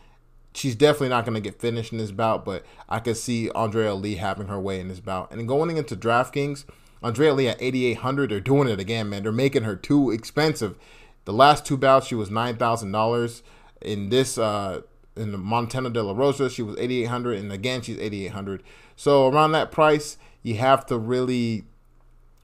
she's 0.54 0.74
definitely 0.74 1.08
not 1.08 1.24
to 1.24 1.40
get 1.40 1.60
finished 1.60 1.92
in 1.92 1.98
this 1.98 2.10
bout, 2.10 2.44
but 2.44 2.64
I 2.88 2.98
could 2.98 3.16
see 3.16 3.50
Andrea 3.50 3.94
Lee 3.94 4.16
having 4.16 4.48
her 4.48 4.60
way 4.60 4.80
in 4.80 4.88
this 4.88 5.00
bout. 5.00 5.32
And 5.32 5.48
going 5.48 5.76
into 5.76 5.96
DraftKings, 5.96 6.64
Andrea 7.02 7.34
Lee 7.34 7.48
at 7.48 7.60
8,800, 7.60 8.30
they're 8.30 8.40
doing 8.40 8.68
it 8.68 8.78
again, 8.78 9.08
man. 9.08 9.22
They're 9.22 9.32
making 9.32 9.64
her 9.64 9.76
too 9.76 10.10
expensive. 10.10 10.76
The 11.24 11.32
last 11.32 11.64
two 11.64 11.76
bouts, 11.76 12.06
she 12.06 12.14
was 12.14 12.30
$9,000. 12.30 13.42
In 13.80 14.10
this, 14.10 14.38
uh, 14.38 14.82
in 15.16 15.32
the 15.32 15.38
Montana 15.38 15.90
De 15.90 16.02
La 16.02 16.12
Rosa, 16.12 16.48
she 16.48 16.62
was 16.62 16.76
8,800, 16.76 17.38
and 17.38 17.52
again, 17.52 17.82
she's 17.82 17.98
8,800. 17.98 18.62
So 18.94 19.28
around 19.28 19.52
that 19.52 19.72
price, 19.72 20.18
you 20.42 20.56
have 20.56 20.86
to 20.86 20.98
really, 20.98 21.64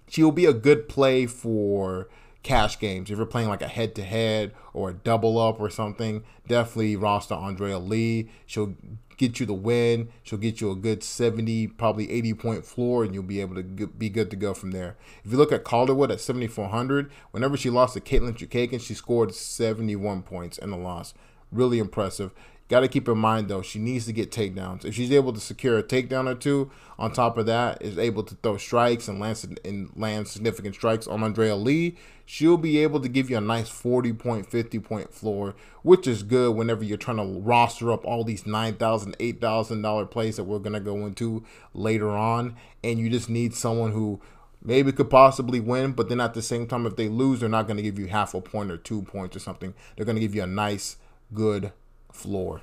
she 0.08 0.22
will 0.22 0.32
be 0.32 0.46
a 0.46 0.52
good 0.52 0.88
play 0.88 1.26
for 1.26 2.08
cash 2.48 2.78
games. 2.78 3.10
If 3.10 3.18
you're 3.18 3.26
playing 3.26 3.50
like 3.50 3.60
a 3.60 3.68
head 3.68 3.94
to 3.96 4.02
head 4.02 4.54
or 4.72 4.88
a 4.88 4.94
double 4.94 5.38
up 5.38 5.60
or 5.60 5.68
something, 5.68 6.24
definitely 6.46 6.96
roster 6.96 7.34
Andrea 7.34 7.78
Lee. 7.78 8.30
She'll 8.46 8.74
get 9.18 9.38
you 9.38 9.44
the 9.44 9.52
win. 9.52 10.08
She'll 10.22 10.38
get 10.38 10.58
you 10.58 10.70
a 10.70 10.74
good 10.74 11.04
70, 11.04 11.66
probably 11.66 12.10
80 12.10 12.34
point 12.34 12.64
floor, 12.64 13.04
and 13.04 13.12
you'll 13.12 13.22
be 13.22 13.42
able 13.42 13.56
to 13.56 13.62
be 13.62 14.08
good 14.08 14.30
to 14.30 14.36
go 14.36 14.54
from 14.54 14.70
there. 14.70 14.96
If 15.24 15.30
you 15.30 15.36
look 15.36 15.52
at 15.52 15.64
Calderwood 15.64 16.10
at 16.10 16.20
7,400, 16.20 17.10
whenever 17.32 17.58
she 17.58 17.68
lost 17.68 17.92
to 17.94 18.00
Katlyn 18.00 18.38
Chookagian, 18.38 18.80
she 18.80 18.94
scored 18.94 19.34
71 19.34 20.22
points 20.22 20.56
in 20.56 20.70
the 20.70 20.78
loss. 20.78 21.12
Really 21.52 21.78
impressive. 21.78 22.32
Got 22.68 22.80
to 22.80 22.88
keep 22.88 23.08
in 23.08 23.16
mind 23.16 23.48
though, 23.48 23.62
she 23.62 23.78
needs 23.78 24.04
to 24.06 24.12
get 24.12 24.30
takedowns. 24.30 24.84
If 24.84 24.94
she's 24.94 25.10
able 25.10 25.32
to 25.32 25.40
secure 25.40 25.78
a 25.78 25.82
takedown 25.82 26.28
or 26.28 26.34
two, 26.34 26.70
on 26.98 27.12
top 27.12 27.38
of 27.38 27.46
that, 27.46 27.80
is 27.80 27.96
able 27.96 28.22
to 28.24 28.34
throw 28.42 28.58
strikes 28.58 29.08
and 29.08 29.18
land 29.18 29.58
and 29.64 29.90
land 29.96 30.28
significant 30.28 30.74
strikes 30.74 31.06
on 31.06 31.22
Andrea 31.22 31.56
Lee, 31.56 31.96
she'll 32.26 32.58
be 32.58 32.78
able 32.78 33.00
to 33.00 33.08
give 33.08 33.30
you 33.30 33.38
a 33.38 33.40
nice 33.40 33.70
40 33.70 34.12
point, 34.12 34.50
50 34.50 34.80
point 34.80 35.14
floor, 35.14 35.54
which 35.82 36.06
is 36.06 36.22
good 36.22 36.56
whenever 36.56 36.84
you're 36.84 36.98
trying 36.98 37.16
to 37.16 37.40
roster 37.40 37.90
up 37.90 38.04
all 38.04 38.22
these 38.22 38.42
$9,000, 38.42 38.76
$8,000 39.16 40.10
plays 40.10 40.36
that 40.36 40.44
we're 40.44 40.58
going 40.58 40.74
to 40.74 40.80
go 40.80 41.06
into 41.06 41.44
later 41.72 42.10
on. 42.10 42.54
And 42.84 42.98
you 42.98 43.08
just 43.08 43.30
need 43.30 43.54
someone 43.54 43.92
who 43.92 44.20
maybe 44.62 44.92
could 44.92 45.08
possibly 45.08 45.60
win, 45.60 45.92
but 45.92 46.10
then 46.10 46.20
at 46.20 46.34
the 46.34 46.42
same 46.42 46.66
time, 46.66 46.84
if 46.84 46.96
they 46.96 47.08
lose, 47.08 47.40
they're 47.40 47.48
not 47.48 47.66
going 47.66 47.78
to 47.78 47.82
give 47.82 47.98
you 47.98 48.08
half 48.08 48.34
a 48.34 48.42
point 48.42 48.70
or 48.70 48.76
two 48.76 49.00
points 49.00 49.34
or 49.34 49.40
something. 49.40 49.72
They're 49.96 50.04
going 50.04 50.16
to 50.16 50.20
give 50.20 50.34
you 50.34 50.42
a 50.42 50.46
nice, 50.46 50.98
good 51.32 51.72
floor. 52.18 52.60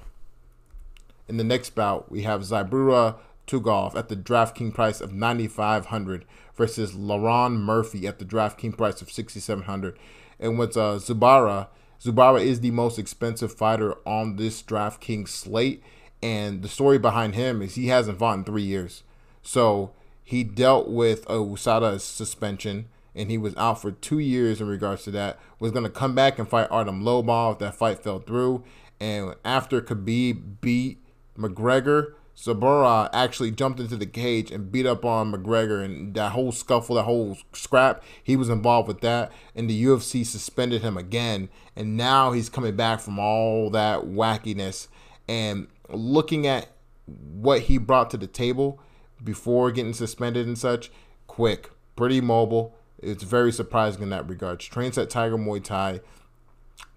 In 1.27 1.37
the 1.37 1.43
next 1.43 1.71
bout, 1.71 2.11
we 2.11 2.21
have 2.21 2.41
Zubaira 2.41 3.15
Tukhugov 3.47 3.95
at 3.95 4.09
the 4.09 4.15
DraftKings 4.15 4.73
price 4.73 5.01
of 5.01 5.13
9500 5.13 6.25
versus 6.55 6.93
Lerone 6.93 7.57
Murphy 7.57 8.07
at 8.07 8.19
the 8.19 8.25
DraftKings 8.25 8.77
price 8.77 9.01
of 9.01 9.11
6700 9.11 9.97
And 10.39 10.59
with 10.59 10.77
uh, 10.77 10.99
Zubaira, 10.99 11.67
Zubaira 12.01 12.41
is 12.43 12.61
the 12.61 12.71
most 12.71 12.99
expensive 12.99 13.53
fighter 13.53 13.95
on 14.05 14.35
this 14.35 14.61
DraftKings 14.61 15.29
slate. 15.29 15.83
And 16.21 16.61
the 16.61 16.69
story 16.69 16.97
behind 16.97 17.35
him 17.35 17.61
is 17.61 17.75
he 17.75 17.87
hasn't 17.87 18.19
fought 18.19 18.37
in 18.37 18.43
three 18.43 18.63
years. 18.63 19.03
So 19.41 19.91
he 20.23 20.43
dealt 20.43 20.87
with 20.87 21.23
a 21.25 21.33
USADA 21.33 21.99
suspension 21.99 22.87
and 23.15 23.31
he 23.31 23.37
was 23.37 23.55
out 23.55 23.81
for 23.81 23.91
two 23.91 24.19
years 24.19 24.59
in 24.59 24.67
regards 24.67 25.03
to 25.03 25.11
that. 25.11 25.39
Was 25.59 25.71
going 25.71 25.83
to 25.83 25.89
come 25.89 26.13
back 26.13 26.37
and 26.37 26.47
fight 26.47 26.67
Artem 26.69 27.01
Lobov. 27.01 27.59
That 27.59 27.75
fight 27.75 28.03
fell 28.03 28.19
through. 28.19 28.63
And 28.99 29.35
after 29.43 29.81
Khabib 29.81 30.61
beat 30.61 30.99
McGregor, 31.37 32.13
Zubaira 32.37 33.09
actually 33.13 33.51
jumped 33.51 33.79
into 33.79 33.95
the 33.95 34.05
cage 34.05 34.51
and 34.51 34.71
beat 34.71 34.85
up 34.85 35.05
on 35.05 35.31
McGregor 35.31 35.83
and 35.83 36.13
that 36.15 36.33
whole 36.33 36.51
scuffle, 36.51 36.95
that 36.95 37.03
whole 37.03 37.37
scrap, 37.53 38.03
he 38.21 38.35
was 38.35 38.49
involved 38.49 38.87
with 38.87 39.01
that. 39.01 39.31
And 39.55 39.69
the 39.69 39.85
UFC 39.85 40.25
suspended 40.25 40.81
him 40.81 40.97
again. 40.97 41.49
And 41.75 41.95
now 41.95 42.33
he's 42.33 42.49
coming 42.49 42.75
back 42.75 42.99
from 42.99 43.19
all 43.19 43.69
that 43.69 44.01
wackiness. 44.01 44.87
And 45.27 45.67
looking 45.89 46.45
at 46.45 46.67
what 47.05 47.61
he 47.61 47.77
brought 47.77 48.09
to 48.11 48.17
the 48.17 48.27
table 48.27 48.81
before 49.23 49.71
getting 49.71 49.93
suspended 49.93 50.45
and 50.45 50.57
such, 50.57 50.91
quick, 51.27 51.71
pretty 51.95 52.19
mobile. 52.19 52.75
It's 52.99 53.23
very 53.23 53.51
surprising 53.51 54.03
in 54.03 54.09
that 54.09 54.27
regard. 54.27 54.59
Trains 54.59 54.97
at 54.97 55.09
Tiger 55.09 55.37
Muay 55.37 55.63
Thai, 55.63 56.01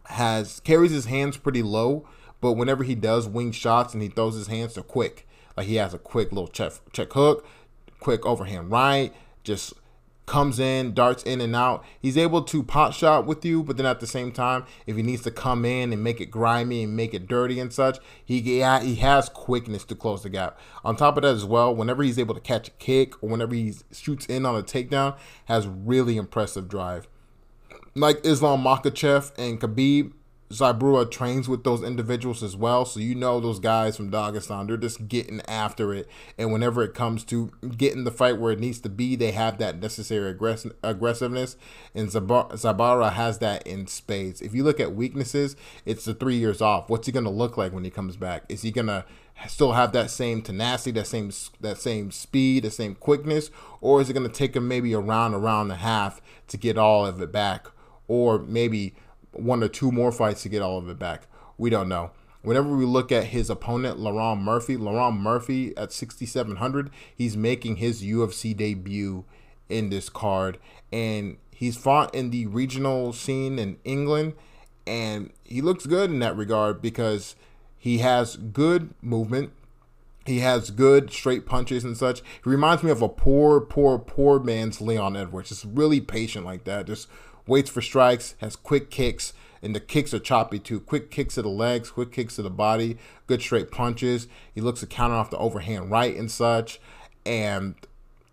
has 0.08 0.60
carries 0.60 0.90
his 0.90 1.06
hands 1.06 1.36
pretty 1.36 1.62
low, 1.62 2.06
but 2.40 2.52
whenever 2.52 2.84
he 2.84 2.94
does 2.94 3.28
wing 3.28 3.52
shots 3.52 3.94
and 3.94 4.02
he 4.02 4.08
throws 4.08 4.34
his 4.34 4.46
hands, 4.46 4.74
they're 4.74 4.82
quick. 4.82 5.26
Like 5.56 5.66
he 5.66 5.76
has 5.76 5.94
a 5.94 5.98
quick 5.98 6.32
little 6.32 6.48
check 6.48 6.72
check 6.92 7.12
hook, 7.12 7.46
quick 8.00 8.24
overhand 8.24 8.70
right, 8.70 9.12
just 9.44 9.74
comes 10.28 10.60
in, 10.60 10.94
darts 10.94 11.22
in 11.24 11.40
and 11.40 11.56
out. 11.56 11.84
He's 11.98 12.16
able 12.16 12.42
to 12.42 12.62
pot 12.62 12.94
shot 12.94 13.26
with 13.26 13.44
you, 13.44 13.62
but 13.62 13.76
then 13.76 13.86
at 13.86 13.98
the 13.98 14.06
same 14.06 14.30
time, 14.30 14.64
if 14.86 14.94
he 14.94 15.02
needs 15.02 15.22
to 15.22 15.30
come 15.30 15.64
in 15.64 15.92
and 15.92 16.04
make 16.04 16.20
it 16.20 16.30
grimy 16.30 16.84
and 16.84 16.94
make 16.94 17.14
it 17.14 17.26
dirty 17.26 17.58
and 17.58 17.72
such, 17.72 17.98
he 18.24 18.38
yeah, 18.38 18.80
he 18.80 18.96
has 18.96 19.28
quickness 19.28 19.84
to 19.84 19.94
close 19.94 20.22
the 20.22 20.28
gap. 20.28 20.58
On 20.84 20.94
top 20.94 21.16
of 21.16 21.22
that 21.22 21.34
as 21.34 21.44
well, 21.44 21.74
whenever 21.74 22.02
he's 22.02 22.18
able 22.18 22.34
to 22.34 22.40
catch 22.40 22.68
a 22.68 22.72
kick 22.72 23.20
or 23.22 23.30
whenever 23.30 23.54
he 23.54 23.74
shoots 23.90 24.26
in 24.26 24.46
on 24.46 24.54
a 24.54 24.62
takedown, 24.62 25.16
has 25.46 25.66
really 25.66 26.16
impressive 26.16 26.68
drive. 26.68 27.08
Like 27.98 28.24
Islam 28.24 28.62
Makhachev 28.62 29.32
and 29.36 29.60
Khabib, 29.60 30.12
Zubaira 30.50 31.10
trains 31.10 31.48
with 31.48 31.64
those 31.64 31.82
individuals 31.82 32.44
as 32.44 32.56
well. 32.56 32.84
So 32.84 33.00
you 33.00 33.16
know 33.16 33.40
those 33.40 33.58
guys 33.58 33.96
from 33.96 34.10
Dagestan, 34.10 34.68
they're 34.68 34.76
just 34.76 35.08
getting 35.08 35.40
after 35.48 35.92
it. 35.92 36.08
And 36.38 36.52
whenever 36.52 36.84
it 36.84 36.94
comes 36.94 37.24
to 37.24 37.50
getting 37.76 38.04
the 38.04 38.12
fight 38.12 38.38
where 38.38 38.52
it 38.52 38.60
needs 38.60 38.78
to 38.80 38.88
be, 38.88 39.16
they 39.16 39.32
have 39.32 39.58
that 39.58 39.80
necessary 39.80 40.32
aggress- 40.32 40.72
aggressiveness. 40.84 41.56
And 41.92 42.08
Zubaira 42.08 43.12
has 43.12 43.38
that 43.38 43.66
in 43.66 43.88
spades. 43.88 44.40
If 44.40 44.54
you 44.54 44.62
look 44.62 44.78
at 44.78 44.94
weaknesses, 44.94 45.56
it's 45.84 46.04
the 46.04 46.14
three 46.14 46.36
years 46.36 46.62
off. 46.62 46.88
What's 46.88 47.06
he 47.06 47.12
going 47.12 47.24
to 47.24 47.30
look 47.30 47.56
like 47.56 47.72
when 47.72 47.84
he 47.84 47.90
comes 47.90 48.16
back? 48.16 48.44
Is 48.48 48.62
he 48.62 48.70
going 48.70 48.86
to 48.86 49.04
still 49.48 49.72
have 49.72 49.90
that 49.92 50.10
same 50.10 50.40
tenacity, 50.42 50.92
that 50.92 51.06
same 51.08 51.30
that 51.60 51.78
same 51.78 52.10
speed, 52.12 52.62
the 52.62 52.70
same 52.70 52.94
quickness, 52.94 53.50
or 53.80 54.00
is 54.00 54.08
it 54.08 54.14
going 54.14 54.26
to 54.26 54.32
take 54.32 54.54
him 54.56 54.66
maybe 54.68 54.92
a 54.92 55.00
round, 55.00 55.34
a 55.34 55.38
round 55.38 55.70
and 55.70 55.80
a 55.80 55.82
half 55.82 56.20
to 56.46 56.56
get 56.56 56.78
all 56.78 57.04
of 57.04 57.20
it 57.20 57.30
back, 57.30 57.68
or 58.08 58.40
maybe 58.40 58.94
one 59.32 59.62
or 59.62 59.68
two 59.68 59.92
more 59.92 60.10
fights 60.10 60.42
to 60.42 60.48
get 60.48 60.62
all 60.62 60.78
of 60.78 60.88
it 60.88 60.98
back. 60.98 61.26
We 61.56 61.70
don't 61.70 61.88
know. 61.88 62.10
Whenever 62.42 62.76
we 62.76 62.84
look 62.84 63.12
at 63.12 63.24
his 63.24 63.50
opponent, 63.50 63.98
Lerone 63.98 64.40
Murphy, 64.40 64.76
Lerone 64.76 65.18
Murphy 65.18 65.76
at 65.76 65.92
6,700, 65.92 66.90
he's 67.14 67.36
making 67.36 67.76
his 67.76 68.02
UFC 68.02 68.56
debut 68.56 69.24
in 69.68 69.90
this 69.90 70.08
card. 70.08 70.58
And 70.92 71.36
he's 71.52 71.76
fought 71.76 72.14
in 72.14 72.30
the 72.30 72.46
regional 72.46 73.12
scene 73.12 73.58
in 73.58 73.78
England. 73.84 74.34
And 74.86 75.32
he 75.44 75.60
looks 75.60 75.86
good 75.86 76.10
in 76.10 76.20
that 76.20 76.36
regard 76.36 76.80
because 76.80 77.36
He 77.78 77.98
has 77.98 78.36
good 78.36 78.92
movement. 79.00 79.52
He 80.26 80.40
has 80.40 80.70
good 80.70 81.10
straight 81.10 81.46
punches 81.46 81.84
and 81.84 81.96
such. 81.96 82.20
He 82.20 82.50
reminds 82.50 82.82
me 82.82 82.90
of 82.90 83.00
a 83.00 83.08
poor, 83.08 83.60
poor, 83.60 83.98
poor 83.98 84.40
man's 84.40 84.80
Leon 84.80 85.16
Edwards. 85.16 85.48
Just 85.48 85.64
really 85.64 86.00
patient 86.00 86.44
like 86.44 86.64
that. 86.64 86.86
Just 86.86 87.08
waits 87.48 87.70
for 87.70 87.80
strikes, 87.80 88.34
has 88.38 88.54
quick 88.54 88.90
kicks, 88.90 89.32
and 89.62 89.74
the 89.74 89.80
kicks 89.80 90.14
are 90.14 90.18
choppy 90.18 90.58
too. 90.58 90.80
Quick 90.80 91.10
kicks 91.10 91.34
to 91.34 91.42
the 91.42 91.48
legs, 91.48 91.90
quick 91.90 92.12
kicks 92.12 92.36
to 92.36 92.42
the 92.42 92.50
body, 92.50 92.98
good 93.26 93.42
straight 93.42 93.70
punches. 93.70 94.28
He 94.54 94.60
looks 94.60 94.80
to 94.80 94.86
counter 94.86 95.16
off 95.16 95.30
the 95.30 95.38
overhand 95.38 95.90
right 95.90 96.16
and 96.16 96.30
such, 96.30 96.80
and 97.26 97.74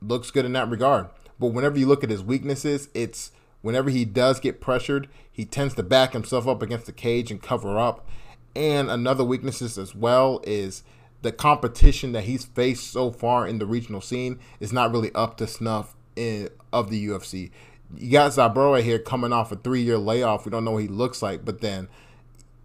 looks 0.02 0.32
good 0.32 0.46
in 0.46 0.54
that 0.54 0.70
regard. 0.70 1.08
But 1.40 1.48
whenever 1.48 1.78
you 1.78 1.88
look 1.88 2.04
at 2.04 2.10
his 2.10 2.24
weaknesses, 2.24 2.90
it's 2.94 3.32
whenever 3.62 3.90
he 3.90 4.06
does 4.06 4.40
get 4.40 4.62
pressured, 4.62 5.10
he 5.32 5.46
tends 5.46 5.74
to 5.76 5.84
back 5.84 6.14
himself 6.14 6.48
up 6.48 6.62
against 6.62 6.86
the 6.86 6.92
cage 6.92 7.32
and 7.32 7.42
cover 7.42 7.80
up. 7.80 8.08
And 8.56 8.90
another 8.90 9.24
weaknesses 9.24 9.78
as 9.78 9.94
well 9.94 10.40
is 10.44 10.84
the 11.22 11.32
competition 11.32 12.12
that 12.14 12.24
he's 12.24 12.46
faced 12.46 12.92
so 12.92 13.12
far 13.12 13.48
in 13.48 13.58
the 13.58 13.66
regional 13.66 14.00
scene 14.00 14.40
is 14.60 14.72
not 14.72 14.92
really 14.92 15.12
up 15.14 15.38
to 15.38 15.48
snuff 15.48 15.96
in, 16.16 16.50
of 16.72 16.90
the 16.90 17.08
UFC. 17.08 17.52
You 17.98 18.12
got 18.12 18.32
Zubaira 18.32 18.82
here 18.82 19.00
coming 19.00 19.34
off 19.34 19.52
a 19.52 19.56
three 19.56 19.82
year 19.82 19.98
layoff. 19.98 20.46
We 20.46 20.52
don't 20.52 20.66
know 20.66 20.72
what 20.72 20.84
he 20.84 20.88
looks 20.88 21.22
like, 21.22 21.46
but 21.46 21.62
then 21.62 21.88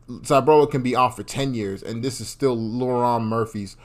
Zubaira 0.08 0.70
can 0.70 0.82
be 0.82 0.94
off 0.94 1.16
for 1.16 1.22
10 1.22 1.54
years, 1.54 1.82
and 1.82 2.02
this 2.02 2.20
is 2.20 2.28
still 2.28 2.56
Lerone 2.56 3.24
Murphy's 3.24 3.76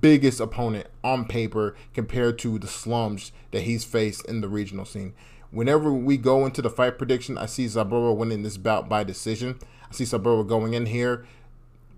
biggest 0.00 0.40
opponent 0.40 0.86
on 1.04 1.26
paper 1.26 1.74
compared 1.92 2.38
to 2.38 2.58
the 2.58 2.66
slums 2.66 3.32
that 3.50 3.62
he's 3.62 3.84
faced 3.84 4.24
in 4.26 4.40
the 4.40 4.48
regional 4.48 4.86
scene. 4.86 5.12
Whenever 5.50 5.92
we 5.92 6.16
go 6.16 6.46
into 6.46 6.62
the 6.62 6.70
fight 6.70 6.98
prediction, 6.98 7.36
I 7.36 7.46
see 7.46 7.66
Zubaira 7.66 8.16
winning 8.16 8.42
this 8.42 8.56
bout 8.56 8.88
by 8.88 9.04
decision. 9.04 9.58
I 9.90 9.94
see 9.94 10.04
Zubaira 10.04 10.46
going 10.46 10.74
in 10.74 10.86
here, 10.86 11.26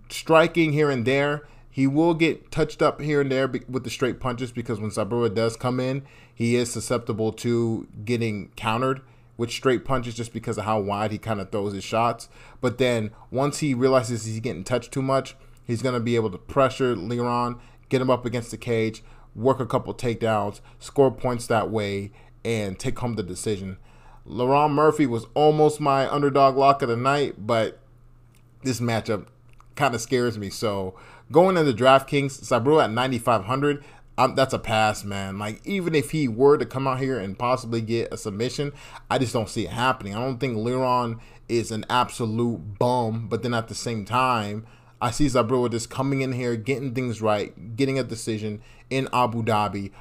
striking 0.09 0.73
here 0.73 0.89
and 0.89 1.05
there, 1.05 1.47
he 1.79 1.87
will 1.87 2.13
get 2.13 2.51
touched 2.51 2.81
up 2.81 2.99
here 2.99 3.21
and 3.21 3.31
there 3.31 3.47
with 3.47 3.85
the 3.85 3.89
straight 3.89 4.19
punches 4.19 4.51
because 4.51 4.81
when 4.81 4.89
Zubaira 4.89 5.33
does 5.33 5.55
come 5.55 5.79
in, 5.79 6.03
he 6.35 6.57
is 6.57 6.69
susceptible 6.69 7.31
to 7.31 7.87
getting 8.03 8.49
countered 8.57 8.99
with 9.37 9.49
straight 9.49 9.85
punches 9.85 10.13
just 10.13 10.33
because 10.33 10.57
of 10.57 10.65
how 10.65 10.77
wide 10.81 11.13
he 11.13 11.17
kind 11.17 11.39
of 11.39 11.53
throws 11.53 11.71
his 11.71 11.85
shots. 11.85 12.27
But 12.59 12.79
then 12.79 13.11
once 13.31 13.59
he 13.59 13.73
realizes 13.73 14.25
he's 14.25 14.41
getting 14.41 14.65
touched 14.65 14.91
too 14.91 15.01
much, 15.01 15.37
he's 15.63 15.81
going 15.81 15.93
to 15.93 16.01
be 16.01 16.17
able 16.17 16.29
to 16.31 16.37
pressure 16.37 16.97
Lerone, 16.97 17.57
get 17.87 18.01
him 18.01 18.09
up 18.09 18.25
against 18.25 18.51
the 18.51 18.57
cage, 18.57 19.01
work 19.33 19.61
a 19.61 19.65
couple 19.65 19.93
takedowns, 19.93 20.59
score 20.79 21.11
points 21.11 21.47
that 21.47 21.71
way, 21.71 22.11
and 22.43 22.77
take 22.77 22.99
home 22.99 23.13
the 23.13 23.23
decision. 23.23 23.77
Lerone 24.27 24.71
Murphy 24.71 25.05
was 25.05 25.27
almost 25.33 25.79
my 25.79 26.11
underdog 26.13 26.57
lock 26.57 26.81
of 26.81 26.89
the 26.89 26.97
night, 26.97 27.47
but 27.47 27.79
this 28.63 28.81
matchup 28.81 29.27
kind 29.77 29.95
of 29.95 30.01
scares 30.01 30.37
me. 30.37 30.49
So 30.49 30.93
going 31.31 31.57
into 31.57 31.73
DraftKings, 31.73 32.41
Sabru 32.41 32.83
at 32.83 32.91
9,500. 32.91 33.83
Um, 34.17 34.35
that's 34.35 34.53
a 34.53 34.59
pass, 34.59 35.03
man. 35.03 35.39
Like 35.39 35.65
even 35.65 35.95
if 35.95 36.11
he 36.11 36.27
were 36.27 36.57
to 36.57 36.65
come 36.65 36.87
out 36.87 36.99
here 36.99 37.19
and 37.19 37.39
possibly 37.39 37.81
get 37.81 38.13
a 38.13 38.17
submission, 38.17 38.73
I 39.09 39.17
just 39.17 39.31
don't 39.31 39.47
see 39.47 39.65
it 39.65 39.71
happening. 39.71 40.13
I 40.13 40.19
don't 40.19 40.39
think 40.39 40.57
Lerone 40.57 41.19
is 41.47 41.71
an 41.71 41.85
absolute 41.89 42.77
bum, 42.77 43.27
but 43.29 43.43
then 43.43 43.53
at 43.53 43.69
the 43.69 43.75
same 43.75 44.05
time, 44.05 44.65
I 45.01 45.11
see 45.11 45.27
Zubaira 45.27 45.71
just 45.71 45.89
coming 45.89 46.21
in 46.21 46.33
here, 46.33 46.57
getting 46.57 46.93
things 46.93 47.21
right, 47.21 47.75
getting 47.77 47.97
a 47.97 48.03
decision 48.03 48.61
in 48.89 49.07
Abu 49.13 49.43
Dhabi, 49.43 49.91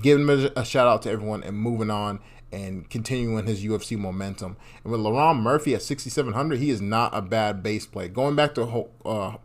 giving 0.00 0.30
a, 0.30 0.64
shout 0.64 0.86
out 0.86 1.02
to 1.02 1.10
everyone, 1.10 1.42
and 1.42 1.56
moving 1.56 1.90
on 1.90 2.20
and 2.52 2.88
continuing 2.88 3.46
his 3.46 3.64
UFC 3.64 3.98
momentum. 3.98 4.56
And 4.84 4.92
with 4.92 5.00
Lerone 5.00 5.40
Murphy 5.40 5.74
at 5.74 5.82
6,700, 5.82 6.58
he 6.58 6.70
is 6.70 6.80
not 6.80 7.16
a 7.16 7.22
bad 7.22 7.62
base 7.62 7.86
play. 7.86 8.08
Going 8.08 8.36
back 8.36 8.54
to 8.54 8.88
uh, 9.04 9.36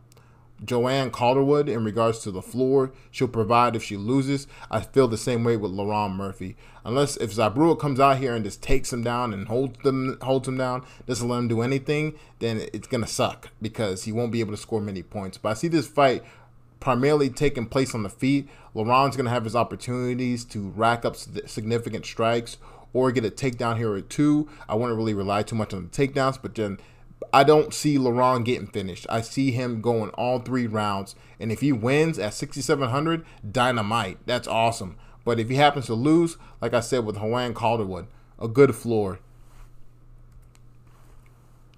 Joanne 0.63 1.11
Calderwood 1.11 1.67
in 1.67 1.83
regards 1.83 2.19
to 2.19 2.31
the 2.31 2.41
floor, 2.41 2.91
she'll 3.11 3.27
provide 3.27 3.75
if 3.75 3.83
she 3.83 3.97
loses. 3.97 4.47
I 4.71 4.81
feel 4.81 5.07
the 5.07 5.17
same 5.17 5.43
way 5.43 5.57
with 5.57 5.71
Lerone 5.71 6.15
Murphy. 6.15 6.55
Unless 6.85 7.17
if 7.17 7.33
Zubaira 7.33 7.77
comes 7.77 7.99
out 7.99 8.17
here 8.17 8.33
and 8.33 8.45
just 8.45 8.61
takes 8.61 8.93
him 8.93 9.03
down 9.03 9.33
and 9.33 9.47
holds 9.47 9.77
them 9.83 10.17
holds 10.21 10.47
him 10.47 10.57
down, 10.57 10.85
doesn't 11.05 11.27
let 11.27 11.39
him 11.39 11.47
do 11.47 11.61
anything, 11.61 12.15
then 12.39 12.67
it's 12.73 12.87
gonna 12.87 13.07
suck 13.07 13.49
because 13.61 14.03
he 14.03 14.11
won't 14.11 14.31
be 14.31 14.39
able 14.39 14.53
to 14.53 14.57
score 14.57 14.81
many 14.81 15.03
points. 15.03 15.37
But 15.37 15.49
I 15.49 15.53
see 15.55 15.67
this 15.67 15.87
fight 15.87 16.23
primarily 16.79 17.29
taking 17.29 17.65
place 17.65 17.95
on 17.95 18.03
the 18.03 18.09
feet. 18.09 18.47
Lerone's 18.75 19.17
gonna 19.17 19.29
have 19.29 19.43
his 19.43 19.55
opportunities 19.55 20.45
to 20.45 20.69
rack 20.75 21.03
up 21.03 21.15
significant 21.15 22.05
strikes 22.05 22.57
or 22.93 23.11
get 23.11 23.25
a 23.25 23.29
takedown 23.29 23.77
here 23.77 23.91
or 23.91 24.01
two. 24.01 24.47
I 24.69 24.75
wouldn't 24.75 24.97
really 24.97 25.13
rely 25.13 25.43
too 25.43 25.55
much 25.55 25.73
on 25.73 25.83
the 25.83 25.89
takedowns, 25.89 26.41
but 26.41 26.55
then 26.55 26.79
I 27.33 27.43
don't 27.43 27.73
see 27.73 27.97
Lerone 27.97 28.45
getting 28.45 28.67
finished. 28.67 29.05
I 29.09 29.21
see 29.21 29.51
him 29.51 29.81
going 29.81 30.09
all 30.11 30.39
three 30.39 30.67
rounds, 30.67 31.15
and 31.39 31.51
if 31.51 31.61
he 31.61 31.71
wins 31.71 32.19
at 32.19 32.33
6,700, 32.33 33.25
dynamite. 33.49 34.19
That's 34.25 34.47
awesome. 34.47 34.97
But 35.23 35.39
if 35.39 35.49
he 35.49 35.55
happens 35.55 35.87
to 35.87 35.95
lose, 35.95 36.37
like 36.61 36.73
I 36.73 36.79
said 36.79 37.05
with 37.05 37.17
Joanne 37.17 37.53
Calderwood, 37.53 38.07
a 38.39 38.47
good 38.47 38.75
floor. 38.75 39.19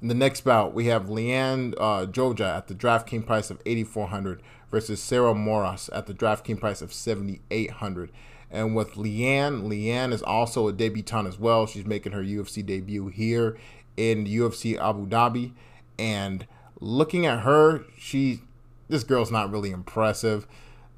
In 0.01 0.09
the 0.09 0.13
next 0.13 0.41
bout, 0.41 0.73
we 0.73 0.85
have 0.87 1.05
Leanne 1.05 1.73
uh, 1.79 2.05
Jojua 2.05 2.57
at 2.57 2.67
the 2.67 2.75
DraftKings 2.75 3.25
price 3.25 3.49
of 3.49 3.61
8,400 3.65 4.43
versus 4.69 5.01
Sarah 5.01 5.33
Moras 5.33 5.89
at 5.89 6.05
the 6.05 6.13
DraftKings 6.13 6.59
price 6.59 6.81
of 6.81 6.93
7,800. 6.93 8.11
And 8.49 8.75
with 8.75 8.93
Leanne, 8.93 9.67
Leanne 9.67 10.13
is 10.13 10.21
also 10.21 10.67
a 10.67 10.73
debutante 10.73 11.27
as 11.27 11.39
well. 11.39 11.65
She's 11.65 11.85
making 11.85 12.11
her 12.11 12.21
UFC 12.21 12.65
debut 12.65 13.07
here 13.07 13.57
in 13.97 14.25
UFC 14.25 14.79
Abu 14.79 15.07
Dhabi. 15.07 15.53
And 15.99 16.45
looking 16.79 17.25
at 17.25 17.39
her, 17.41 17.83
she 17.97 18.41
this 18.87 19.03
girl's 19.03 19.31
not 19.31 19.51
really 19.51 19.71
impressive. 19.71 20.47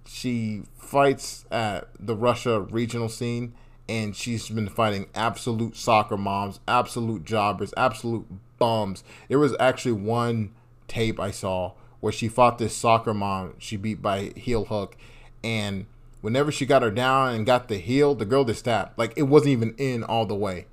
She 0.05 0.63
fights 0.77 1.45
at 1.51 1.87
the 1.99 2.15
Russia 2.15 2.59
regional 2.59 3.09
scene 3.09 3.53
and 3.87 4.15
she's 4.15 4.49
been 4.49 4.69
fighting 4.69 5.07
absolute 5.15 5.75
soccer 5.75 6.17
moms, 6.17 6.59
absolute 6.67 7.25
jobbers, 7.25 7.73
absolute 7.75 8.27
bums. 8.59 9.03
There 9.27 9.39
was 9.39 9.55
actually 9.59 9.93
one 9.93 10.51
tape 10.87 11.19
I 11.19 11.31
saw 11.31 11.73
where 11.99 12.13
she 12.13 12.27
fought 12.27 12.59
this 12.59 12.75
soccer 12.75 13.13
mom 13.13 13.55
she 13.57 13.77
beat 13.77 14.01
by 14.01 14.33
heel 14.35 14.65
hook 14.65 14.95
and 15.43 15.85
whenever 16.21 16.51
she 16.51 16.65
got 16.65 16.81
her 16.81 16.91
down 16.91 17.33
and 17.33 17.45
got 17.45 17.67
the 17.67 17.77
heel, 17.77 18.15
the 18.15 18.25
girl 18.25 18.43
just 18.43 18.65
tapped. 18.65 18.97
Like 18.97 19.13
it 19.15 19.23
wasn't 19.23 19.51
even 19.51 19.73
in 19.77 20.03
all 20.03 20.25
the 20.25 20.35
way. 20.35 20.65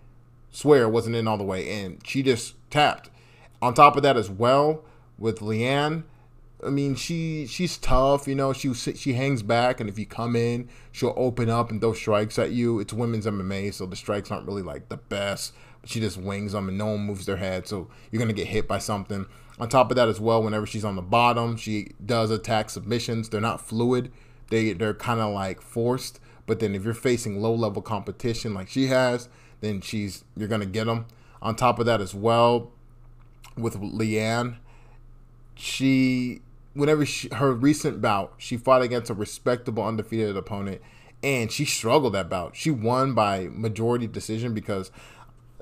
Swear 0.56 0.88
wasn't 0.88 1.16
in 1.16 1.28
all 1.28 1.36
the 1.36 1.44
way. 1.44 1.68
And 1.84 2.00
she 2.06 2.22
just 2.22 2.54
tapped. 2.70 3.10
On 3.60 3.74
top 3.74 3.94
of 3.94 4.02
that 4.04 4.16
as 4.16 4.30
well, 4.30 4.84
with 5.18 5.40
Leanne, 5.40 6.04
I 6.64 6.70
mean, 6.70 6.94
she 6.94 7.46
she's 7.46 7.76
tough, 7.76 8.26
you 8.26 8.34
know. 8.34 8.54
She 8.54 8.72
she 8.72 9.12
hangs 9.12 9.42
back, 9.42 9.80
and 9.80 9.90
if 9.90 9.98
you 9.98 10.06
come 10.06 10.34
in, 10.34 10.70
she'll 10.92 11.12
open 11.14 11.50
up 11.50 11.70
and 11.70 11.78
throw 11.78 11.92
strikes 11.92 12.38
at 12.38 12.52
you. 12.52 12.80
It's 12.80 12.94
women's 12.94 13.26
MMA, 13.26 13.74
so 13.74 13.84
the 13.84 13.96
strikes 13.96 14.30
aren't 14.30 14.46
really 14.46 14.62
like 14.62 14.88
the 14.88 14.96
best. 14.96 15.52
But 15.82 15.90
she 15.90 16.00
just 16.00 16.16
wings 16.16 16.52
them, 16.52 16.70
and 16.70 16.78
no 16.78 16.86
one 16.86 17.00
moves 17.00 17.26
their 17.26 17.36
head, 17.36 17.68
so 17.68 17.88
you're 18.10 18.20
gonna 18.20 18.32
get 18.32 18.46
hit 18.46 18.66
by 18.66 18.78
something. 18.78 19.26
On 19.58 19.68
top 19.68 19.90
of 19.90 19.96
that 19.96 20.08
as 20.08 20.20
well, 20.20 20.42
whenever 20.42 20.64
she's 20.64 20.86
on 20.86 20.96
the 20.96 21.02
bottom, 21.02 21.58
she 21.58 21.92
does 22.04 22.30
attack 22.30 22.70
submissions. 22.70 23.28
They're 23.28 23.42
not 23.42 23.60
fluid 23.60 24.10
they 24.48 24.72
they're 24.72 24.94
kind 24.94 25.20
of 25.20 25.32
like 25.32 25.60
forced. 25.60 26.20
But 26.46 26.60
then 26.60 26.74
if 26.74 26.84
you're 26.84 26.94
facing 26.94 27.40
low 27.40 27.54
level 27.54 27.82
competition 27.82 28.54
like 28.54 28.68
she 28.68 28.86
has, 28.86 29.28
then 29.60 29.80
she's 29.80 30.24
you're 30.36 30.48
gonna 30.48 30.66
get 30.66 30.84
them. 30.84 31.06
On 31.42 31.54
top 31.54 31.78
of 31.78 31.86
that 31.86 32.00
as 32.00 32.14
well, 32.14 32.70
with 33.56 33.80
Leanne, 33.80 34.56
she 35.54 36.40
whenever 36.74 37.06
she, 37.06 37.28
her 37.32 37.52
recent 37.52 38.00
bout, 38.00 38.34
she 38.36 38.56
fought 38.56 38.82
against 38.82 39.10
a 39.10 39.14
respectable 39.14 39.82
undefeated 39.82 40.36
opponent, 40.36 40.80
and 41.22 41.50
she 41.50 41.64
struggled 41.64 42.14
that 42.14 42.28
bout. 42.28 42.54
She 42.54 42.70
won 42.70 43.14
by 43.14 43.48
majority 43.50 44.06
decision 44.06 44.54
because 44.54 44.90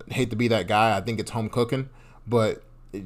hate 0.09 0.31
to 0.31 0.37
be 0.37 0.49
that 0.49 0.67
guy. 0.67 0.97
I 0.97 1.01
think 1.01 1.21
it's 1.21 1.31
home 1.31 1.49
cooking, 1.49 1.89
but 2.27 2.63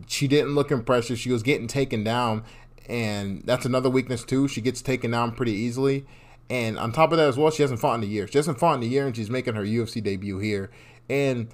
she 0.06 0.26
didn't 0.26 0.54
look 0.54 0.70
impressive. 0.70 1.18
She 1.18 1.30
was 1.30 1.42
getting 1.42 1.66
taken 1.66 2.02
down, 2.02 2.44
and 2.88 3.42
that's 3.44 3.66
another 3.66 3.90
weakness 3.90 4.24
too. 4.24 4.48
She 4.48 4.60
gets 4.60 4.82
taken 4.82 5.10
down 5.10 5.32
pretty 5.32 5.52
easily. 5.52 6.06
And 6.50 6.78
on 6.78 6.92
top 6.92 7.12
of 7.12 7.18
that 7.18 7.28
as 7.28 7.36
well, 7.36 7.50
she 7.50 7.62
hasn't 7.62 7.80
fought 7.80 7.96
in 7.96 8.02
a 8.02 8.06
year. 8.06 8.26
She 8.26 8.38
hasn't 8.38 8.58
fought 8.58 8.76
in 8.76 8.82
a 8.82 8.86
year, 8.86 9.06
and 9.06 9.14
she's 9.14 9.30
making 9.30 9.54
her 9.54 9.64
UFC 9.64 10.02
debut 10.02 10.38
here. 10.38 10.70
And 11.10 11.48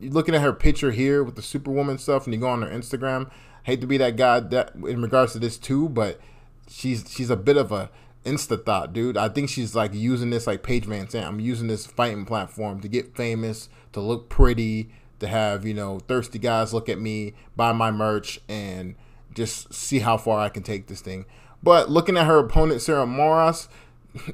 looking 0.00 0.34
at 0.34 0.40
her 0.40 0.52
picture 0.52 0.90
here 0.90 1.22
with 1.22 1.36
the 1.36 1.42
Superwoman 1.42 1.98
stuff, 1.98 2.24
and 2.24 2.34
you 2.34 2.40
go 2.40 2.48
on 2.48 2.62
her 2.62 2.68
Instagram. 2.68 3.30
hate 3.64 3.80
to 3.80 3.86
be 3.86 3.96
that 3.98 4.16
guy 4.16 4.40
that 4.40 4.74
in 4.74 5.02
regards 5.02 5.32
to 5.32 5.38
this 5.38 5.56
too, 5.56 5.88
but 5.88 6.20
she's 6.68 7.04
she's 7.08 7.30
a 7.30 7.36
bit 7.36 7.56
of 7.56 7.70
a 7.70 7.90
insta 8.24 8.64
thought, 8.64 8.92
dude. 8.92 9.16
I 9.16 9.28
think 9.28 9.48
she's 9.48 9.74
like 9.74 9.94
using 9.94 10.30
this 10.30 10.46
like 10.46 10.62
Paige 10.62 10.86
VanZant. 10.86 11.26
I'm 11.26 11.40
using 11.40 11.68
this 11.68 11.86
fighting 11.86 12.24
platform 12.24 12.80
to 12.80 12.88
get 12.88 13.16
famous, 13.16 13.68
to 13.92 14.00
look 14.00 14.28
pretty, 14.28 14.90
to 15.20 15.28
have 15.28 15.64
you 15.64 15.74
know 15.74 16.00
thirsty 16.00 16.38
guys 16.38 16.74
look 16.74 16.88
at 16.88 17.00
me, 17.00 17.34
buy 17.56 17.72
my 17.72 17.90
merch, 17.90 18.40
and 18.48 18.94
just 19.34 19.72
see 19.72 20.00
how 20.00 20.16
far 20.16 20.40
I 20.40 20.48
can 20.48 20.62
take 20.62 20.86
this 20.86 21.00
thing. 21.00 21.24
But 21.62 21.90
looking 21.90 22.16
at 22.16 22.26
her 22.26 22.38
opponent, 22.38 22.82
Sarah 22.82 23.06
Moras, 23.06 23.68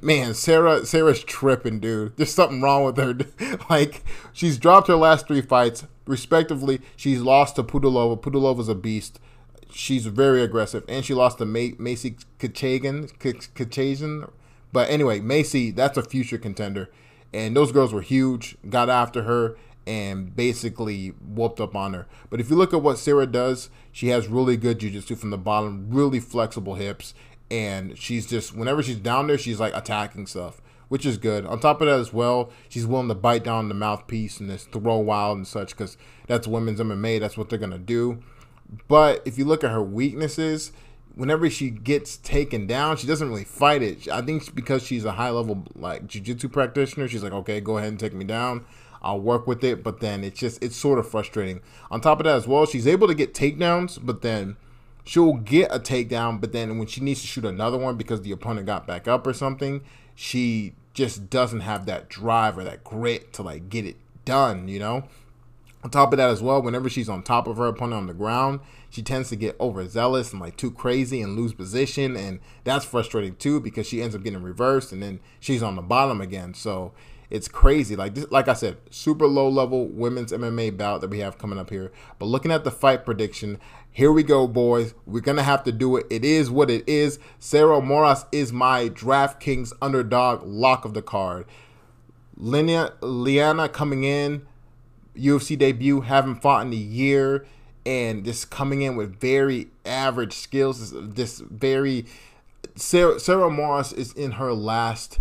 man, 0.03 0.35
Sarah 0.35 0.85
Sarah's 0.85 1.23
tripping, 1.23 1.81
dude. 1.81 2.17
There's 2.17 2.35
something 2.35 2.61
wrong 2.61 2.85
with 2.85 2.97
her. 2.97 3.59
like 3.71 4.03
she's 4.33 4.59
dropped 4.59 4.89
her 4.89 4.97
last 4.97 5.27
three 5.27 5.43
fights, 5.43 5.87
respectively. 6.07 6.81
She's 6.97 7.21
lost 7.21 7.57
to 7.57 7.63
Pudilova. 7.63 8.21
Pudilova's 8.21 8.69
a 8.69 8.75
beast. 8.75 9.21
she's 9.71 10.07
very 10.07 10.43
aggressive, 10.43 10.85
and 10.89 11.05
she 11.05 11.15
lost 11.15 11.39
to 11.39 11.47
Macy 11.47 12.17
Kachagan. 12.39 13.13
Kachagan. 13.19 14.31
But 14.73 14.91
anyway, 14.91 15.21
Macy, 15.21 15.71
that's 15.71 15.97
a 15.97 16.03
future 16.03 16.39
contender. 16.39 16.91
And 17.33 17.57
those 17.57 17.73
girls 17.73 17.93
were 17.93 18.03
huge, 18.03 18.57
got 18.69 18.89
after 18.89 19.23
her, 19.23 19.57
and 19.87 20.37
basically 20.37 21.09
whooped 21.09 21.61
up 21.61 21.75
on 21.75 21.95
her. 21.95 22.07
But 22.29 22.41
if 22.41 22.51
you 22.51 22.57
look 22.57 22.75
at 22.75 22.83
what 22.83 22.99
Sarah 22.99 23.27
does, 23.27 23.71
she 23.91 24.09
has 24.09 24.29
really 24.29 24.57
good 24.59 24.79
jujitsu 24.79 25.17
from 25.17 25.31
the 25.31 25.39
bottom, 25.39 25.87
really 25.89 26.21
flexible 26.21 26.75
hips, 26.75 27.15
and 27.51 27.99
she's 27.99 28.27
just 28.27 28.55
whenever 28.55 28.83
she's 28.83 28.97
down 28.97 29.27
there, 29.27 29.39
she's 29.39 29.61
like 29.61 29.75
attacking 29.75 30.27
stuff, 30.27 30.61
which 30.89 31.07
is 31.07 31.19
good. 31.19 31.47
On 31.47 31.59
top 31.59 31.81
of 31.81 31.87
that 31.87 31.99
as 31.99 32.13
well, 32.13 32.51
she's 32.69 32.87
willing 32.87 33.09
to 33.09 33.15
bite 33.15 33.45
down 33.45 33.69
the 33.69 33.75
mouthpiece 33.75 34.41
and 34.41 34.51
just 34.51 34.71
throw 34.73 34.99
wild 34.99 35.39
and 35.39 35.47
such 35.47 35.71
because 35.71 35.97
that's 36.27 36.47
women's 36.47 36.81
MMA. 36.81 37.21
That's 37.21 37.37
what 37.37 37.49
they're 37.49 37.59
gonna 37.59 37.79
do. 37.79 38.23
But 38.87 39.23
if 39.25 39.39
you 39.39 39.45
look 39.45 39.65
at 39.65 39.71
her 39.71 39.83
weaknesses, 39.83 40.73
whenever 41.15 41.49
she 41.51 41.71
gets 41.71 42.17
taken 42.19 42.67
down, 42.67 42.97
she 42.97 43.07
doesn't 43.07 43.29
really 43.29 43.45
fight 43.45 43.83
it. 43.83 44.09
I 44.09 44.21
think 44.21 44.55
because 44.55 44.83
she's 44.83 45.05
a 45.05 45.13
high 45.13 45.31
level 45.31 45.65
like 45.75 46.07
jiu-jitsu 46.07 46.49
practitioner, 46.49 47.09
she's 47.09 47.23
like, 47.23 47.33
okay, 47.33 47.61
go 47.61 47.79
ahead 47.79 47.89
and 47.89 47.99
take 47.99 48.15
me 48.15 48.25
down. 48.25 48.65
I'll 49.03 49.21
work 49.21 49.47
with 49.47 49.63
it, 49.65 49.83
but 49.83 50.01
then 50.01 50.25
it's 50.25 50.39
just 50.39 50.63
it's 50.63 50.77
sort 50.77 50.99
of 50.99 51.09
frustrating. 51.09 51.61
On 51.91 52.01
top 52.01 52.21
of 52.21 52.25
that 52.25 52.37
as 52.37 52.47
well, 52.47 52.67
she's 52.67 52.87
able 52.87 53.07
to 53.09 53.15
get 53.15 53.35
takedowns, 53.35 53.99
but 54.01 54.23
then 54.23 54.57
she'll 55.09 55.33
get 55.33 55.75
a 55.75 55.79
takedown, 55.79 56.39
but 56.39 56.53
then 56.53 56.77
when 56.77 56.87
she 56.87 57.01
needs 57.01 57.23
to 57.23 57.27
shoot 57.27 57.47
another 57.47 57.79
one 57.79 57.97
because 57.97 58.21
the 58.21 58.31
opponent 58.31 58.67
got 58.67 58.87
back 58.87 59.09
up 59.09 59.27
or 59.27 59.33
something, 59.33 59.81
she 60.15 60.75
just 60.93 61.31
doesn't 61.31 61.61
have 61.61 61.87
that 61.87 62.11
drive 62.11 62.59
or 62.59 62.65
that 62.65 62.85
grit 62.85 63.33
to 63.33 63.43
like 63.43 63.71
get 63.71 63.87
it 63.87 63.97
done, 64.27 64.69
you 64.69 64.79
know? 64.79 65.05
On 65.83 65.89
top 65.89 66.13
of 66.13 66.19
that 66.19 66.29
as 66.29 66.43
well, 66.43 66.61
whenever 66.61 66.91
she's 66.91 67.09
on 67.09 67.23
top 67.23 67.47
of 67.47 67.57
her 67.57 67.69
opponent 67.69 67.95
on 67.95 68.07
the 68.07 68.13
ground, 68.13 68.61
she 68.91 69.01
tends 69.01 69.31
to 69.31 69.37
get 69.37 69.59
overzealous 69.59 70.33
and 70.33 70.43
like 70.43 70.59
too 70.59 70.71
crazy 70.71 71.23
and 71.23 71.37
lose 71.37 71.55
position, 71.55 72.15
and 72.15 72.39
that's 72.65 72.85
frustrating 72.85 73.35
too 73.37 73.61
because 73.61 73.87
she 73.87 74.03
ends 74.03 74.15
up 74.15 74.23
getting 74.23 74.43
reversed 74.43 74.93
and 74.93 75.03
then 75.03 75.21
she's 75.41 75.63
on 75.63 75.75
the 75.75 75.81
bottom 75.81 76.21
again. 76.21 76.53
So 76.53 76.93
it's 77.31 77.49
crazy. 77.49 77.95
Like 77.97 78.15
this, 78.15 78.31
like 78.31 78.49
I 78.49 78.55
said, 78.55 78.79
super 78.91 79.27
low 79.27 79.49
level 79.49 79.87
women's 79.87 80.33
MMA 80.33 80.77
bout 80.77 81.01
that 81.01 81.11
we 81.11 81.19
have 81.19 81.39
coming 81.39 81.59
up 81.59 81.71
here. 81.71 81.93
But 82.19 82.27
looking 82.27 82.51
at 82.51 82.65
the 82.65 82.71
fight 82.71 83.05
prediction, 83.05 83.59
here 83.91 84.13
we 84.13 84.23
go, 84.23 84.47
boys. 84.47 84.95
We're 85.07 85.21
gonna 85.21 85.43
have 85.43 85.65
to 85.65 85.73
do 85.73 85.97
it. 85.97 86.07
It 86.11 86.25
is 86.25 86.51
what 86.51 86.71
it 86.71 86.89
is. 86.89 87.19
Sarah 87.39 87.81
Moras 87.81 88.25
is 88.33 88.53
my 88.53 88.89
DraftKings 88.89 89.73
underdog 89.83 90.43
lock 90.45 90.85
of 90.85 90.95
the 90.95 91.03
card. 91.03 91.47
Liana, 92.37 92.93
Liana 93.01 93.69
coming 93.69 94.05
in 94.05 94.47
UFC 95.17 95.59
debut, 95.59 96.03
haven't 96.03 96.37
fought 96.37 96.65
in 96.65 96.73
a 96.73 96.77
year, 96.77 97.47
and 97.85 98.25
just 98.25 98.51
coming 98.51 98.83
in 98.83 98.97
with 98.97 99.19
very 99.21 99.69
average 99.85 100.35
skills. 100.35 100.93
This, 100.95 101.41
very 101.41 102.07
Sarah, 102.77 103.19
Sarah 103.19 103.51
Moras 103.51 103.93
is 103.93 104.13
in 104.13 104.33
her 104.33 104.53
last 104.53 105.19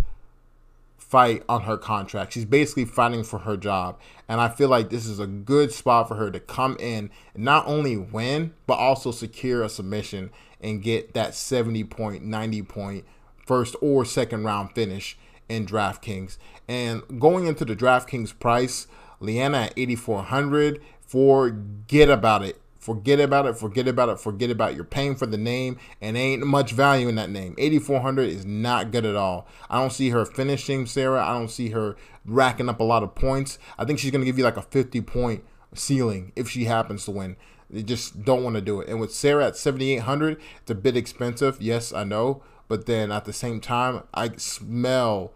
fight 1.10 1.44
on 1.48 1.62
her 1.62 1.78
contract. 1.78 2.34
She's 2.34 2.46
basically 2.46 2.86
fighting 2.86 3.24
for 3.24 3.40
her 3.40 3.56
job. 3.56 4.00
And 4.28 4.42
I 4.42 4.50
feel 4.50 4.68
like 4.68 4.90
this 4.90 5.06
is 5.06 5.20
a 5.20 5.28
good 5.28 5.72
spot 5.72 6.10
for 6.10 6.16
her 6.16 6.30
to 6.32 6.40
come 6.40 6.76
in 6.80 7.10
and 7.34 7.44
not 7.44 7.66
only 7.66 7.96
win, 7.96 8.54
but 8.66 8.76
also 8.76 9.12
secure 9.12 9.64
a 9.64 9.70
submission 9.70 10.32
and 10.60 10.84
get 10.84 11.14
that 11.14 11.34
70 11.34 11.86
point, 11.86 12.24
90 12.24 12.62
point 12.64 13.06
first 13.46 13.76
or 13.82 14.04
second 14.04 14.44
round 14.44 14.74
finish 14.74 15.18
in 15.48 15.66
DraftKings. 15.66 16.38
And 16.68 17.04
going 17.20 17.48
into 17.48 17.64
the 17.64 17.76
DraftKings 17.76 18.38
price, 18.38 18.88
Leanna 19.20 19.58
at 19.58 19.74
8400. 19.78 20.82
Forget 21.06 22.10
about 22.10 22.44
it. 22.44 22.60
Forget 22.88 23.20
about 23.20 23.46
it. 23.46 23.58
Forget 23.58 23.86
about 23.90 24.08
it. 24.08 24.18
Forget 24.18 24.50
about 24.50 24.72
it. 24.72 24.76
You're 24.76 24.86
paying 24.86 25.18
for 25.18 25.26
the 25.26 25.38
name 25.38 25.78
and 26.00 26.16
ain't 26.16 26.48
much 26.48 26.72
value 26.72 27.10
in 27.10 27.16
that 27.16 27.30
name. 27.30 27.54
8400 27.58 28.30
is 28.30 28.46
not 28.46 28.94
good 28.94 29.04
at 29.04 29.18
all. 29.18 29.46
I 29.70 29.78
don't 29.78 29.92
see 29.92 30.12
her 30.12 30.24
finishing 30.24 30.86
Sarah. 30.86 31.22
I 31.22 31.38
don't 31.38 31.52
see 31.52 31.72
her 31.72 31.98
racking 32.24 32.70
up 32.70 32.80
a 32.80 32.86
lot 32.86 33.04
of 33.04 33.14
points. 33.14 33.60
I 33.78 33.84
think 33.84 34.00
she's 34.00 34.12
going 34.12 34.22
to 34.22 34.26
give 34.26 34.38
you 34.38 34.46
like 34.46 34.56
a 34.56 34.62
50 34.62 35.02
point 35.02 35.44
ceiling 35.74 36.32
if 36.38 36.50
she 36.50 36.64
happens 36.64 37.04
to 37.04 37.12
win. 37.12 37.36
They 37.70 37.84
just 37.84 38.24
don't 38.24 38.42
want 38.42 38.56
to 38.56 38.62
do 38.62 38.80
it. 38.80 38.88
And 38.88 39.02
with 39.02 39.14
Sarah 39.14 39.48
at 39.48 39.58
7800, 39.58 40.40
it's 40.62 40.72
a 40.72 40.76
bit 40.76 40.96
expensive. 40.96 41.62
Yes, 41.62 41.92
I 41.92 42.06
know. 42.06 42.42
But 42.70 42.86
then 42.86 43.12
at 43.12 43.26
the 43.26 43.34
same 43.34 43.60
time, 43.60 44.04
I 44.14 44.30
smell 44.38 45.34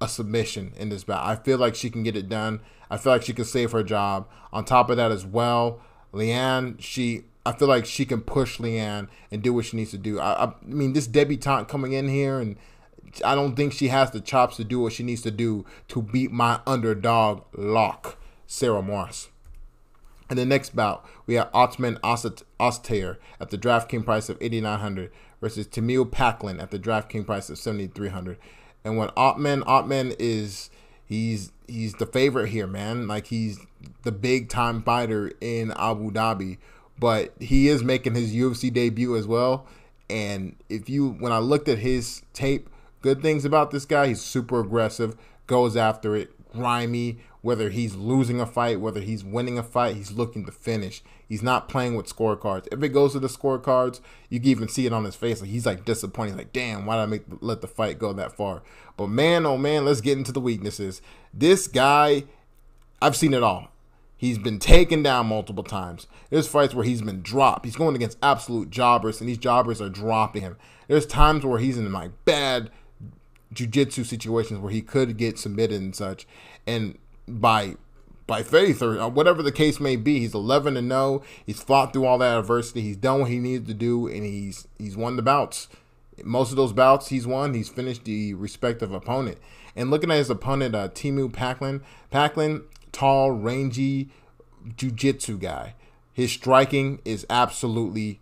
a 0.00 0.08
submission 0.08 0.72
in 0.78 0.88
this 0.88 1.04
bout. 1.04 1.26
I 1.26 1.36
feel 1.36 1.58
like 1.58 1.74
she 1.74 1.90
can 1.90 2.04
get 2.04 2.16
it 2.16 2.30
done. 2.30 2.62
I 2.90 2.96
feel 2.96 3.12
like 3.12 3.22
she 3.24 3.34
can 3.34 3.44
save 3.44 3.72
her 3.72 3.82
job. 3.82 4.30
On 4.50 4.64
top 4.64 4.88
of 4.88 4.96
that, 4.96 5.12
as 5.12 5.26
well, 5.26 5.82
Leanne, 6.16 6.80
she, 6.80 7.24
I 7.44 7.52
feel 7.52 7.68
like 7.68 7.86
she 7.86 8.04
can 8.04 8.20
push 8.20 8.58
Leanne 8.58 9.08
and 9.30 9.42
do 9.42 9.52
what 9.52 9.66
she 9.66 9.76
needs 9.76 9.90
to 9.92 9.98
do. 9.98 10.18
I, 10.18 10.44
I 10.44 10.52
mean, 10.62 10.92
this 10.92 11.06
debutante 11.06 11.68
coming 11.68 11.92
in 11.92 12.08
here, 12.08 12.40
and 12.40 12.56
I 13.24 13.34
don't 13.34 13.54
think 13.54 13.72
she 13.72 13.88
has 13.88 14.10
the 14.10 14.20
chops 14.20 14.56
to 14.56 14.64
do 14.64 14.80
what 14.80 14.92
she 14.92 15.02
needs 15.02 15.22
to 15.22 15.30
do 15.30 15.64
to 15.88 16.02
beat 16.02 16.32
my 16.32 16.60
underdog 16.66 17.44
lock, 17.54 18.18
Sarah 18.46 18.82
Moras. 18.82 19.28
In 20.28 20.36
the 20.36 20.46
next 20.46 20.74
bout, 20.74 21.06
we 21.26 21.34
have 21.34 21.52
Ottman 21.52 22.00
Azaitar 22.00 23.18
at 23.38 23.50
the 23.50 23.58
DraftKings 23.58 24.04
price 24.04 24.28
of 24.28 24.38
8900 24.40 25.12
versus 25.40 25.68
Teemu 25.68 26.10
Packlin 26.10 26.60
at 26.60 26.72
the 26.72 26.80
DraftKings 26.80 27.26
price 27.26 27.48
of 27.48 27.58
7300 27.58 28.36
and 28.86 28.96
when 28.96 29.08
Ottman, 29.10 29.64
Ottman 29.64 30.14
is 30.20 30.70
he's 31.06 31.52
he's 31.66 31.94
the 31.94 32.06
favorite 32.06 32.48
here, 32.48 32.66
man. 32.66 33.08
Like 33.08 33.26
he's 33.26 33.58
the 34.02 34.12
big 34.12 34.48
time 34.48 34.82
fighter 34.82 35.32
in 35.40 35.72
Abu 35.72 36.10
Dhabi, 36.10 36.58
but 36.98 37.32
he 37.40 37.68
is 37.68 37.82
making 37.82 38.14
his 38.14 38.34
UFC 38.34 38.72
debut 38.72 39.16
as 39.16 39.26
well. 39.26 39.66
And 40.10 40.56
if 40.68 40.88
you 40.88 41.10
when 41.10 41.32
I 41.32 41.38
looked 41.38 41.68
at 41.68 41.78
his 41.78 42.22
tape, 42.32 42.68
good 43.02 43.22
things 43.22 43.44
about 43.44 43.70
this 43.70 43.84
guy, 43.84 44.08
he's 44.08 44.20
super 44.20 44.60
aggressive, 44.60 45.16
goes 45.46 45.76
after 45.76 46.14
it, 46.16 46.32
grimy, 46.52 47.18
whether 47.42 47.70
he's 47.70 47.94
losing 47.94 48.40
a 48.40 48.46
fight, 48.46 48.80
whether 48.80 49.00
he's 49.00 49.24
winning 49.24 49.58
a 49.58 49.62
fight, 49.62 49.96
he's 49.96 50.12
looking 50.12 50.44
to 50.46 50.52
finish. 50.52 51.02
He's 51.28 51.42
not 51.42 51.68
playing 51.68 51.96
with 51.96 52.14
scorecards. 52.14 52.68
If 52.70 52.82
it 52.82 52.90
goes 52.90 53.12
to 53.12 53.18
the 53.18 53.28
scorecards, 53.28 54.00
you 54.28 54.38
can 54.38 54.48
even 54.48 54.68
see 54.68 54.86
it 54.86 54.92
on 54.92 55.04
his 55.04 55.16
face. 55.16 55.40
Like 55.40 55.50
he's 55.50 55.66
like 55.66 55.84
disappointed. 55.84 56.30
He's 56.30 56.38
like, 56.38 56.52
damn, 56.52 56.86
why 56.86 56.96
did 56.96 57.02
I 57.02 57.06
make 57.06 57.22
let 57.40 57.60
the 57.60 57.66
fight 57.66 57.98
go 57.98 58.12
that 58.12 58.36
far? 58.36 58.62
But 58.96 59.08
man, 59.08 59.44
oh 59.44 59.58
man, 59.58 59.84
let's 59.84 60.00
get 60.00 60.18
into 60.18 60.32
the 60.32 60.40
weaknesses. 60.40 61.02
This 61.34 61.66
guy, 61.66 62.24
I've 63.02 63.16
seen 63.16 63.34
it 63.34 63.42
all. 63.42 63.68
He's 64.16 64.38
been 64.38 64.58
taken 64.58 65.02
down 65.02 65.26
multiple 65.26 65.64
times. 65.64 66.06
There's 66.30 66.48
fights 66.48 66.74
where 66.74 66.84
he's 66.84 67.02
been 67.02 67.20
dropped. 67.20 67.66
He's 67.66 67.76
going 67.76 67.94
against 67.94 68.16
absolute 68.22 68.70
jobbers, 68.70 69.20
and 69.20 69.28
these 69.28 69.36
jobbers 69.36 69.80
are 69.82 69.90
dropping 69.90 70.42
him. 70.42 70.56
There's 70.88 71.06
times 71.06 71.44
where 71.44 71.58
he's 71.58 71.76
in 71.76 71.92
like 71.92 72.12
bad 72.24 72.70
jujitsu 73.52 74.06
situations 74.06 74.60
where 74.60 74.72
he 74.72 74.80
could 74.80 75.18
get 75.18 75.38
submitted 75.38 75.80
and 75.82 75.94
such. 75.94 76.26
And 76.66 76.96
by 77.28 77.76
by 78.26 78.42
faith 78.42 78.82
or 78.82 79.00
uh, 79.00 79.08
whatever 79.08 79.42
the 79.42 79.52
case 79.52 79.78
may 79.80 79.96
be. 79.96 80.20
He's 80.20 80.34
11 80.34 80.76
and 80.76 80.90
0. 80.90 81.22
He's 81.44 81.62
fought 81.62 81.92
through 81.92 82.06
all 82.06 82.18
that 82.18 82.38
adversity. 82.38 82.82
He's 82.82 82.96
done 82.96 83.20
what 83.20 83.30
he 83.30 83.38
needed 83.38 83.66
to 83.68 83.74
do, 83.74 84.06
and 84.06 84.24
he's 84.24 84.66
he's 84.78 84.96
won 84.96 85.16
the 85.16 85.22
bouts. 85.22 85.68
Most 86.24 86.50
of 86.50 86.56
those 86.56 86.72
bouts 86.72 87.08
he's 87.08 87.26
won. 87.26 87.54
He's 87.54 87.68
finished 87.68 88.04
the 88.04 88.34
respective 88.34 88.92
opponent. 88.92 89.38
And 89.74 89.90
looking 89.90 90.10
at 90.10 90.16
his 90.16 90.30
opponent, 90.30 90.74
uh, 90.74 90.88
Teemu 90.88 91.30
Packlin, 91.30 91.82
Packlin, 92.10 92.62
tall, 92.92 93.30
rangy, 93.30 94.08
jujitsu 94.66 95.38
guy. 95.38 95.74
His 96.14 96.32
striking 96.32 97.00
is 97.04 97.26
absolutely 97.28 98.20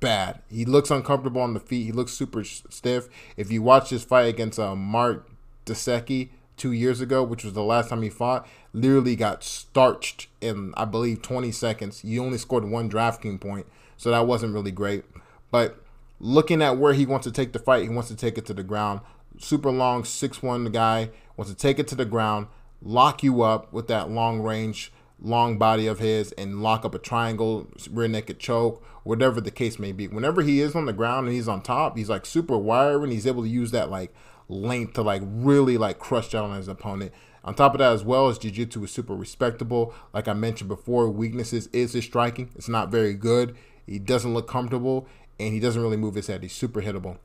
bad. 0.00 0.40
He 0.50 0.64
looks 0.64 0.90
uncomfortable 0.90 1.42
on 1.42 1.52
the 1.52 1.60
feet. 1.60 1.84
He 1.84 1.92
looks 1.92 2.12
super 2.12 2.42
stiff. 2.42 3.08
If 3.36 3.52
you 3.52 3.60
watch 3.60 3.90
his 3.90 4.04
fight 4.04 4.28
against 4.28 4.58
uh, 4.58 4.74
Marc 4.74 5.28
Diakiese, 5.66 6.30
two 6.56 6.72
years 6.72 7.00
ago, 7.00 7.22
which 7.22 7.44
was 7.44 7.52
the 7.52 7.62
last 7.62 7.90
time 7.90 8.02
he 8.02 8.10
fought, 8.10 8.46
literally 8.76 9.16
got 9.16 9.42
starched 9.42 10.28
in, 10.40 10.74
I 10.76 10.84
believe, 10.84 11.22
20 11.22 11.50
seconds. 11.50 12.04
You 12.04 12.22
only 12.22 12.38
scored 12.38 12.64
one 12.64 12.90
DraftKings 12.90 13.40
point, 13.40 13.66
so 13.96 14.10
that 14.10 14.26
wasn't 14.26 14.52
really 14.52 14.70
great. 14.70 15.04
But 15.50 15.82
looking 16.20 16.60
at 16.60 16.76
where 16.76 16.92
he 16.92 17.06
wants 17.06 17.24
to 17.24 17.32
take 17.32 17.52
the 17.52 17.58
fight, 17.58 17.84
he 17.84 17.88
wants 17.88 18.10
to 18.10 18.16
take 18.16 18.36
it 18.36 18.44
to 18.46 18.54
the 18.54 18.62
ground. 18.62 19.00
Super 19.38 19.70
long, 19.70 20.02
6'1 20.02 20.72
guy, 20.72 21.10
wants 21.36 21.50
to 21.50 21.56
take 21.56 21.78
it 21.78 21.88
to 21.88 21.94
the 21.94 22.04
ground, 22.04 22.48
lock 22.82 23.22
you 23.22 23.40
up 23.42 23.72
with 23.72 23.88
that 23.88 24.10
long 24.10 24.40
range, 24.40 24.92
long 25.20 25.56
body 25.56 25.86
of 25.86 25.98
his, 25.98 26.32
and 26.32 26.62
lock 26.62 26.84
up 26.84 26.94
a 26.94 26.98
triangle, 26.98 27.66
rear 27.90 28.08
naked 28.08 28.38
choke, 28.38 28.84
whatever 29.04 29.40
the 29.40 29.50
case 29.50 29.78
may 29.78 29.92
be. 29.92 30.06
Whenever 30.06 30.42
he 30.42 30.60
is 30.60 30.74
on 30.74 30.84
the 30.84 30.92
ground 30.92 31.26
and 31.26 31.34
he's 31.34 31.48
on 31.48 31.62
top, 31.62 31.96
he's 31.96 32.10
like 32.10 32.26
super 32.26 32.58
wiry 32.58 33.04
and 33.04 33.12
he's 33.12 33.26
able 33.26 33.42
to 33.42 33.48
use 33.48 33.70
that 33.70 33.90
like 33.90 34.12
length 34.48 34.94
to 34.94 35.02
like 35.02 35.22
really 35.24 35.78
like 35.78 35.98
crush 35.98 36.30
down 36.30 36.50
on 36.50 36.56
his 36.58 36.68
opponent. 36.68 37.12
On 37.46 37.54
top 37.54 37.74
of 37.74 37.78
that, 37.78 37.92
as 37.92 38.04
well 38.04 38.28
as 38.28 38.38
jiu-jitsu 38.38 38.82
is 38.84 38.90
super 38.90 39.14
respectable. 39.14 39.94
Like 40.12 40.26
I 40.28 40.34
mentioned 40.34 40.68
before, 40.68 41.08
weaknesses 41.08 41.68
is 41.72 41.92
his 41.92 42.04
striking. 42.04 42.50
It's 42.56 42.68
not 42.68 42.90
very 42.90 43.14
good. 43.14 43.56
He 43.86 44.00
doesn't 44.00 44.34
look 44.34 44.48
comfortable, 44.48 45.06
and 45.38 45.54
he 45.54 45.60
doesn't 45.60 45.80
really 45.80 45.96
move 45.96 46.16
his 46.16 46.26
head. 46.26 46.42
He's 46.42 46.52
super 46.52 46.82
hittable. 46.82 47.18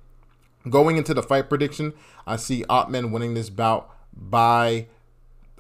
Going 0.69 0.97
into 0.97 1.15
the 1.15 1.23
fight 1.23 1.49
prediction, 1.49 1.93
I 2.27 2.35
see 2.35 2.63
Ottman 2.69 3.11
winning 3.11 3.33
this 3.33 3.49
bout 3.49 3.89
by, 4.13 4.85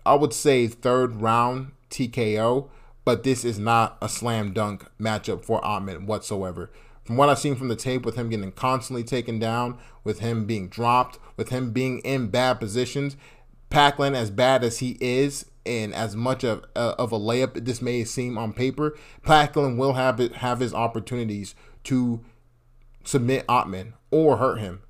I 0.05 0.13
would 0.13 0.31
say, 0.31 0.67
third 0.67 1.21
round 1.21 1.71
TKO. 1.89 2.69
but 3.03 3.23
this 3.23 3.43
is 3.43 3.57
not 3.57 3.97
a 4.01 4.09
slam 4.09 4.53
dunk 4.53 4.85
matchup 4.99 5.43
for 5.43 5.61
Ottman 5.61 6.05
whatsoever. 6.05 6.71
From 7.03 7.17
what 7.17 7.29
I've 7.29 7.39
seen 7.39 7.55
from 7.55 7.67
the 7.67 7.75
tape, 7.75 8.05
with 8.05 8.15
him 8.15 8.29
getting 8.29 8.51
constantly 8.51 9.03
taken 9.03 9.39
down, 9.39 9.77
with 10.03 10.19
him 10.19 10.45
being 10.45 10.69
dropped, 10.69 11.17
with 11.35 11.49
him 11.49 11.71
being 11.71 11.99
in 11.99 12.27
bad 12.27 12.59
positions, 12.59 13.17
Packlin, 13.71 14.13
as 14.13 14.29
bad 14.29 14.63
as 14.63 14.79
he 14.79 14.97
is, 15.01 15.45
and 15.65 15.93
as 15.93 16.15
much 16.15 16.43
of 16.43 16.65
uh, 16.75 16.95
of 16.99 17.11
a 17.11 17.19
layup 17.19 17.65
this 17.65 17.81
may 17.81 18.03
seem 18.03 18.37
on 18.37 18.53
paper, 18.53 18.95
Packlin 19.23 19.77
will 19.77 19.93
have 19.93 20.19
it, 20.19 20.35
have 20.35 20.59
his 20.59 20.73
opportunities 20.73 21.55
to 21.85 22.21
submit 23.03 23.47
Ottman 23.47 23.93
or 24.11 24.37
hurt 24.37 24.59
him. 24.59 24.83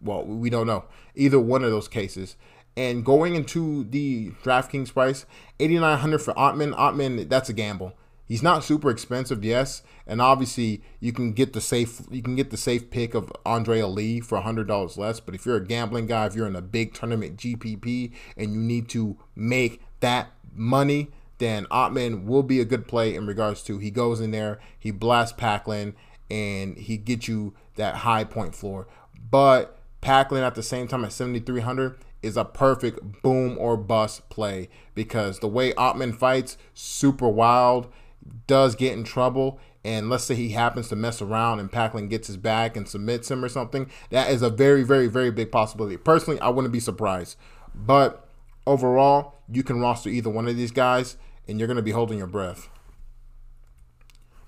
Well, 0.00 0.24
we 0.24 0.48
don't 0.48 0.66
know 0.66 0.84
either 1.14 1.40
one 1.40 1.64
of 1.64 1.70
those 1.70 1.88
cases. 1.88 2.36
And 2.76 3.04
going 3.04 3.34
into 3.34 3.82
the 3.82 4.30
DraftKings 4.44 4.92
price, 4.92 5.26
8900 5.58 6.18
for 6.18 6.32
Ottman. 6.34 6.76
Ottman, 6.76 7.28
that's 7.28 7.48
a 7.48 7.52
gamble. 7.52 7.92
He's 8.28 8.42
not 8.42 8.62
super 8.62 8.90
expensive, 8.90 9.42
yes, 9.42 9.82
and 10.06 10.20
obviously 10.20 10.82
you 11.00 11.14
can 11.14 11.32
get 11.32 11.54
the 11.54 11.62
safe 11.62 12.02
you 12.10 12.22
can 12.22 12.36
get 12.36 12.50
the 12.50 12.58
safe 12.58 12.90
pick 12.90 13.14
of 13.14 13.32
Andrea 13.46 13.86
Lee 13.86 14.20
for 14.20 14.38
hundred 14.42 14.68
dollars 14.68 14.98
less. 14.98 15.18
But 15.18 15.34
if 15.34 15.46
you're 15.46 15.56
a 15.56 15.66
gambling 15.66 16.06
guy, 16.06 16.26
if 16.26 16.34
you're 16.34 16.46
in 16.46 16.54
a 16.54 16.60
big 16.60 16.92
tournament 16.92 17.38
GPP 17.38 18.12
and 18.36 18.52
you 18.52 18.60
need 18.60 18.90
to 18.90 19.16
make 19.34 19.80
that 20.00 20.30
money, 20.54 21.08
then 21.38 21.64
Ottman 21.66 22.26
will 22.26 22.42
be 22.42 22.60
a 22.60 22.66
good 22.66 22.86
play 22.86 23.14
in 23.14 23.26
regards 23.26 23.62
to 23.62 23.78
he 23.78 23.90
goes 23.90 24.20
in 24.20 24.30
there, 24.30 24.60
he 24.78 24.90
blasts 24.90 25.38
Packlin, 25.38 25.94
and 26.30 26.76
he 26.76 26.98
gets 26.98 27.28
you 27.28 27.54
that 27.76 27.96
high 27.96 28.24
point 28.24 28.54
floor. 28.54 28.86
But 29.30 29.78
Packlin 30.02 30.42
at 30.42 30.54
the 30.54 30.62
same 30.62 30.86
time 30.86 31.04
at 31.04 31.12
7,300 31.12 31.98
is 32.22 32.36
a 32.36 32.44
perfect 32.44 33.22
boom 33.22 33.56
or 33.58 33.76
bust 33.76 34.28
play 34.28 34.68
because 34.94 35.38
the 35.38 35.48
way 35.48 35.72
Ottman 35.72 36.14
fights, 36.14 36.58
super 36.74 37.28
wild, 37.28 37.90
does 38.46 38.74
get 38.74 38.92
in 38.92 39.04
trouble, 39.04 39.60
and 39.84 40.10
let's 40.10 40.24
say 40.24 40.34
he 40.34 40.50
happens 40.50 40.88
to 40.88 40.96
mess 40.96 41.22
around 41.22 41.60
and 41.60 41.70
Packlin 41.70 42.08
gets 42.08 42.26
his 42.26 42.36
back 42.36 42.76
and 42.76 42.88
submits 42.88 43.30
him 43.30 43.44
or 43.44 43.48
something, 43.48 43.90
that 44.10 44.30
is 44.30 44.42
a 44.42 44.50
very, 44.50 44.82
very, 44.82 45.06
very 45.06 45.30
big 45.30 45.52
possibility. 45.52 45.96
Personally, 45.96 46.40
I 46.40 46.48
wouldn't 46.48 46.72
be 46.72 46.80
surprised. 46.80 47.36
But 47.74 48.28
overall, 48.66 49.34
you 49.50 49.62
can 49.62 49.80
roster 49.80 50.10
either 50.10 50.30
one 50.30 50.48
of 50.48 50.56
these 50.56 50.72
guys, 50.72 51.16
and 51.46 51.58
you're 51.58 51.68
going 51.68 51.76
to 51.76 51.82
be 51.82 51.92
holding 51.92 52.18
your 52.18 52.26
breath. 52.26 52.68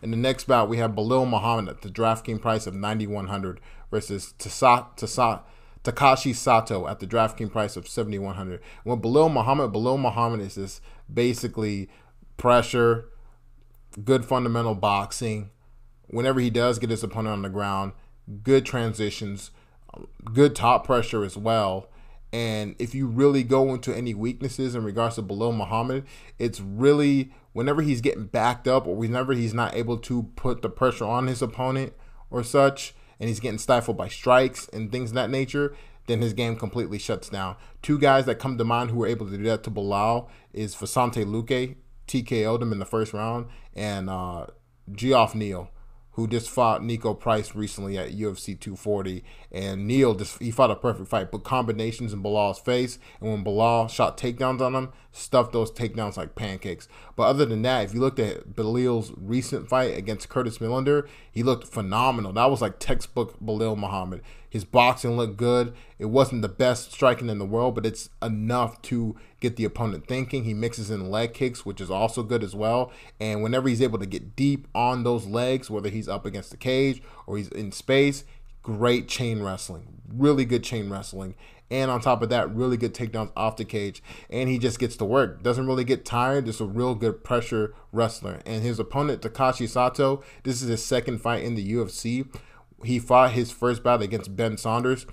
In 0.03 0.11
the 0.11 0.17
next 0.17 0.45
bout, 0.45 0.69
we 0.69 0.79
have 0.79 0.93
Belal 0.93 1.29
Muhammad 1.29 1.69
at 1.69 1.83
the 1.83 1.89
DraftKings 1.89 2.41
price 2.41 2.67
of 2.67 2.75
9100 2.75 3.61
versus 3.91 4.35
Tasa, 4.39 5.43
Takashi 5.85 6.35
Sato 6.35 6.87
at 6.87 7.01
the 7.01 7.07
DraftKings 7.07 7.53
price 7.53 7.77
of 7.77 7.89
7100. 7.89 8.61
Well, 8.85 8.97
Belal 8.97 9.33
Muhammad, 9.33 9.73
Belal 9.73 9.99
Muhammad 9.99 10.41
is 10.41 10.55
this 10.55 10.81
basically 11.13 11.89
pressure, 12.37 13.09
good 14.05 14.25
fundamental 14.25 14.75
boxing. 14.75 15.51
Whenever 16.09 16.41
he 16.41 16.51
does 16.51 16.79
get 16.79 16.91
his 16.91 17.05
opponent 17.05 17.33
on 17.33 17.43
the 17.43 17.49
ground, 17.49 17.93
good 18.43 18.67
transitions, 18.67 19.51
good 20.33 20.55
top 20.55 20.85
pressure 20.85 21.25
as 21.25 21.37
well. 21.37 21.89
And 22.33 22.77
if 22.79 22.95
you 22.95 23.07
really 23.07 23.43
go 23.43 23.75
into 23.75 23.97
any 23.97 24.15
weaknesses 24.15 24.75
in 24.75 24.85
regards 24.85 25.17
to 25.17 25.23
Belal 25.23 25.57
Muhammad, 25.57 26.05
it's 26.39 26.61
really 26.61 27.33
whenever 27.53 27.83
he's 27.83 28.01
getting 28.01 28.27
backed 28.27 28.69
up 28.69 28.87
or 28.87 28.95
whenever 28.95 29.33
he's 29.33 29.55
not 29.55 29.75
able 29.75 29.99
to 29.99 30.25
put 30.37 30.63
the 30.63 30.69
pressure 30.69 31.05
on 31.05 31.27
his 31.27 31.43
opponent 31.43 31.93
or 32.31 32.45
such, 32.45 32.95
and 33.19 33.29
he's 33.29 33.41
getting 33.41 33.59
stifled 33.59 33.97
by 33.97 34.09
strikes 34.09 34.69
and 34.69 34.93
things 34.93 35.11
of 35.11 35.15
that 35.17 35.31
nature, 35.31 35.75
then 36.07 36.23
his 36.23 36.33
game 36.33 36.57
completely 36.57 36.99
shuts 36.99 37.29
down. 37.29 37.57
Two 37.83 37.99
guys 37.99 38.27
that 38.27 38.39
come 38.39 38.57
to 38.57 38.65
mind 38.65 38.91
who 38.91 38.99
were 38.99 39.07
able 39.07 39.29
to 39.29 39.37
do 39.37 39.45
that 39.45 39.63
to 39.65 39.71
Belal 39.71 40.29
is 40.53 40.75
Vicente 40.75 41.25
Luque, 41.25 41.77
TKO'd 42.07 42.63
him 42.63 42.73
in 42.73 42.79
the 42.79 42.87
first 42.87 43.13
round, 43.13 43.47
and 43.75 44.11
uh, 44.11 44.47
Geoff 44.93 45.35
Neal 45.35 45.71
who 46.21 46.27
just 46.27 46.51
fought 46.51 46.83
Niko 46.83 47.19
Price 47.19 47.55
recently 47.55 47.97
at 47.97 48.11
UFC 48.11 48.59
240. 48.59 49.25
And 49.53 49.87
Neal 49.87 50.15
just 50.15 50.39
he 50.39 50.51
fought 50.51 50.71
a 50.71 50.77
perfect 50.77 51.09
fight, 51.09 51.31
put 51.31 51.45
combinations 51.45 52.13
in 52.13 52.23
Belal's 52.23 52.59
face, 52.59 52.99
and 53.21 53.31
when 53.31 53.45
Belal 53.45 53.89
shot 53.89 54.19
takedowns 54.19 54.61
on 54.61 54.75
him, 54.75 54.93
stuffed 55.13 55.53
those 55.53 55.71
takedowns 55.71 56.17
like 56.17 56.35
pancakes. 56.35 56.89
But 57.17 57.25
other 57.25 57.47
than 57.47 57.63
that, 57.63 57.85
if 57.85 57.95
you 57.95 58.01
looked 58.01 58.19
at 58.19 58.55
Belal's 58.55 59.13
recent 59.17 59.69
fight 59.69 59.97
against 59.97 60.29
Curtis 60.29 60.59
Millender, 60.59 61.07
he 61.31 61.43
looked 61.43 61.67
phenomenal. 61.67 62.33
That 62.33 62.51
was 62.51 62.61
like 62.61 62.79
textbook 62.79 63.41
Belal 63.41 63.77
Muhammad. 63.77 64.21
His 64.49 64.65
boxing 64.65 65.17
looked 65.17 65.37
good. 65.37 65.73
It 65.99 66.07
wasn't 66.07 66.43
the 66.43 66.49
best 66.49 66.93
striking 66.93 67.31
in 67.31 67.39
the 67.39 67.47
world, 67.47 67.77
but 67.77 67.87
it's 67.87 68.11
enough 68.21 68.83
to 68.83 69.17
get 69.41 69.57
the 69.57 69.65
opponent 69.65 70.07
thinking. 70.07 70.45
He 70.45 70.55
mixes 70.55 70.91
in 70.91 71.11
leg 71.11 71.35
kicks, 71.35 71.65
which 71.67 71.81
is 71.81 71.91
also 71.91 72.23
good 72.23 72.45
as 72.45 72.55
well. 72.55 72.93
And 73.19 73.43
whenever 73.43 73.69
he's 73.69 73.83
able 73.83 73.99
to 73.99 74.07
get 74.07 74.37
deep 74.37 74.69
on 74.75 75.05
those 75.05 75.27
legs, 75.27 75.71
whether 75.71 75.89
he's 75.89 76.09
up 76.09 76.25
against 76.25 76.51
the 76.51 76.57
cage 76.57 77.03
or 77.27 77.37
he's 77.37 77.49
in 77.49 77.73
space, 77.73 78.25
great 78.63 79.09
chain 79.09 79.43
wrestling. 79.43 80.01
Really 80.13 80.45
good 80.45 80.65
chain 80.65 80.91
wrestling. 80.91 81.35
And 81.73 81.91
on 81.91 82.01
top 82.01 82.21
of 82.21 82.31
that, 82.31 82.53
really 82.53 82.77
good 82.77 82.95
takedowns 82.95 83.31
off 83.37 83.57
the 83.57 83.65
cage. 83.65 84.03
And 84.29 84.49
he 84.49 84.59
just 84.59 84.79
gets 84.79 84.97
to 84.97 85.05
work. 85.05 85.43
Doesn't 85.43 85.67
really 85.67 85.85
get 85.85 86.05
tired. 86.05 86.47
Just 86.47 86.61
a 86.61 86.65
real 86.65 86.95
good 86.97 87.23
pressure 87.23 87.75
wrestler. 87.93 88.41
And 88.45 88.63
his 88.63 88.81
opponent, 88.81 89.23
Takashi 89.23 89.69
Sato, 89.69 90.23
this 90.43 90.63
is 90.63 90.69
his 90.69 90.85
second 90.85 91.19
fight 91.19 91.45
in 91.45 91.55
the 91.55 91.73
UFC 91.73 92.27
he 92.85 92.99
fought 92.99 93.33
his 93.33 93.51
first 93.51 93.83
bout 93.83 94.03
against 94.03 94.37
Ben 94.37 94.57
Saunders. 94.57 95.07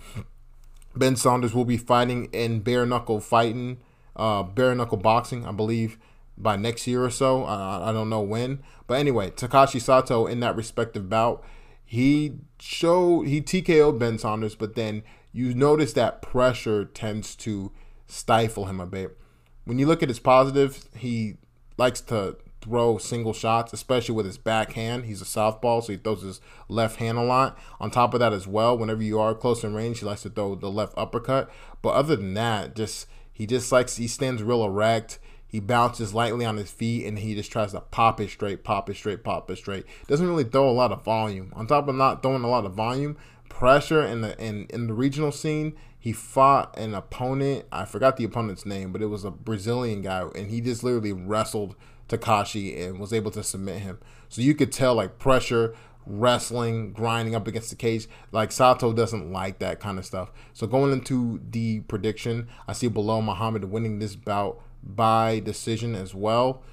Ben 0.95 1.15
Saunders 1.15 1.53
will 1.53 1.65
be 1.65 1.77
fighting 1.77 2.25
in 2.31 2.61
bare 2.61 2.85
knuckle 2.85 3.19
fighting, 3.19 3.77
uh, 4.17 4.43
bare 4.43 4.75
knuckle 4.75 4.97
boxing, 4.97 5.45
I 5.45 5.51
believe, 5.51 5.97
by 6.37 6.57
next 6.57 6.87
year 6.87 7.03
or 7.03 7.09
so. 7.09 7.43
I, 7.45 7.89
I 7.89 7.91
don't 7.93 8.09
know 8.09 8.21
when, 8.21 8.63
but 8.87 8.95
anyway, 8.95 9.29
Takashi 9.31 9.79
Sato 9.79 10.27
in 10.27 10.39
that 10.41 10.55
respective 10.55 11.09
bout, 11.09 11.43
he 11.85 12.39
showed 12.59 13.27
he 13.27 13.41
TKO'd 13.41 13.97
Ben 13.97 14.17
Saunders, 14.19 14.55
but 14.55 14.75
then 14.75 15.03
you 15.31 15.53
notice 15.53 15.93
that 15.93 16.21
pressure 16.21 16.83
tends 16.83 17.35
to 17.37 17.71
stifle 18.07 18.65
him 18.65 18.79
a 18.79 18.85
bit. 18.85 19.17
When 19.63 19.79
you 19.79 19.85
look 19.85 20.03
at 20.03 20.09
his 20.09 20.19
positives, 20.19 20.89
he 20.95 21.37
likes 21.77 22.01
to 22.01 22.37
throw 22.61 22.97
single 22.97 23.33
shots, 23.33 23.71
especially 23.71 24.15
with 24.15 24.25
his 24.25 24.37
backhand. 24.37 25.05
He's 25.05 25.21
a 25.21 25.25
southpaw, 25.25 25.81
so 25.81 25.93
he 25.93 25.97
throws 25.97 26.21
his 26.21 26.41
left 26.67 26.97
hand 26.97 27.17
a 27.17 27.23
lot. 27.23 27.57
On 27.79 27.91
top 27.91 28.13
of 28.13 28.19
that, 28.19 28.33
as 28.33 28.47
well, 28.47 28.77
whenever 28.77 29.03
you 29.03 29.19
are 29.19 29.33
close 29.35 29.63
in 29.63 29.75
range, 29.75 29.99
he 29.99 30.05
likes 30.05 30.23
to 30.23 30.29
throw 30.29 30.55
the 30.55 30.71
left 30.71 30.93
uppercut. 30.97 31.49
But 31.81 31.89
other 31.89 32.15
than 32.15 32.33
that, 32.33 32.75
just 32.75 33.07
he 33.37 33.45
just 33.45 33.71
likes 33.71 33.97
he 33.97 34.07
stands 34.07 34.41
real 34.41 34.63
erect. 34.63 35.19
He 35.47 35.59
bounces 35.59 36.11
lightly 36.11 36.43
on 36.43 36.57
his 36.57 36.71
feet 36.71 37.05
and 37.05 37.19
he 37.19 37.35
just 37.35 37.51
tries 37.51 37.71
to 37.73 37.81
pop 37.81 38.19
it 38.19 38.31
straight, 38.31 38.63
pop 38.63 38.89
it 38.89 38.95
straight, 38.95 39.23
pop 39.23 39.51
it 39.51 39.57
straight. 39.57 39.85
Doesn't 40.07 40.27
really 40.27 40.43
throw 40.43 40.67
a 40.67 40.71
lot 40.71 40.91
of 40.91 41.03
volume. 41.03 41.53
On 41.55 41.67
top 41.67 41.87
of 41.87 41.93
not 41.93 42.23
throwing 42.23 42.43
a 42.43 42.49
lot 42.49 42.65
of 42.65 42.73
volume, 42.73 43.15
pressure 43.47 44.03
in 44.03 44.21
the 44.21 44.35
in, 44.43 44.65
in 44.71 44.87
the 44.87 44.93
regional 44.95 45.31
scene, 45.31 45.77
he 45.99 46.13
fought 46.13 46.75
an 46.79 46.95
opponent. 46.95 47.65
I 47.71 47.85
forgot 47.85 48.17
the 48.17 48.23
opponent's 48.23 48.65
name, 48.65 48.91
but 48.91 49.03
it 49.03 49.07
was 49.07 49.23
a 49.23 49.29
Brazilian 49.29 50.01
guy, 50.01 50.27
and 50.33 50.49
he 50.49 50.59
just 50.59 50.83
literally 50.83 51.13
wrestled 51.13 51.75
Takashi 52.09 52.87
and 52.87 52.99
was 52.99 53.13
able 53.13 53.29
to 53.31 53.43
submit 53.43 53.83
him. 53.83 53.99
So 54.29 54.41
you 54.41 54.55
could 54.55 54.71
tell 54.71 54.95
like 54.95 55.19
pressure, 55.19 55.75
wrestling, 56.07 56.93
grinding 56.93 57.35
up 57.35 57.47
against 57.47 57.69
the 57.69 57.75
cage. 57.75 58.07
Like 58.31 58.51
Sato 58.51 58.93
doesn't 58.93 59.31
like 59.31 59.59
that 59.59 59.79
kind 59.79 59.99
of 59.99 60.05
stuff. 60.05 60.31
So 60.53 60.67
going 60.67 60.91
into 60.91 61.41
the 61.49 61.81
prediction, 61.81 62.47
I 62.67 62.73
see 62.73 62.89
Belal 62.89 63.23
Muhammad 63.23 63.65
winning 63.65 63.99
this 63.99 64.15
bout 64.15 64.61
by 64.83 65.39
decision 65.39 65.95
as 65.95 66.15
well. 66.15 66.63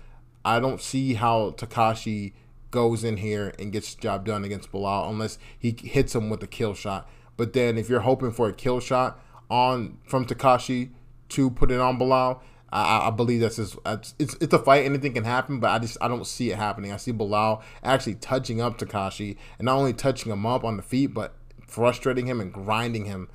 I 0.45 0.61
don't 0.61 0.80
see 0.80 1.14
how 1.14 1.51
Takashi 1.53 2.32
goes 2.70 3.05
in 3.05 3.18
here 3.18 3.55
and 3.59 3.72
gets 3.72 3.95
the 3.95 4.03
job 4.03 4.24
done 4.24 4.45
against 4.45 4.72
Belal 4.72 5.09
unless 5.09 5.39
he 5.59 5.76
hits 5.78 6.14
him 6.14 6.28
with 6.28 6.43
a 6.43 6.47
kill 6.47 6.74
shot. 6.74 7.09
But 7.37 7.53
then 7.53 7.78
if 7.78 7.89
you're 7.89 8.01
hoping 8.01 8.32
for 8.32 8.49
a 8.49 8.53
kill 8.53 8.80
shot 8.80 9.20
on 9.51 9.99
from 10.05 10.26
Takashi 10.26 10.91
to 11.30 11.51
put 11.51 11.70
it 11.70 11.80
on 11.80 11.99
Belal, 11.99 12.41
I, 12.74 13.06
I 13.06 13.10
believe 13.10 13.40
that's 13.40 13.56
just 13.56 13.78
uh, 13.84 13.98
it's 14.18 14.34
it's 14.40 14.52
a 14.52 14.58
fight. 14.58 14.84
Anything 14.84 15.14
can 15.14 15.22
happen, 15.22 15.60
but 15.60 15.70
I 15.70 15.78
just 15.78 15.96
I 16.00 16.08
don't 16.08 16.26
see 16.26 16.50
it 16.50 16.56
happening. 16.56 16.92
I 16.92 16.96
see 16.96 17.12
Belal 17.12 17.62
actually 17.84 18.16
touching 18.16 18.60
up 18.60 18.78
Takashi 18.78 19.36
and 19.58 19.66
not 19.66 19.76
only 19.76 19.92
touching 19.92 20.32
him 20.32 20.44
up 20.44 20.64
on 20.64 20.76
the 20.76 20.82
feet, 20.82 21.14
but 21.14 21.36
frustrating 21.68 22.26
him 22.26 22.40
and 22.40 22.52
grinding 22.52 23.04
him 23.04 23.28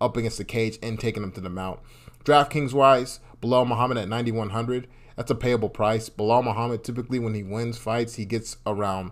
up 0.00 0.16
against 0.16 0.38
the 0.38 0.44
cage 0.44 0.78
and 0.80 1.00
taking 1.00 1.24
him 1.24 1.32
to 1.32 1.40
the 1.40 1.50
mount. 1.50 1.80
DraftKings 2.24 2.72
wise, 2.72 3.18
Belal 3.42 3.66
Muhammad 3.66 3.98
at 3.98 4.08
9100. 4.08 4.86
That's 5.16 5.30
a 5.30 5.34
payable 5.34 5.68
price. 5.68 6.08
Belal 6.08 6.44
Muhammad 6.44 6.84
typically 6.84 7.18
when 7.18 7.34
he 7.34 7.42
wins 7.42 7.76
fights, 7.76 8.14
he 8.14 8.24
gets 8.24 8.58
around 8.64 9.10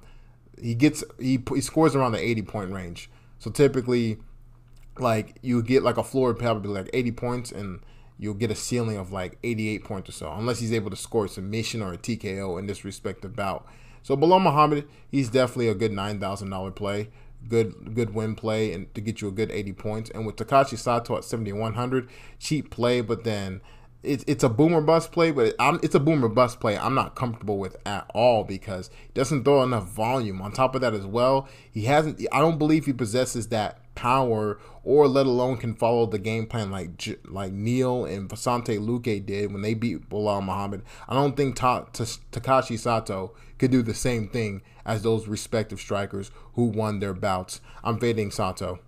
he 0.60 0.76
gets 0.76 1.02
he, 1.18 1.42
he 1.52 1.60
scores 1.60 1.96
around 1.96 2.12
the 2.12 2.20
80 2.20 2.42
point 2.42 2.72
range. 2.72 3.10
So 3.40 3.50
typically 3.50 4.18
like 4.96 5.38
you 5.42 5.60
get 5.60 5.82
like 5.82 5.96
a 5.96 6.04
floor 6.04 6.34
probably 6.34 6.70
like 6.70 6.90
80 6.92 7.12
points 7.12 7.50
and 7.50 7.80
you'll 8.22 8.34
get 8.34 8.52
a 8.52 8.54
ceiling 8.54 8.96
of 8.96 9.10
like 9.10 9.36
88 9.42 9.82
points 9.82 10.08
or 10.08 10.12
so, 10.12 10.32
unless 10.32 10.60
he's 10.60 10.72
able 10.72 10.90
to 10.90 10.96
score 10.96 11.24
a 11.24 11.28
submission 11.28 11.82
or 11.82 11.92
a 11.92 11.98
TKO 11.98 12.56
in 12.56 12.68
this 12.68 12.84
respective 12.84 13.34
bout. 13.34 13.66
So 14.04 14.16
Belal 14.16 14.40
Muhammad, 14.40 14.86
he's 15.10 15.28
definitely 15.28 15.68
a 15.68 15.74
good 15.74 15.90
nine 15.90 16.20
thousand 16.20 16.50
dollar 16.50 16.70
play, 16.70 17.10
good 17.48 17.96
good 17.96 18.14
win 18.14 18.36
play, 18.36 18.72
and 18.72 18.92
to 18.94 19.00
get 19.00 19.20
you 19.20 19.28
a 19.28 19.32
good 19.32 19.50
80 19.50 19.72
points. 19.72 20.10
And 20.10 20.24
with 20.24 20.36
Takashi 20.36 20.78
Sato 20.78 21.16
at 21.16 21.24
7100, 21.24 22.08
cheap 22.38 22.70
play, 22.70 23.00
but 23.00 23.24
then 23.24 23.60
it's 24.04 24.24
it's 24.28 24.44
a 24.44 24.48
boomer 24.48 24.80
bust 24.80 25.10
play, 25.10 25.32
but 25.32 25.56
I'm, 25.58 25.80
it's 25.82 25.96
a 25.96 26.00
boomer 26.00 26.28
bust 26.28 26.60
play. 26.60 26.78
I'm 26.78 26.94
not 26.94 27.16
comfortable 27.16 27.58
with 27.58 27.76
at 27.84 28.08
all 28.14 28.44
because 28.44 28.88
he 29.02 29.10
doesn't 29.14 29.42
throw 29.42 29.64
enough 29.64 29.88
volume. 29.88 30.40
On 30.42 30.52
top 30.52 30.76
of 30.76 30.80
that, 30.82 30.94
as 30.94 31.06
well, 31.06 31.48
he 31.72 31.86
hasn't. 31.86 32.24
I 32.30 32.38
don't 32.38 32.58
believe 32.58 32.86
he 32.86 32.92
possesses 32.92 33.48
that 33.48 33.81
power, 33.94 34.58
or 34.84 35.06
let 35.06 35.26
alone 35.26 35.56
can 35.56 35.74
follow 35.74 36.06
the 36.06 36.18
game 36.18 36.46
plan 36.46 36.70
like 36.70 36.90
like 37.26 37.52
Neal 37.52 38.04
and 38.04 38.28
Vicente 38.28 38.78
Luque 38.78 39.24
did 39.24 39.52
when 39.52 39.62
they 39.62 39.74
beat 39.74 40.08
Belal 40.08 40.42
Muhammad. 40.42 40.82
I 41.08 41.14
don't 41.14 41.36
think 41.36 41.56
Ta- 41.56 41.86
Takashi 41.92 42.78
Sato 42.78 43.34
could 43.58 43.70
do 43.70 43.82
the 43.82 43.94
same 43.94 44.28
thing 44.28 44.62
as 44.84 45.02
those 45.02 45.28
respective 45.28 45.80
strikers 45.80 46.30
who 46.54 46.64
won 46.64 46.98
their 46.98 47.14
bouts. 47.14 47.60
I'm 47.84 47.98
fading 47.98 48.30
Sato. 48.30 48.80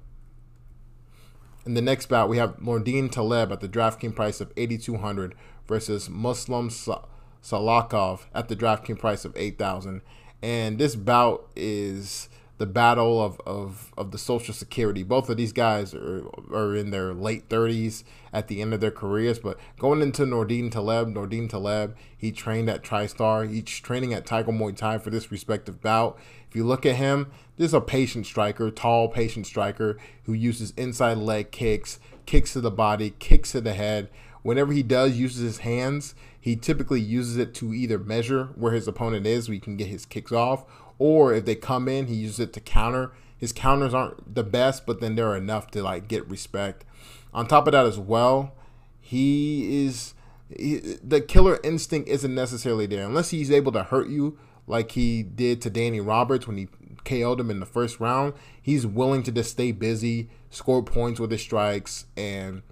In 1.67 1.75
the 1.75 1.83
next 1.83 2.07
bout, 2.07 2.29
we 2.29 2.37
have 2.37 2.59
Nordine 2.59 3.11
Taleb 3.11 3.51
at 3.51 3.61
the 3.61 3.69
DraftKings 3.69 4.15
price 4.15 4.41
of 4.41 4.53
8,200 4.57 5.35
versus 5.67 6.11
Muslim 6.11 6.69
Salikhov 6.69 8.27
at 8.35 8.49
the 8.49 8.57
DraftKings 8.57 8.99
price 8.99 9.25
of 9.25 9.35
8,000. 9.35 10.03
And 10.43 10.79
this 10.79 10.95
bout 10.95 11.49
is 11.57 12.29
the 12.57 12.67
battle 12.67 13.21
of, 13.21 13.41
of, 13.45 13.93
of 13.99 14.13
the 14.13 14.19
Social 14.19 14.55
Security. 14.55 15.03
Both 15.03 15.29
of 15.29 15.37
these 15.37 15.53
guys 15.53 15.93
are, 15.93 16.25
are 16.53 16.77
in 16.77 16.91
their 16.91 17.13
late 17.13 17.49
30s 17.49 18.05
at 18.33 18.49
the 18.49 18.63
end 18.63 18.73
of 18.73 18.81
their 18.81 18.93
careers. 18.93 19.41
But 19.41 19.59
going 19.79 20.03
into 20.03 20.23
Nordine 20.23 20.71
Taleb, 20.71 21.09
Nordine 21.09 21.49
Taleb, 21.49 21.97
he 22.17 22.31
trained 22.31 22.69
at 22.69 22.83
TriStar. 22.83 23.51
He's 23.51 23.65
training 23.65 24.15
at 24.15 24.25
Tiger 24.25 24.53
Muay 24.53 24.77
Thai 24.77 24.99
for 24.99 25.11
this 25.11 25.33
respective 25.33 25.81
bout. 25.81 26.19
If 26.49 26.55
you 26.55 26.65
look 26.65 26.87
at 26.87 26.97
him, 26.97 27.33
this 27.57 27.69
is 27.69 27.75
a 27.75 27.81
patient 27.81 28.27
striker, 28.27 28.71
tall, 28.71 29.09
patient 29.09 29.47
striker 29.47 29.99
who 30.25 30.33
uses 30.33 30.73
inside 30.77 31.19
leg 31.19 31.51
kicks, 31.51 31.99
kicks 32.27 32.53
to 32.53 32.61
the 32.61 32.71
body, 32.71 33.15
kicks 33.19 33.53
to 33.53 33.61
the 33.61 33.75
head. 33.75 34.09
Whenever 34.43 34.73
he 34.73 34.83
does 34.83 35.17
uses 35.17 35.43
his 35.43 35.59
hands, 35.59 36.15
he 36.39 36.55
typically 36.55 37.01
uses 37.01 37.39
it 37.39 37.55
to 37.55 37.73
either 37.73 37.99
measure 37.99 38.51
where 38.57 38.73
his 38.73 38.87
opponent 38.87 39.27
is, 39.27 39.47
so 39.47 39.59
can 39.59 39.79
get 39.79 39.89
his 39.89 40.05
kicks 40.05 40.31
off, 40.31 40.67
or 40.99 41.35
if 41.35 41.45
they 41.45 41.55
come 41.55 41.89
in, 41.89 42.07
he 42.07 42.15
uses 42.15 42.41
it 42.41 42.53
to 42.55 42.61
counter. 42.61 43.13
His 43.37 43.53
counters 43.53 43.95
aren't 43.95 44.35
the 44.35 44.45
best, 44.45 44.87
but 44.87 45.01
then 45.01 45.17
they're 45.17 45.37
enough 45.37 45.71
to 45.73 45.83
like 45.83 46.09
get 46.09 46.29
respect. 46.29 46.85
On 47.33 47.47
top 47.47 47.67
of 47.67 47.73
that, 47.73 47.85
as 47.85 47.99
well, 47.99 48.55
he 49.01 49.85
is 49.85 50.15
he, 50.57 50.77
the 51.03 51.21
killer 51.21 51.59
instinct 51.65 52.09
isn't 52.09 52.35
necessarily 52.35 52.87
there 52.87 53.05
unless 53.05 53.31
he's 53.31 53.51
able 53.51 53.73
to 53.73 53.83
hurt 53.83 54.09
you 54.09 54.39
like 54.67 54.93
he 54.93 55.23
did 55.23 55.61
to 55.63 55.71
Danny 55.71 56.01
Roberts 56.01 56.47
when 56.47 56.57
he 56.57 56.69
KO'd 57.05 57.41
him 57.41 57.51
in 57.51 57.61
the 57.61 57.67
first 57.67 58.01
round. 58.01 58.35
He's 58.61 58.87
willing 58.87 59.23
to 59.25 59.33
just 59.33 59.51
stay 59.51 59.73
busy, 59.73 60.31
score 60.51 60.83
points 60.83 61.21
with 61.21 61.31
his 61.31 61.43
strikes, 61.43 62.07
and 62.17 62.63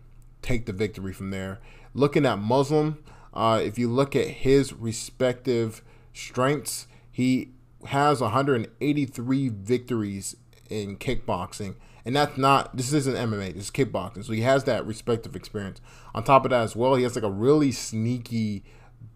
take 0.40 0.66
the 0.66 0.72
victory 0.72 1.12
from 1.12 1.30
there. 1.30 1.60
Looking 1.94 2.24
at 2.24 2.38
Muslim, 2.38 3.02
uh, 3.34 3.60
if 3.62 3.78
you 3.78 3.88
look 3.90 4.16
at 4.16 4.28
his 4.28 4.72
respective 4.72 5.82
strengths, 6.14 6.86
he 7.10 7.50
has 7.87 8.20
183 8.20 9.49
victories 9.49 10.37
in 10.68 10.97
kickboxing. 10.97 11.74
And 12.05 12.16
that's 12.16 12.37
not, 12.37 12.76
this 12.76 12.93
isn't 12.93 13.14
MMA, 13.14 13.55
this 13.55 13.64
is 13.64 13.70
kickboxing. 13.70 14.24
So 14.24 14.33
he 14.33 14.41
has 14.41 14.64
that 14.64 14.85
respective 14.87 15.37
experience. 15.37 15.80
On 16.14 16.24
top 16.24 16.45
of 16.45 16.51
that, 16.51 16.62
as 16.62 16.74
well, 16.74 16.97
he 16.97 17.05
has 17.05 17.14
like 17.14 17.24
a 17.24 17.30
really 17.30 17.70
sneaky 17.70 18.64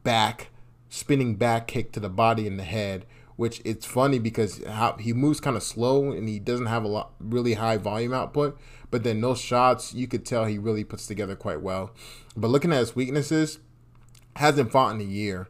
back, 0.04 0.50
spinning 0.88 1.34
back 1.34 1.66
kick 1.66 1.92
to 1.92 2.00
the 2.00 2.08
body 2.08 2.46
and 2.46 2.58
the 2.58 2.64
head, 2.64 3.06
which 3.34 3.60
it's 3.64 3.84
funny 3.84 4.18
because 4.18 4.62
how, 4.64 4.96
he 4.98 5.12
moves 5.12 5.40
kind 5.40 5.56
of 5.56 5.62
slow 5.62 6.12
and 6.12 6.28
he 6.28 6.38
doesn't 6.38 6.66
have 6.66 6.84
a 6.84 6.88
lot, 6.88 7.12
really 7.18 7.54
high 7.54 7.76
volume 7.76 8.14
output. 8.14 8.58
But 8.90 9.02
then 9.02 9.20
those 9.20 9.40
shots, 9.40 9.92
you 9.92 10.06
could 10.06 10.24
tell 10.24 10.44
he 10.44 10.58
really 10.58 10.84
puts 10.84 11.06
together 11.06 11.34
quite 11.34 11.60
well. 11.60 11.90
But 12.36 12.48
looking 12.48 12.72
at 12.72 12.78
his 12.78 12.94
weaknesses, 12.94 13.58
hasn't 14.36 14.70
fought 14.70 14.94
in 14.94 15.00
a 15.00 15.04
year. 15.04 15.48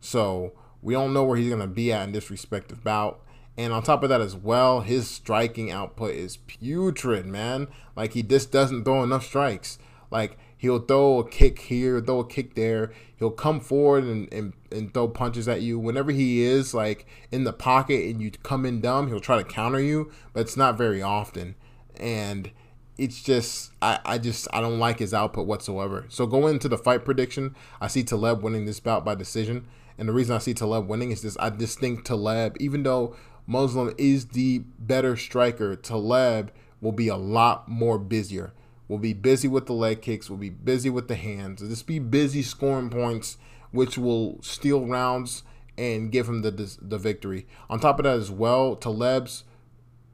So 0.00 0.52
we 0.84 0.92
don't 0.92 1.14
know 1.14 1.24
where 1.24 1.36
he's 1.36 1.48
going 1.48 1.60
to 1.60 1.66
be 1.66 1.92
at 1.92 2.04
in 2.04 2.12
this 2.12 2.30
respective 2.30 2.84
bout. 2.84 3.20
And 3.56 3.72
on 3.72 3.82
top 3.82 4.02
of 4.02 4.10
that, 4.10 4.20
as 4.20 4.36
well, 4.36 4.82
his 4.82 5.08
striking 5.08 5.70
output 5.70 6.14
is 6.14 6.36
putrid, 6.36 7.24
man. 7.26 7.68
Like, 7.96 8.12
he 8.12 8.22
just 8.22 8.52
doesn't 8.52 8.84
throw 8.84 9.02
enough 9.02 9.24
strikes. 9.24 9.78
Like, 10.10 10.36
he'll 10.58 10.80
throw 10.80 11.20
a 11.20 11.28
kick 11.28 11.58
here, 11.60 12.00
throw 12.00 12.20
a 12.20 12.26
kick 12.26 12.54
there. 12.54 12.92
He'll 13.16 13.30
come 13.30 13.60
forward 13.60 14.04
and, 14.04 14.30
and, 14.32 14.52
and 14.70 14.92
throw 14.92 15.08
punches 15.08 15.48
at 15.48 15.62
you. 15.62 15.78
Whenever 15.78 16.10
he 16.10 16.42
is, 16.42 16.74
like, 16.74 17.06
in 17.32 17.44
the 17.44 17.52
pocket 17.52 18.04
and 18.10 18.20
you 18.20 18.30
come 18.42 18.66
in 18.66 18.80
dumb, 18.80 19.08
he'll 19.08 19.20
try 19.20 19.38
to 19.38 19.44
counter 19.44 19.80
you, 19.80 20.12
but 20.32 20.40
it's 20.40 20.56
not 20.56 20.76
very 20.76 21.00
often. 21.00 21.54
And 21.96 22.50
it's 22.96 23.22
just 23.22 23.72
I, 23.82 23.98
I 24.04 24.18
just 24.18 24.46
I 24.52 24.60
don't 24.60 24.78
like 24.78 24.98
his 24.98 25.14
output 25.14 25.46
whatsoever. 25.46 26.06
So 26.08 26.26
going 26.26 26.54
into 26.54 26.68
the 26.68 26.78
fight 26.78 27.04
prediction, 27.04 27.54
I 27.80 27.88
see 27.88 28.04
Taleb 28.04 28.42
winning 28.42 28.66
this 28.66 28.80
bout 28.80 29.04
by 29.04 29.14
decision. 29.14 29.66
And 29.98 30.08
the 30.08 30.12
reason 30.12 30.34
I 30.34 30.38
see 30.38 30.54
Taleb 30.54 30.88
winning 30.88 31.10
is 31.10 31.22
this 31.22 31.36
I 31.38 31.50
just 31.50 31.78
think 31.78 32.04
Taleb, 32.04 32.56
even 32.60 32.82
though 32.82 33.14
Muslim 33.46 33.94
is 33.98 34.26
the 34.28 34.58
better 34.78 35.16
striker, 35.16 35.76
Taleb 35.76 36.50
will 36.80 36.92
be 36.92 37.08
a 37.08 37.16
lot 37.16 37.68
more 37.68 37.98
busier. 37.98 38.52
Will 38.88 38.98
be 38.98 39.14
busy 39.14 39.48
with 39.48 39.66
the 39.66 39.72
leg 39.72 40.02
kicks, 40.02 40.28
will 40.28 40.36
be 40.36 40.50
busy 40.50 40.90
with 40.90 41.08
the 41.08 41.14
hands. 41.14 41.60
Just 41.60 41.86
be 41.86 41.98
busy 41.98 42.42
scoring 42.42 42.90
points, 42.90 43.38
which 43.70 43.96
will 43.96 44.42
steal 44.42 44.86
rounds 44.86 45.42
and 45.78 46.12
give 46.12 46.28
him 46.28 46.42
the 46.42 46.50
the 46.80 46.98
victory. 46.98 47.46
On 47.70 47.80
top 47.80 47.98
of 47.98 48.04
that 48.04 48.18
as 48.18 48.30
well, 48.30 48.76
Taleb's 48.76 49.44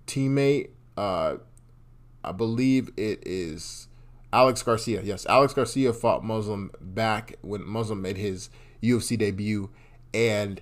teammate, 0.06 0.70
uh, 0.96 1.36
I 2.22 2.32
believe 2.32 2.90
it 2.96 3.26
is 3.26 3.88
Alex 4.32 4.62
Garcia. 4.62 5.02
Yes, 5.02 5.26
Alex 5.26 5.52
Garcia 5.52 5.92
fought 5.92 6.24
Muslim 6.24 6.70
back 6.80 7.36
when 7.42 7.66
Muslim 7.66 8.00
made 8.00 8.16
his 8.16 8.50
UFC 8.82 9.18
debut, 9.18 9.70
and 10.12 10.60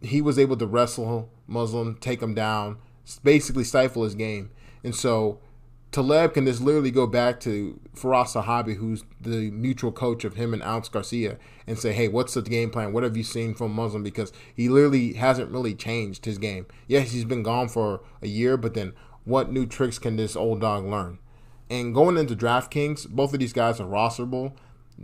he 0.00 0.20
was 0.20 0.38
able 0.38 0.56
to 0.56 0.66
wrestle 0.66 1.30
Muslim, 1.46 1.96
take 1.96 2.22
him 2.22 2.34
down, 2.34 2.78
basically 3.22 3.64
stifle 3.64 4.04
his 4.04 4.14
game. 4.14 4.50
And 4.84 4.94
so 4.94 5.40
Taleb 5.92 6.32
can 6.32 6.46
just 6.46 6.62
literally 6.62 6.90
go 6.90 7.06
back 7.06 7.38
to 7.40 7.78
Firas 7.94 8.34
Zahabi, 8.34 8.76
who's 8.76 9.04
the 9.20 9.50
mutual 9.50 9.92
coach 9.92 10.24
of 10.24 10.34
him 10.34 10.54
and 10.54 10.62
Alex 10.62 10.88
Garcia, 10.88 11.38
and 11.66 11.78
say, 11.78 11.92
hey, 11.92 12.08
what's 12.08 12.34
the 12.34 12.42
game 12.42 12.70
plan? 12.70 12.92
What 12.92 13.02
have 13.02 13.16
you 13.16 13.22
seen 13.22 13.54
from 13.54 13.72
Muslim? 13.72 14.02
Because 14.02 14.32
he 14.56 14.68
literally 14.68 15.12
hasn't 15.12 15.50
really 15.50 15.74
changed 15.74 16.24
his 16.24 16.38
game. 16.38 16.66
Yes, 16.88 17.12
he's 17.12 17.26
been 17.26 17.42
gone 17.42 17.68
for 17.68 18.00
a 18.22 18.26
year, 18.26 18.56
but 18.56 18.74
then 18.74 18.94
what 19.24 19.52
new 19.52 19.66
tricks 19.66 19.98
can 19.98 20.16
this 20.16 20.34
old 20.34 20.62
dog 20.62 20.86
learn? 20.86 21.18
And 21.68 21.94
going 21.94 22.16
into 22.16 22.34
DraftKings, 22.34 23.08
both 23.10 23.34
of 23.34 23.40
these 23.40 23.52
guys 23.52 23.78
are 23.78 23.86
rosterable. 23.86 24.54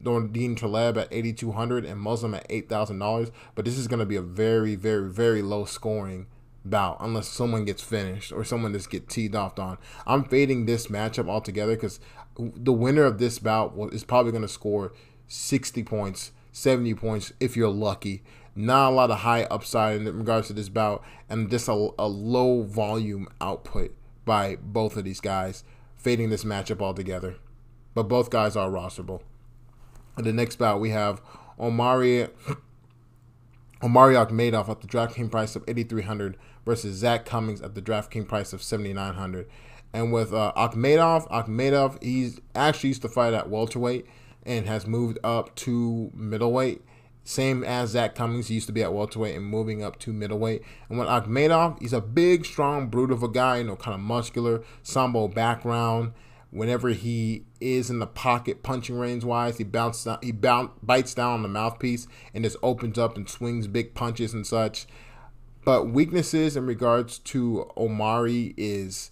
Dean 0.02 0.54
Taleb 0.54 0.98
at 0.98 1.08
8200 1.10 1.84
and 1.84 2.00
Muslim 2.00 2.34
at 2.34 2.48
$8,000. 2.48 3.30
But 3.54 3.64
this 3.64 3.78
is 3.78 3.88
going 3.88 4.00
to 4.00 4.06
be 4.06 4.16
a 4.16 4.22
very, 4.22 4.74
very, 4.74 5.10
very 5.10 5.42
low 5.42 5.64
scoring 5.64 6.26
bout 6.64 6.98
unless 7.00 7.28
someone 7.28 7.64
gets 7.64 7.82
finished 7.82 8.32
or 8.32 8.44
someone 8.44 8.72
just 8.72 8.90
get 8.90 9.08
teed 9.08 9.34
off 9.34 9.58
on. 9.58 9.78
I'm 10.06 10.24
fading 10.24 10.66
this 10.66 10.88
matchup 10.88 11.28
altogether 11.28 11.74
because 11.74 12.00
the 12.36 12.72
winner 12.72 13.04
of 13.04 13.18
this 13.18 13.38
bout 13.38 13.74
is 13.92 14.04
probably 14.04 14.32
going 14.32 14.42
to 14.42 14.48
score 14.48 14.92
60 15.28 15.82
points, 15.84 16.32
70 16.52 16.94
points 16.94 17.32
if 17.40 17.56
you're 17.56 17.68
lucky. 17.68 18.22
Not 18.54 18.90
a 18.90 18.94
lot 18.94 19.10
of 19.10 19.18
high 19.20 19.44
upside 19.44 20.00
in 20.00 20.18
regards 20.18 20.48
to 20.48 20.52
this 20.52 20.68
bout 20.68 21.04
and 21.28 21.50
just 21.50 21.68
a, 21.68 21.90
a 21.98 22.08
low 22.08 22.62
volume 22.62 23.28
output 23.40 23.94
by 24.24 24.56
both 24.56 24.96
of 24.96 25.04
these 25.04 25.20
guys, 25.20 25.64
fading 25.96 26.30
this 26.30 26.44
matchup 26.44 26.82
altogether. 26.82 27.36
But 27.94 28.08
both 28.08 28.30
guys 28.30 28.56
are 28.56 28.68
rosterable. 28.68 29.22
In 30.18 30.24
the 30.24 30.32
next 30.32 30.56
bout, 30.56 30.80
we 30.80 30.90
have 30.90 31.22
Omari 31.60 32.26
Omari 33.82 34.14
Akhmedov 34.14 34.68
at 34.68 34.80
the 34.80 34.88
DraftKings 34.88 35.30
price 35.30 35.54
of 35.54 35.62
8,300 35.68 36.36
versus 36.66 36.96
Zak 36.96 37.24
Cummings 37.24 37.62
at 37.62 37.76
the 37.76 37.82
DraftKings 37.82 38.26
price 38.26 38.52
of 38.52 38.60
7,900. 38.60 39.48
And 39.92 40.12
with 40.12 40.34
uh, 40.34 40.52
Akhmedov, 40.56 41.28
Akhmedov, 41.30 42.02
he's 42.02 42.40
actually 42.56 42.88
used 42.88 43.02
to 43.02 43.08
fight 43.08 43.32
at 43.34 43.48
welterweight 43.48 44.06
and 44.44 44.66
has 44.66 44.86
moved 44.86 45.18
up 45.22 45.54
to 45.56 46.10
middleweight. 46.12 46.82
Same 47.22 47.62
as 47.62 47.90
Zak 47.90 48.16
Cummings, 48.16 48.48
he 48.48 48.54
used 48.54 48.66
to 48.66 48.72
be 48.72 48.82
at 48.82 48.92
welterweight 48.92 49.36
and 49.36 49.44
moving 49.46 49.84
up 49.84 49.98
to 50.00 50.12
middleweight. 50.12 50.62
And 50.88 50.98
when 50.98 51.06
Akhmedov, 51.06 51.80
he's 51.80 51.92
a 51.92 52.00
big, 52.00 52.44
strong, 52.44 52.88
brute 52.88 53.12
of 53.12 53.22
a 53.22 53.28
guy, 53.28 53.58
you 53.58 53.64
know, 53.64 53.76
kind 53.76 53.94
of 53.94 54.00
muscular, 54.00 54.64
sambo 54.82 55.28
background. 55.28 56.12
Whenever 56.50 56.90
he 56.90 57.44
is 57.60 57.90
in 57.90 57.98
the 57.98 58.06
pocket, 58.06 58.62
punching 58.62 58.98
range 58.98 59.22
wise, 59.22 59.58
he 59.58 59.64
bounces, 59.64 60.04
down, 60.04 60.18
he 60.22 60.32
bounce, 60.32 60.70
bites 60.82 61.12
down 61.12 61.34
on 61.34 61.42
the 61.42 61.48
mouthpiece 61.48 62.06
and 62.32 62.44
just 62.44 62.56
opens 62.62 62.98
up 62.98 63.16
and 63.16 63.28
swings 63.28 63.66
big 63.66 63.94
punches 63.94 64.32
and 64.32 64.46
such. 64.46 64.86
But 65.64 65.90
weaknesses 65.90 66.56
in 66.56 66.66
regards 66.66 67.18
to 67.18 67.70
Omari 67.76 68.54
is 68.56 69.10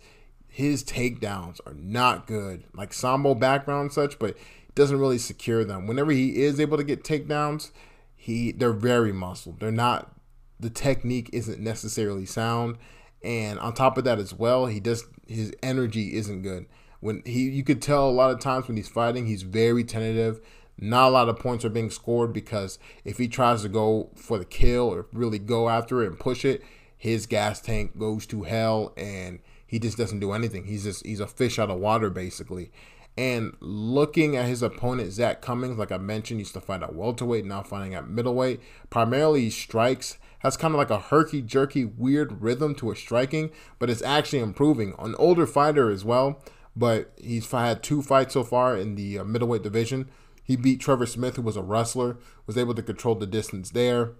his 0.48 0.82
takedowns 0.82 1.60
are 1.66 1.74
not 1.74 2.26
good. 2.26 2.64
Like 2.72 2.94
sambo 2.94 3.34
background 3.34 3.92
such, 3.92 4.18
but 4.18 4.36
doesn't 4.74 4.98
really 4.98 5.18
secure 5.18 5.64
them. 5.64 5.86
Whenever 5.86 6.12
he 6.12 6.42
is 6.42 6.58
able 6.58 6.78
to 6.78 6.84
get 6.84 7.04
takedowns, 7.04 7.72
he 8.14 8.52
they're 8.52 8.72
very 8.72 9.12
muscled. 9.12 9.60
They're 9.60 9.70
not 9.70 10.12
the 10.58 10.70
technique 10.70 11.28
isn't 11.34 11.60
necessarily 11.60 12.24
sound, 12.24 12.78
and 13.22 13.58
on 13.58 13.74
top 13.74 13.98
of 13.98 14.04
that 14.04 14.18
as 14.18 14.32
well, 14.32 14.64
he 14.64 14.80
does 14.80 15.04
his 15.26 15.52
energy 15.62 16.14
isn't 16.14 16.40
good. 16.40 16.64
When 17.06 17.22
he, 17.24 17.48
you 17.48 17.62
could 17.62 17.80
tell 17.80 18.08
a 18.08 18.10
lot 18.10 18.32
of 18.32 18.40
times 18.40 18.66
when 18.66 18.76
he's 18.76 18.88
fighting, 18.88 19.26
he's 19.26 19.42
very 19.42 19.84
tentative. 19.84 20.40
Not 20.76 21.06
a 21.06 21.10
lot 21.10 21.28
of 21.28 21.38
points 21.38 21.64
are 21.64 21.68
being 21.68 21.88
scored 21.88 22.32
because 22.32 22.80
if 23.04 23.16
he 23.16 23.28
tries 23.28 23.62
to 23.62 23.68
go 23.68 24.10
for 24.16 24.38
the 24.38 24.44
kill 24.44 24.92
or 24.92 25.06
really 25.12 25.38
go 25.38 25.68
after 25.68 26.02
it 26.02 26.08
and 26.08 26.18
push 26.18 26.44
it, 26.44 26.64
his 26.98 27.26
gas 27.26 27.60
tank 27.60 27.96
goes 27.96 28.26
to 28.26 28.42
hell 28.42 28.92
and 28.96 29.38
he 29.68 29.78
just 29.78 29.96
doesn't 29.96 30.18
do 30.18 30.32
anything. 30.32 30.64
He's 30.64 30.82
just 30.82 31.06
he's 31.06 31.20
a 31.20 31.28
fish 31.28 31.60
out 31.60 31.70
of 31.70 31.78
water 31.78 32.10
basically. 32.10 32.72
And 33.16 33.56
looking 33.60 34.34
at 34.34 34.46
his 34.46 34.60
opponent, 34.60 35.12
Zak 35.12 35.40
Cummings, 35.40 35.78
like 35.78 35.92
I 35.92 35.98
mentioned, 35.98 36.40
used 36.40 36.54
to 36.54 36.60
fight 36.60 36.82
at 36.82 36.96
welterweight, 36.96 37.44
now 37.44 37.62
fighting 37.62 37.94
at 37.94 38.08
middleweight. 38.08 38.60
Primarily, 38.90 39.48
strikes, 39.48 40.18
has 40.40 40.56
kind 40.56 40.74
of 40.74 40.78
like 40.78 40.90
a 40.90 40.98
herky 40.98 41.40
jerky, 41.40 41.84
weird 41.84 42.42
rhythm 42.42 42.74
to 42.74 42.90
his 42.90 42.98
striking, 42.98 43.50
but 43.78 43.88
it's 43.88 44.02
actually 44.02 44.40
improving. 44.40 44.94
An 44.98 45.14
older 45.18 45.46
fighter 45.46 45.88
as 45.88 46.04
well, 46.04 46.42
but 46.76 47.12
he's 47.16 47.50
had 47.50 47.82
two 47.82 48.02
fights 48.02 48.34
so 48.34 48.44
far 48.44 48.76
in 48.76 48.94
the 48.94 49.18
uh, 49.18 49.24
middleweight 49.24 49.62
division. 49.62 50.10
He 50.44 50.56
beat 50.56 50.80
Trevor 50.80 51.06
Smith, 51.06 51.36
who 51.36 51.42
was 51.42 51.56
a 51.56 51.62
wrestler, 51.62 52.18
was 52.46 52.56
able 52.56 52.74
to 52.74 52.82
control 52.82 53.14
the 53.14 53.26
distance 53.26 53.70
there 53.70 54.12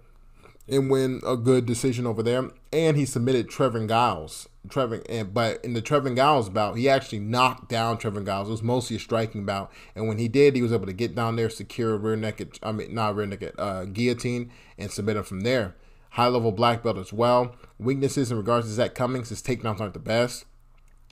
and 0.69 0.89
win 0.89 1.21
a 1.25 1.37
good 1.37 1.65
decision 1.65 2.05
over 2.05 2.21
there. 2.21 2.49
And 2.73 2.97
he 2.97 3.05
submitted 3.05 3.47
Trevin 3.47 3.87
Giles. 3.87 4.49
Trevin, 4.67 5.05
and 5.07 5.33
but 5.33 5.63
in 5.63 5.73
the 5.73 5.81
Trevin 5.81 6.15
Giles 6.15 6.49
bout, 6.49 6.77
he 6.77 6.89
actually 6.89 7.19
knocked 7.19 7.69
down 7.69 7.97
Trevin 7.97 8.25
Giles. 8.25 8.49
It 8.49 8.51
was 8.51 8.63
mostly 8.63 8.97
a 8.97 8.99
striking 8.99 9.45
bout, 9.45 9.71
and 9.95 10.07
when 10.07 10.17
he 10.17 10.27
did, 10.27 10.55
he 10.55 10.61
was 10.61 10.73
able 10.73 10.87
to 10.87 10.93
get 10.93 11.15
down 11.15 11.37
there, 11.37 11.49
secure 11.49 11.93
a 11.93 11.97
rear 11.97 12.17
naked, 12.17 12.59
I 12.61 12.73
mean 12.73 12.93
not 12.93 13.15
rear 13.15 13.25
naked, 13.25 13.53
uh, 13.57 13.85
guillotine, 13.85 14.51
and 14.77 14.91
submit 14.91 15.15
him 15.15 15.23
from 15.23 15.41
there. 15.41 15.75
High 16.11 16.27
level 16.27 16.51
black 16.51 16.83
belt 16.83 16.97
as 16.97 17.13
well. 17.13 17.55
Weaknesses 17.79 18.31
in 18.31 18.37
regards 18.37 18.67
to 18.67 18.73
Zak 18.73 18.95
Cummings, 18.95 19.29
his 19.29 19.41
takedowns 19.41 19.79
aren't 19.79 19.93
the 19.93 19.99
best. 19.99 20.45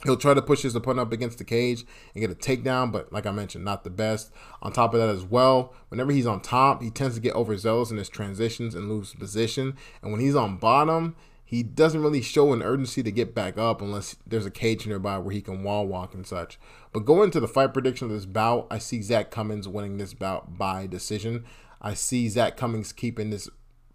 He'll 0.04 0.18
try 0.18 0.34
to 0.34 0.42
push 0.42 0.62
his 0.62 0.76
opponent 0.76 1.08
up 1.08 1.14
against 1.14 1.38
the 1.38 1.44
cage 1.44 1.86
and 2.14 2.22
get 2.22 2.30
a 2.30 2.36
takedown, 2.36 2.92
but 2.92 3.12
like 3.12 3.26
I 3.26 3.32
mentioned, 3.32 3.66
not 3.66 3.84
the 3.84 3.90
best. 3.90 4.32
On 4.62 4.72
top 4.72 4.94
of 4.94 5.00
that, 5.00 5.10
as 5.10 5.24
well, 5.24 5.74
whenever 5.90 6.12
he's 6.12 6.28
on 6.28 6.42
top, 6.42 6.84
he 6.84 6.90
tends 6.90 7.16
to 7.16 7.22
get 7.22 7.34
overzealous 7.34 7.92
in 7.92 7.98
his 7.98 8.10
transitions 8.10 8.76
and 8.76 8.90
lose 8.90 9.14
position. 9.14 9.76
And 10.02 10.12
when 10.12 10.22
he's 10.22 10.36
on 10.36 10.58
bottom, 10.58 11.16
he 11.44 11.64
doesn't 11.64 12.02
really 12.02 12.22
show 12.22 12.54
an 12.54 12.62
urgency 12.62 13.04
to 13.04 13.12
get 13.12 13.34
back 13.34 13.58
up 13.58 13.82
unless 13.82 14.16
there's 14.28 14.46
a 14.46 14.52
cage 14.52 14.86
nearby 14.86 15.18
where 15.18 15.34
he 15.34 15.42
can 15.42 15.64
wall 15.64 15.88
walk 15.88 16.14
and 16.14 16.28
such. 16.28 16.60
But 16.92 17.06
going 17.06 17.32
to 17.32 17.40
the 17.40 17.48
fight 17.48 17.74
prediction 17.74 18.08
of 18.08 18.14
this 18.14 18.26
bout, 18.26 18.68
I 18.70 18.80
see 18.80 19.02
Zak 19.02 19.32
Cummings 19.32 19.68
winning 19.68 19.98
this 19.98 20.14
bout 20.14 20.58
by 20.58 20.88
decision. 20.88 21.46
I 21.82 21.94
see 21.94 22.28
Zak 22.30 22.58
Cummings 22.58 22.92
keeping 22.92 23.30
this 23.30 23.48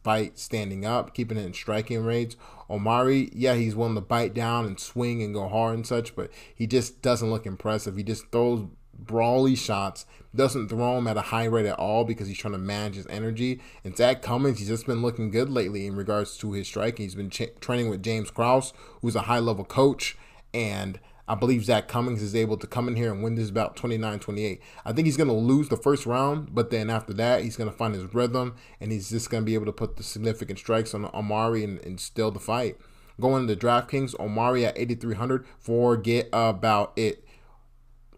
fight 0.02 0.38
standing 0.38 0.84
up, 0.86 1.12
keeping 1.12 1.36
it 1.36 1.44
in 1.44 1.52
striking 1.52 2.04
range. 2.04 2.36
Omari, 2.70 3.30
yeah, 3.34 3.54
he's 3.54 3.74
willing 3.74 3.96
to 3.96 4.00
bite 4.00 4.32
down 4.32 4.64
and 4.64 4.78
swing 4.78 5.22
and 5.22 5.34
go 5.34 5.48
hard 5.48 5.74
and 5.74 5.86
such, 5.86 6.14
but 6.14 6.30
he 6.54 6.66
just 6.66 7.02
doesn't 7.02 7.30
look 7.30 7.44
impressive. 7.44 7.96
He 7.96 8.04
just 8.04 8.30
throws 8.30 8.66
brawly 8.96 9.56
shots, 9.56 10.06
doesn't 10.34 10.68
throw 10.68 10.94
them 10.94 11.06
at 11.06 11.16
a 11.16 11.22
high 11.22 11.46
rate 11.46 11.66
at 11.66 11.78
all 11.78 12.04
because 12.04 12.28
he's 12.28 12.38
trying 12.38 12.52
to 12.52 12.58
manage 12.58 12.94
his 12.94 13.06
energy. 13.08 13.60
And 13.82 13.96
Zak 13.96 14.22
Cummings, 14.22 14.58
he's 14.58 14.68
just 14.68 14.86
been 14.86 15.02
looking 15.02 15.30
good 15.30 15.50
lately 15.50 15.86
in 15.86 15.96
regards 15.96 16.36
to 16.38 16.52
his 16.52 16.68
striking. 16.68 17.04
He's 17.04 17.14
been 17.14 17.30
training 17.30 17.90
with 17.90 18.02
James 18.02 18.30
Krause, 18.30 18.72
who's 19.02 19.16
a 19.16 19.22
high 19.22 19.38
level 19.38 19.64
coach, 19.64 20.16
and 20.54 21.00
I 21.30 21.36
believe 21.36 21.64
Zak 21.64 21.86
Cummings 21.86 22.22
is 22.22 22.34
able 22.34 22.56
to 22.56 22.66
come 22.66 22.88
in 22.88 22.96
here 22.96 23.12
and 23.12 23.22
win 23.22 23.36
this 23.36 23.52
bout 23.52 23.76
29 23.76 24.18
28. 24.18 24.60
I 24.84 24.92
think 24.92 25.06
he's 25.06 25.16
going 25.16 25.28
to 25.28 25.32
lose 25.32 25.68
the 25.68 25.76
first 25.76 26.04
round, 26.04 26.52
but 26.52 26.70
then 26.70 26.90
after 26.90 27.12
that, 27.14 27.44
he's 27.44 27.56
going 27.56 27.70
to 27.70 27.76
find 27.76 27.94
his 27.94 28.12
rhythm 28.12 28.56
and 28.80 28.90
he's 28.90 29.10
just 29.10 29.30
going 29.30 29.44
to 29.44 29.46
be 29.46 29.54
able 29.54 29.66
to 29.66 29.72
put 29.72 29.96
the 29.96 30.02
significant 30.02 30.58
strikes 30.58 30.92
on 30.92 31.04
Omari 31.14 31.62
and, 31.62 31.78
and 31.84 32.00
still 32.00 32.32
the 32.32 32.40
fight. 32.40 32.78
Going 33.20 33.46
to 33.46 33.54
DraftKings, 33.54 34.18
Omari 34.18 34.66
at 34.66 34.76
8,300. 34.76 35.46
Forget 35.60 36.28
about 36.32 36.94
it. 36.96 37.24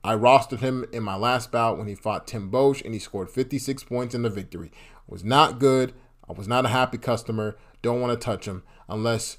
I 0.03 0.15
rostered 0.15 0.61
him 0.61 0.87
in 0.91 1.03
my 1.03 1.17
last 1.17 1.53
bout 1.53 1.77
when 1.77 1.89
he 1.89 1.95
fought 1.95 2.27
Tim 2.27 2.51
Boetsch 2.51 2.83
and 2.83 2.95
he 2.95 2.99
scored 2.99 3.29
56 3.29 3.85
points 3.85 4.15
in 4.15 4.23
the 4.23 4.31
victory. 4.31 4.73
Was 5.07 5.23
not 5.23 5.59
good. 5.59 5.93
I 6.27 6.33
was 6.33 6.49
not 6.49 6.65
a 6.65 6.69
happy 6.69 6.97
customer. 6.97 7.59
Don't 7.83 8.01
want 8.01 8.19
to 8.19 8.25
touch 8.25 8.47
him 8.47 8.63
unless 8.89 9.37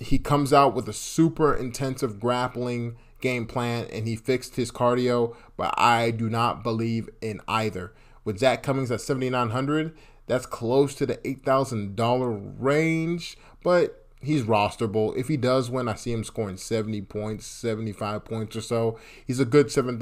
he 0.00 0.18
comes 0.18 0.52
out 0.52 0.74
with 0.74 0.88
a 0.88 0.92
super 0.92 1.54
intensive 1.54 2.18
grappling 2.18 2.96
game 3.20 3.46
plan 3.46 3.86
and 3.92 4.08
he 4.08 4.16
fixed 4.16 4.56
his 4.56 4.72
cardio, 4.72 5.36
but 5.56 5.74
I 5.78 6.10
do 6.10 6.30
not 6.30 6.64
believe 6.64 7.08
in 7.20 7.40
either. 7.46 7.92
With 8.24 8.38
Zak 8.38 8.62
Cummings 8.62 8.90
at 8.90 9.00
7900, 9.00 9.96
that's 10.26 10.46
close 10.46 10.94
to 10.96 11.06
the 11.06 11.16
$8,000 11.18 12.54
range, 12.58 13.36
but 13.62 13.99
he's 14.22 14.42
rosterable. 14.42 15.16
If 15.16 15.28
he 15.28 15.36
does 15.36 15.70
win, 15.70 15.88
I 15.88 15.94
see 15.94 16.12
him 16.12 16.24
scoring 16.24 16.56
70 16.56 17.02
points, 17.02 17.46
75 17.46 18.24
points 18.24 18.56
or 18.56 18.60
so. 18.60 18.98
He's 19.26 19.40
a 19.40 19.44
good 19.44 19.68
$7,000 19.68 19.98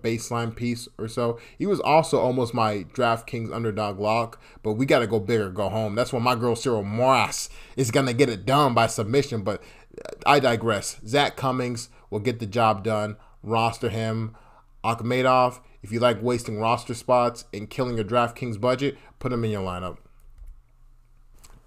baseline 0.00 0.54
piece 0.54 0.88
or 0.98 1.08
so. 1.08 1.38
He 1.58 1.66
was 1.66 1.80
also 1.80 2.18
almost 2.18 2.54
my 2.54 2.84
DraftKings 2.92 3.54
underdog 3.54 4.00
lock, 4.00 4.40
but 4.62 4.72
we 4.72 4.86
got 4.86 5.00
to 5.00 5.06
go 5.06 5.20
bigger, 5.20 5.50
go 5.50 5.68
home. 5.68 5.94
That's 5.94 6.12
why 6.12 6.18
my 6.18 6.34
girl 6.34 6.56
Cyril 6.56 6.82
Moras 6.82 7.48
is 7.76 7.90
going 7.90 8.06
to 8.06 8.12
get 8.12 8.28
it 8.28 8.44
done 8.44 8.74
by 8.74 8.86
submission, 8.86 9.42
but 9.42 9.62
uh, 10.04 10.10
I 10.26 10.40
digress. 10.40 11.00
Zak 11.06 11.36
Cummings 11.36 11.88
will 12.10 12.20
get 12.20 12.40
the 12.40 12.46
job 12.46 12.82
done. 12.82 13.16
Roster 13.42 13.88
him. 13.88 14.36
Akhmedov, 14.84 15.60
if 15.82 15.92
you 15.92 16.00
like 16.00 16.20
wasting 16.20 16.58
roster 16.58 16.94
spots 16.94 17.44
and 17.54 17.70
killing 17.70 17.94
your 17.94 18.04
DraftKings 18.04 18.60
budget, 18.60 18.98
put 19.20 19.32
him 19.32 19.44
in 19.44 19.52
your 19.52 19.62
lineup. 19.62 19.98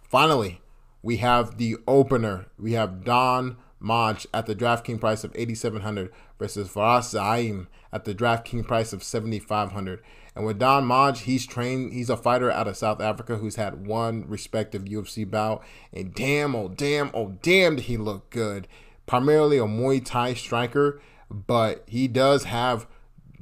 Finally, 0.04 0.62
we 1.06 1.18
have 1.18 1.58
the 1.58 1.78
opener. 1.88 2.48
We 2.58 2.74
have 2.74 3.04
Don 3.04 3.58
Madge 3.80 4.26
at 4.34 4.48
the 4.48 4.56
DraftKings 4.56 5.00
price 5.00 5.24
of 5.24 5.32
8700 5.36 6.12
versus 6.40 6.68
Fares 6.68 7.14
Ziam 7.14 7.68
at 7.94 8.06
the 8.06 8.16
DraftKings 8.16 8.66
price 8.66 8.92
of 8.92 9.04
7500 9.04 10.02
And 10.36 10.48
with 10.48 10.58
Don 10.58 10.88
Madge, 10.88 11.22
he's 11.22 11.46
trained, 11.46 11.94
he's 11.94 12.10
a 12.10 12.18
fighter 12.18 12.50
out 12.50 12.68
of 12.68 12.76
South 12.76 13.00
Africa 13.02 13.38
who's 13.38 13.56
had 13.56 13.86
one 13.86 14.28
respective 14.28 14.86
UFC 14.86 15.30
bout. 15.30 15.64
And 15.94 16.12
damn, 16.16 16.56
oh, 16.56 16.70
damn, 16.70 17.12
oh, 17.14 17.38
damn, 17.44 17.76
did 17.76 17.86
he 17.86 17.98
look 17.98 18.32
good. 18.32 18.68
Primarily 19.06 19.60
a 19.60 19.66
Muay 19.66 20.04
Thai 20.04 20.34
striker, 20.34 21.00
but 21.30 21.84
he 21.86 22.08
does 22.08 22.46
have 22.46 22.88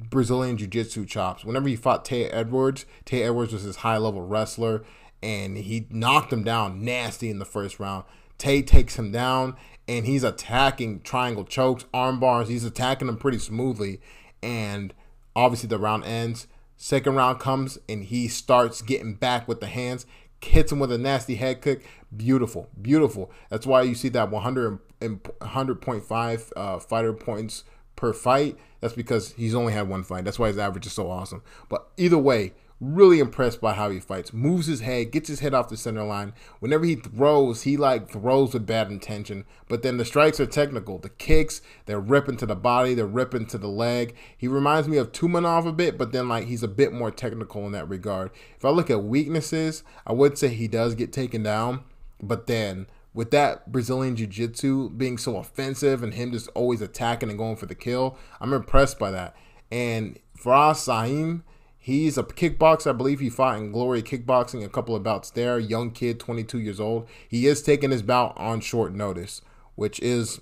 Brazilian 0.10 0.58
Jiu 0.58 0.68
Jitsu 0.68 1.06
chops. 1.06 1.46
Whenever 1.46 1.70
he 1.70 1.78
fought 1.78 2.04
Te 2.04 2.26
Edwards, 2.26 2.86
Te 3.06 3.24
Edwards 3.24 3.54
was 3.54 3.64
his 3.64 3.78
high 3.78 3.98
level 3.98 4.22
wrestler 4.22 4.84
and 5.24 5.58
he 5.58 5.88
knocked 5.90 6.34
him 6.34 6.44
down 6.44 6.84
nasty 6.84 7.30
in 7.30 7.40
the 7.40 7.46
first 7.46 7.80
round. 7.80 8.04
Tate 8.38 8.68
takes 8.68 9.00
him 9.00 9.12
down 9.12 9.56
and 9.88 10.06
he's 10.06 10.24
attacking 10.24 11.00
triangle 11.00 11.46
chokes, 11.46 11.86
arm 11.94 12.20
bars. 12.20 12.50
He's 12.50 12.66
attacking 12.66 13.08
them 13.08 13.18
pretty 13.18 13.40
smoothly. 13.40 14.02
And 14.44 14.94
obviously, 15.34 15.70
the 15.70 15.80
round 15.80 16.04
ends. 16.04 16.48
Second 16.76 17.16
round 17.16 17.40
comes 17.40 17.80
and 17.88 18.04
he 18.04 18.28
starts 18.28 18.82
getting 18.82 19.14
back 19.14 19.48
with 19.48 19.62
the 19.62 19.68
hands, 19.68 20.06
hits 20.44 20.74
him 20.74 20.80
with 20.80 20.92
a 20.92 20.98
nasty 20.98 21.36
head 21.36 21.62
kick. 21.62 21.86
Beautiful, 22.16 22.70
beautiful. 22.82 23.32
That's 23.50 23.66
why 23.66 23.84
you 23.84 23.96
see 23.96 24.10
that 24.10 24.30
100 24.30 24.80
and 25.00 25.24
100.5 25.24 26.52
uh, 26.56 26.80
fighter 26.80 27.14
points 27.14 27.64
per 27.96 28.12
fight. 28.12 28.58
That's 28.82 28.94
because 28.94 29.32
he's 29.32 29.56
only 29.56 29.72
had 29.72 29.88
one 29.88 30.04
fight. 30.04 30.26
That's 30.26 30.38
why 30.38 30.50
his 30.50 30.58
average 30.58 30.86
is 30.86 30.92
so 30.92 31.10
awesome. 31.10 31.42
But 31.70 31.88
either 31.96 32.18
way, 32.18 32.54
really 32.84 33.20
impressed 33.20 33.62
by 33.62 33.74
how 33.74 33.90
he 33.90 34.00
fights. 34.00 34.34
Moves 34.34 34.68
his 34.68 34.82
head, 34.82 35.12
gets 35.12 35.30
his 35.30 35.40
head 35.40 35.54
off 35.54 35.70
the 35.70 35.78
center 35.78 36.04
line. 36.04 36.34
Whenever 36.60 36.86
he 36.86 36.96
throws, 36.96 37.64
he 37.64 37.78
like 37.78 38.10
throws 38.10 38.54
with 38.54 38.66
bad 38.66 38.92
intention. 38.92 39.46
But 39.70 39.84
then 39.84 39.98
the 39.98 40.06
strikes 40.06 40.40
are 40.40 40.46
technical. 40.46 41.00
The 41.00 41.10
kicks, 41.10 41.62
they're 41.86 42.00
ripping 42.00 42.38
to 42.38 42.46
the 42.46 42.56
body, 42.56 42.94
they're 42.94 43.06
ripping 43.06 43.46
to 43.48 43.58
the 43.58 43.68
leg. 43.68 44.16
He 44.38 44.48
reminds 44.48 44.88
me 44.88 44.98
of 44.98 45.12
Tumenov 45.12 45.66
a 45.66 45.72
bit, 45.72 45.98
but 45.98 46.12
then 46.12 46.28
like 46.28 46.48
he's 46.48 46.64
a 46.64 46.68
bit 46.68 46.92
more 46.92 47.12
technical 47.12 47.66
in 47.66 47.72
that 47.72 47.88
regard. 47.88 48.32
If 48.58 48.66
I 48.66 48.70
look 48.70 48.90
at 48.90 49.04
weaknesses, 49.04 49.84
I 50.06 50.14
would 50.14 50.38
say 50.38 50.50
he 50.50 50.68
does 50.68 50.96
get 50.96 51.14
taken 51.14 51.44
down, 51.44 51.84
but 52.22 52.48
then 52.48 52.88
with 53.14 53.32
that 53.32 53.72
Brazilian 53.72 54.16
Jiu 54.16 54.28
Jitsu 54.28 54.90
being 54.90 55.18
so 55.18 55.38
offensive 55.38 56.04
and 56.04 56.14
him 56.14 56.32
just 56.32 56.50
always 56.50 56.82
attacking 56.82 57.30
and 57.30 57.38
going 57.38 57.56
for 57.56 57.68
the 57.68 57.76
kill, 57.76 58.18
I'm 58.42 58.54
impressed 58.54 58.98
by 58.98 59.12
that. 59.12 59.36
And 59.72 60.20
Fares 60.36 60.78
Ziam, 60.78 61.44
He's 61.84 62.18
a 62.18 62.24
kickboxer. 62.24 62.92
I 62.92 62.94
believe 62.94 63.20
he 63.20 63.30
fought 63.30 63.58
in 63.58 63.74
Glory 63.74 64.02
Kickboxing 64.02 64.64
a 64.64 64.70
couple 64.70 64.96
of 64.96 65.04
bouts 65.04 65.30
there. 65.30 65.60
Young 65.60 65.92
kid, 65.92 66.18
22 66.18 66.60
years 66.60 66.80
old. 66.80 67.10
He 67.28 67.46
is 67.46 67.62
taking 67.62 67.92
his 67.92 68.02
bout 68.02 68.34
on 68.38 68.62
short 68.62 68.94
notice, 68.94 69.42
which 69.76 70.00
is 70.00 70.40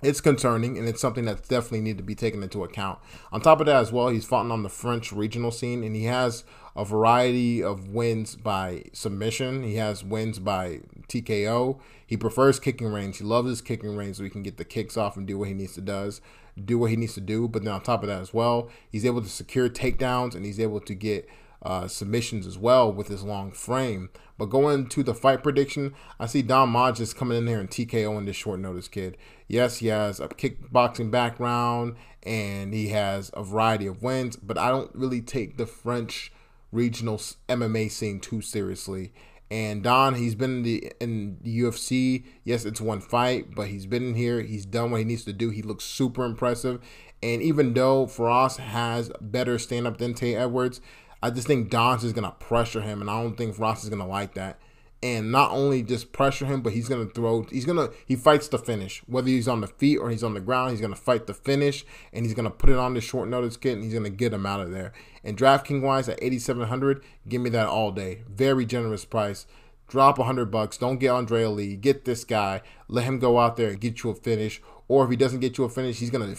it's 0.00 0.22
concerning 0.22 0.78
and 0.78 0.88
it's 0.88 1.02
something 1.02 1.26
that 1.26 1.46
definitely 1.48 1.82
need 1.82 1.98
to 1.98 2.02
be 2.02 2.14
taken 2.14 2.42
into 2.42 2.64
account. 2.64 2.98
On 3.30 3.42
top 3.42 3.60
of 3.60 3.66
that 3.66 3.76
as 3.76 3.92
well, 3.92 4.08
he's 4.08 4.24
fought 4.24 4.50
on 4.50 4.62
the 4.62 4.70
French 4.70 5.12
regional 5.12 5.50
scene 5.50 5.84
and 5.84 5.94
he 5.94 6.04
has 6.04 6.44
a 6.74 6.82
variety 6.82 7.62
of 7.62 7.90
wins 7.90 8.34
by 8.34 8.84
submission. 8.94 9.64
He 9.64 9.74
has 9.76 10.02
wins 10.02 10.38
by 10.38 10.80
TKO. 11.08 11.78
He 12.06 12.16
prefers 12.16 12.58
kicking 12.58 12.90
range. 12.90 13.18
He 13.18 13.24
loves 13.24 13.50
his 13.50 13.60
kicking 13.60 13.96
range 13.96 14.16
so 14.16 14.24
he 14.24 14.30
can 14.30 14.42
get 14.42 14.56
the 14.56 14.64
kicks 14.64 14.96
off 14.96 15.18
and 15.18 15.26
do 15.26 15.36
what 15.36 15.48
he 15.48 15.54
needs 15.54 15.74
to 15.74 15.82
does 15.82 16.22
do 16.62 16.78
what 16.78 16.90
he 16.90 16.96
needs 16.96 17.14
to 17.14 17.20
do. 17.20 17.48
But 17.48 17.64
then 17.64 17.72
on 17.72 17.82
top 17.82 18.02
of 18.02 18.08
that 18.08 18.20
as 18.20 18.34
well, 18.34 18.70
he's 18.90 19.04
able 19.04 19.22
to 19.22 19.28
secure 19.28 19.68
takedowns 19.68 20.34
and 20.34 20.44
he's 20.44 20.60
able 20.60 20.80
to 20.80 20.94
get 20.94 21.28
uh, 21.62 21.88
submissions 21.88 22.46
as 22.46 22.58
well 22.58 22.92
with 22.92 23.08
his 23.08 23.22
long 23.22 23.50
frame. 23.50 24.10
But 24.36 24.46
going 24.46 24.88
to 24.88 25.02
the 25.02 25.14
fight 25.14 25.42
prediction, 25.42 25.94
I 26.20 26.26
see 26.26 26.42
Don 26.42 26.70
Madge's 26.70 27.14
coming 27.14 27.38
in 27.38 27.46
there 27.46 27.60
and 27.60 27.70
TKO 27.70 28.18
in 28.18 28.26
this 28.26 28.36
short 28.36 28.60
notice 28.60 28.88
kid. 28.88 29.16
Yes, 29.48 29.78
he 29.78 29.86
has 29.88 30.20
a 30.20 30.28
kickboxing 30.28 31.10
background 31.10 31.96
and 32.22 32.74
he 32.74 32.88
has 32.88 33.30
a 33.34 33.42
variety 33.42 33.86
of 33.86 34.02
wins, 34.02 34.36
but 34.36 34.58
I 34.58 34.68
don't 34.68 34.94
really 34.94 35.20
take 35.20 35.56
the 35.56 35.66
French 35.66 36.32
regional 36.72 37.18
MMA 37.48 37.90
scene 37.90 38.20
too 38.20 38.40
seriously. 38.40 39.12
And 39.54 39.84
Don, 39.84 40.16
he's 40.16 40.34
been 40.34 40.56
in 40.56 40.62
the 40.64 40.92
in 40.98 41.38
the 41.42 41.60
UFC. 41.60 42.24
Yes, 42.42 42.64
it's 42.64 42.80
one 42.80 43.00
fight, 43.00 43.54
but 43.54 43.68
he's 43.68 43.86
been 43.86 44.02
in 44.08 44.14
here. 44.16 44.42
He's 44.42 44.66
done 44.66 44.90
what 44.90 44.98
he 44.98 45.04
needs 45.04 45.22
to 45.26 45.32
do. 45.32 45.50
He 45.50 45.62
looks 45.62 45.84
super 45.84 46.24
impressive. 46.24 46.80
And 47.22 47.40
even 47.40 47.72
though 47.72 48.08
Frost 48.08 48.58
has 48.58 49.12
better 49.20 49.60
stand 49.60 49.86
up 49.86 49.98
than 49.98 50.12
Te 50.12 50.34
Edwards, 50.34 50.80
I 51.22 51.30
just 51.30 51.46
think 51.46 51.70
Don's 51.70 52.02
is 52.02 52.12
gonna 52.12 52.34
pressure 52.40 52.80
him, 52.80 53.00
and 53.00 53.08
I 53.08 53.22
don't 53.22 53.36
think 53.36 53.54
Frost 53.54 53.84
is 53.84 53.90
gonna 53.90 54.08
like 54.08 54.34
that. 54.34 54.58
And 55.04 55.30
not 55.30 55.50
only 55.50 55.82
just 55.82 56.12
pressure 56.12 56.46
him, 56.46 56.62
but 56.62 56.72
he's 56.72 56.88
gonna 56.88 57.04
throw. 57.04 57.42
He's 57.42 57.66
gonna 57.66 57.90
he 58.06 58.16
fights 58.16 58.48
the 58.48 58.58
finish, 58.58 59.02
whether 59.06 59.28
he's 59.28 59.46
on 59.46 59.60
the 59.60 59.66
feet 59.66 59.98
or 59.98 60.08
he's 60.08 60.24
on 60.24 60.32
the 60.32 60.40
ground. 60.40 60.70
He's 60.70 60.80
gonna 60.80 60.96
fight 60.96 61.26
the 61.26 61.34
finish, 61.34 61.84
and 62.10 62.24
he's 62.24 62.32
gonna 62.32 62.48
put 62.48 62.70
it 62.70 62.78
on 62.78 62.94
the 62.94 63.02
short 63.02 63.28
notice 63.28 63.58
kid, 63.58 63.74
and 63.74 63.84
he's 63.84 63.92
gonna 63.92 64.08
get 64.08 64.32
him 64.32 64.46
out 64.46 64.60
of 64.60 64.70
there. 64.70 64.94
And 65.22 65.36
DraftKings 65.36 65.82
wise 65.82 66.08
at 66.08 66.22
8,700, 66.22 67.04
give 67.28 67.42
me 67.42 67.50
that 67.50 67.68
all 67.68 67.92
day. 67.92 68.22
Very 68.30 68.64
generous 68.64 69.04
price. 69.04 69.46
Drop 69.88 70.18
a 70.18 70.24
hundred 70.24 70.46
bucks. 70.46 70.78
Don't 70.78 70.96
get 70.96 71.10
Andrea 71.10 71.50
Lee. 71.50 71.76
Get 71.76 72.06
this 72.06 72.24
guy. 72.24 72.62
Let 72.88 73.04
him 73.04 73.18
go 73.18 73.38
out 73.38 73.58
there 73.58 73.68
and 73.68 73.80
get 73.80 74.02
you 74.02 74.08
a 74.08 74.14
finish. 74.14 74.62
Or 74.88 75.04
if 75.04 75.10
he 75.10 75.16
doesn't 75.16 75.40
get 75.40 75.58
you 75.58 75.64
a 75.64 75.68
finish, 75.68 75.98
he's 75.98 76.08
gonna 76.08 76.34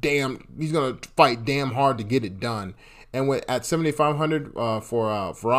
damn. 0.00 0.48
He's 0.58 0.72
gonna 0.72 0.96
fight 1.18 1.44
damn 1.44 1.72
hard 1.72 1.98
to 1.98 2.04
get 2.04 2.24
it 2.24 2.40
done. 2.40 2.74
And 3.12 3.28
with 3.28 3.44
at 3.46 3.66
7,500 3.66 4.56
uh, 4.56 4.80
for 4.80 5.12
uh, 5.12 5.34
for 5.34 5.52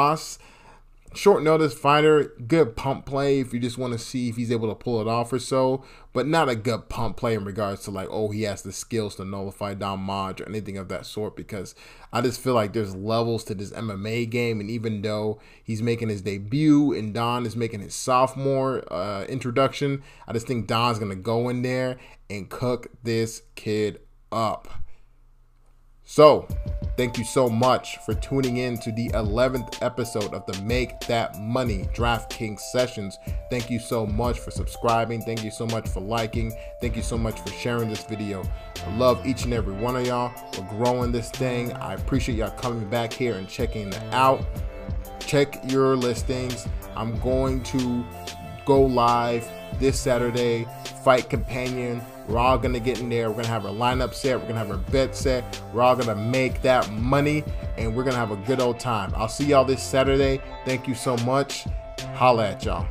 short 1.18 1.42
notice 1.42 1.74
fighter, 1.74 2.32
good 2.48 2.76
pump 2.76 3.06
play 3.06 3.40
if 3.40 3.54
you 3.54 3.60
just 3.60 3.78
want 3.78 3.92
to 3.92 4.00
see 4.00 4.30
if 4.30 4.36
he's 4.36 4.52
able 4.52 4.70
to 4.70 4.76
pull 4.76 5.02
it 5.02 5.08
off 5.08 5.34
or 5.34 5.40
so, 5.40 5.84
but 6.14 6.28
not 6.28 6.48
a 6.48 6.56
good 6.56 6.90
pump 6.90 7.18
play 7.18 7.34
in 7.34 7.44
regards 7.44 7.84
to 7.84 7.92
like, 7.92 8.08
oh, 8.12 8.30
he 8.30 8.44
has 8.44 8.62
the 8.62 8.72
skills 8.72 9.16
to 9.16 9.26
nullify 9.26 9.74
Don 9.74 10.06
Madge 10.06 10.42
or 10.42 10.48
anything 10.48 10.78
of 10.78 10.90
that 10.90 11.06
sort 11.06 11.36
because 11.36 11.74
I 12.14 12.22
just 12.22 12.40
feel 12.40 12.54
like 12.54 12.74
there's 12.74 12.96
levels 12.96 13.44
to 13.46 13.56
this 13.56 13.72
MMA 13.72 14.30
game. 14.30 14.60
And 14.60 14.70
even 14.70 15.02
though 15.02 15.40
he's 15.64 15.82
making 15.82 16.10
his 16.10 16.22
debut 16.22 16.94
and 16.94 17.14
Don 17.14 17.46
is 17.46 17.56
making 17.56 17.82
his 17.82 17.96
sophomore 17.96 18.84
uh, 18.94 19.26
introduction, 19.26 20.04
I 20.28 20.34
just 20.34 20.46
think 20.46 20.68
Don's 20.68 21.00
going 21.00 21.10
to 21.10 21.16
go 21.16 21.50
in 21.50 21.64
there 21.64 21.98
and 22.30 22.48
cook 22.48 22.88
this 23.04 23.42
kid 23.56 24.00
up. 24.32 24.68
So, 26.10 26.48
thank 26.96 27.18
you 27.18 27.26
so 27.26 27.50
much 27.50 27.98
for 27.98 28.14
tuning 28.14 28.58
in 28.58 28.78
to 28.78 28.94
the 28.94 29.10
11th 29.10 29.82
episode 29.82 30.34
of 30.34 30.46
the 30.46 30.60
Make 30.62 31.02
That 31.02 31.38
Money 31.38 31.84
DraftKings 31.94 32.62
sessions. 32.62 33.20
Thank 33.50 33.70
you 33.70 33.78
so 33.78 34.06
much 34.06 34.40
for 34.40 34.50
subscribing. 34.50 35.22
Thank 35.22 35.44
you 35.44 35.52
so 35.52 35.66
much 35.66 35.86
for 35.90 36.00
liking. 36.00 36.54
Thank 36.80 36.96
you 36.96 37.02
so 37.02 37.18
much 37.18 37.38
for 37.42 37.50
sharing 37.50 37.90
this 37.90 38.06
video. 38.06 38.42
I 38.86 38.96
love 38.96 39.28
each 39.28 39.44
and 39.44 39.54
every 39.54 39.74
one 39.74 39.98
of 39.98 40.08
y'all. 40.08 40.32
We're 40.58 40.70
growing 40.78 41.12
this 41.12 41.30
thing. 41.30 41.74
I 41.74 41.96
appreciate 41.96 42.38
y'all 42.38 42.52
coming 42.52 42.90
back 42.90 43.12
here 43.12 43.36
and 43.36 43.50
checking 43.50 43.90
it 43.90 44.02
out. 44.14 44.46
Check 45.20 45.60
your 45.70 45.98
listings. 45.98 46.70
I'm 46.96 47.20
going 47.20 47.64
to 47.64 48.06
go 48.66 48.82
live 48.82 49.46
this 49.78 50.00
Saturday. 50.00 50.68
Fight 51.04 51.30
Companion 51.30 52.02
we're 52.28 52.38
all 52.38 52.58
gonna 52.58 52.80
get 52.80 53.00
in 53.00 53.10
there. 53.10 53.30
We're 53.30 53.38
gonna 53.38 53.48
have 53.48 53.66
our 53.66 53.72
lineup 53.72 54.14
set. 54.14 54.40
We're 54.40 54.48
gonna 54.48 54.60
have 54.60 54.72
our 54.72 54.78
bet 54.78 55.16
set. 55.16 55.62
We're 55.74 55.82
all 55.82 55.96
gonna 55.96 56.16
make 56.16 56.62
that 56.62 56.92
money, 56.92 57.44
and 57.78 57.96
we're 57.96 58.04
gonna 58.04 58.18
have 58.18 58.32
a 58.32 58.38
good 58.38 58.60
old 58.60 58.80
time. 58.80 59.14
I'll 59.16 59.30
see 59.30 59.46
y'all 59.46 59.66
this 59.66 59.82
Saturday. 59.82 60.42
Thank 60.66 60.88
you 60.88 60.96
so 60.96 61.18
much. 61.18 61.66
Holla 62.16 62.50
at 62.50 62.66
y'all. 62.66 62.86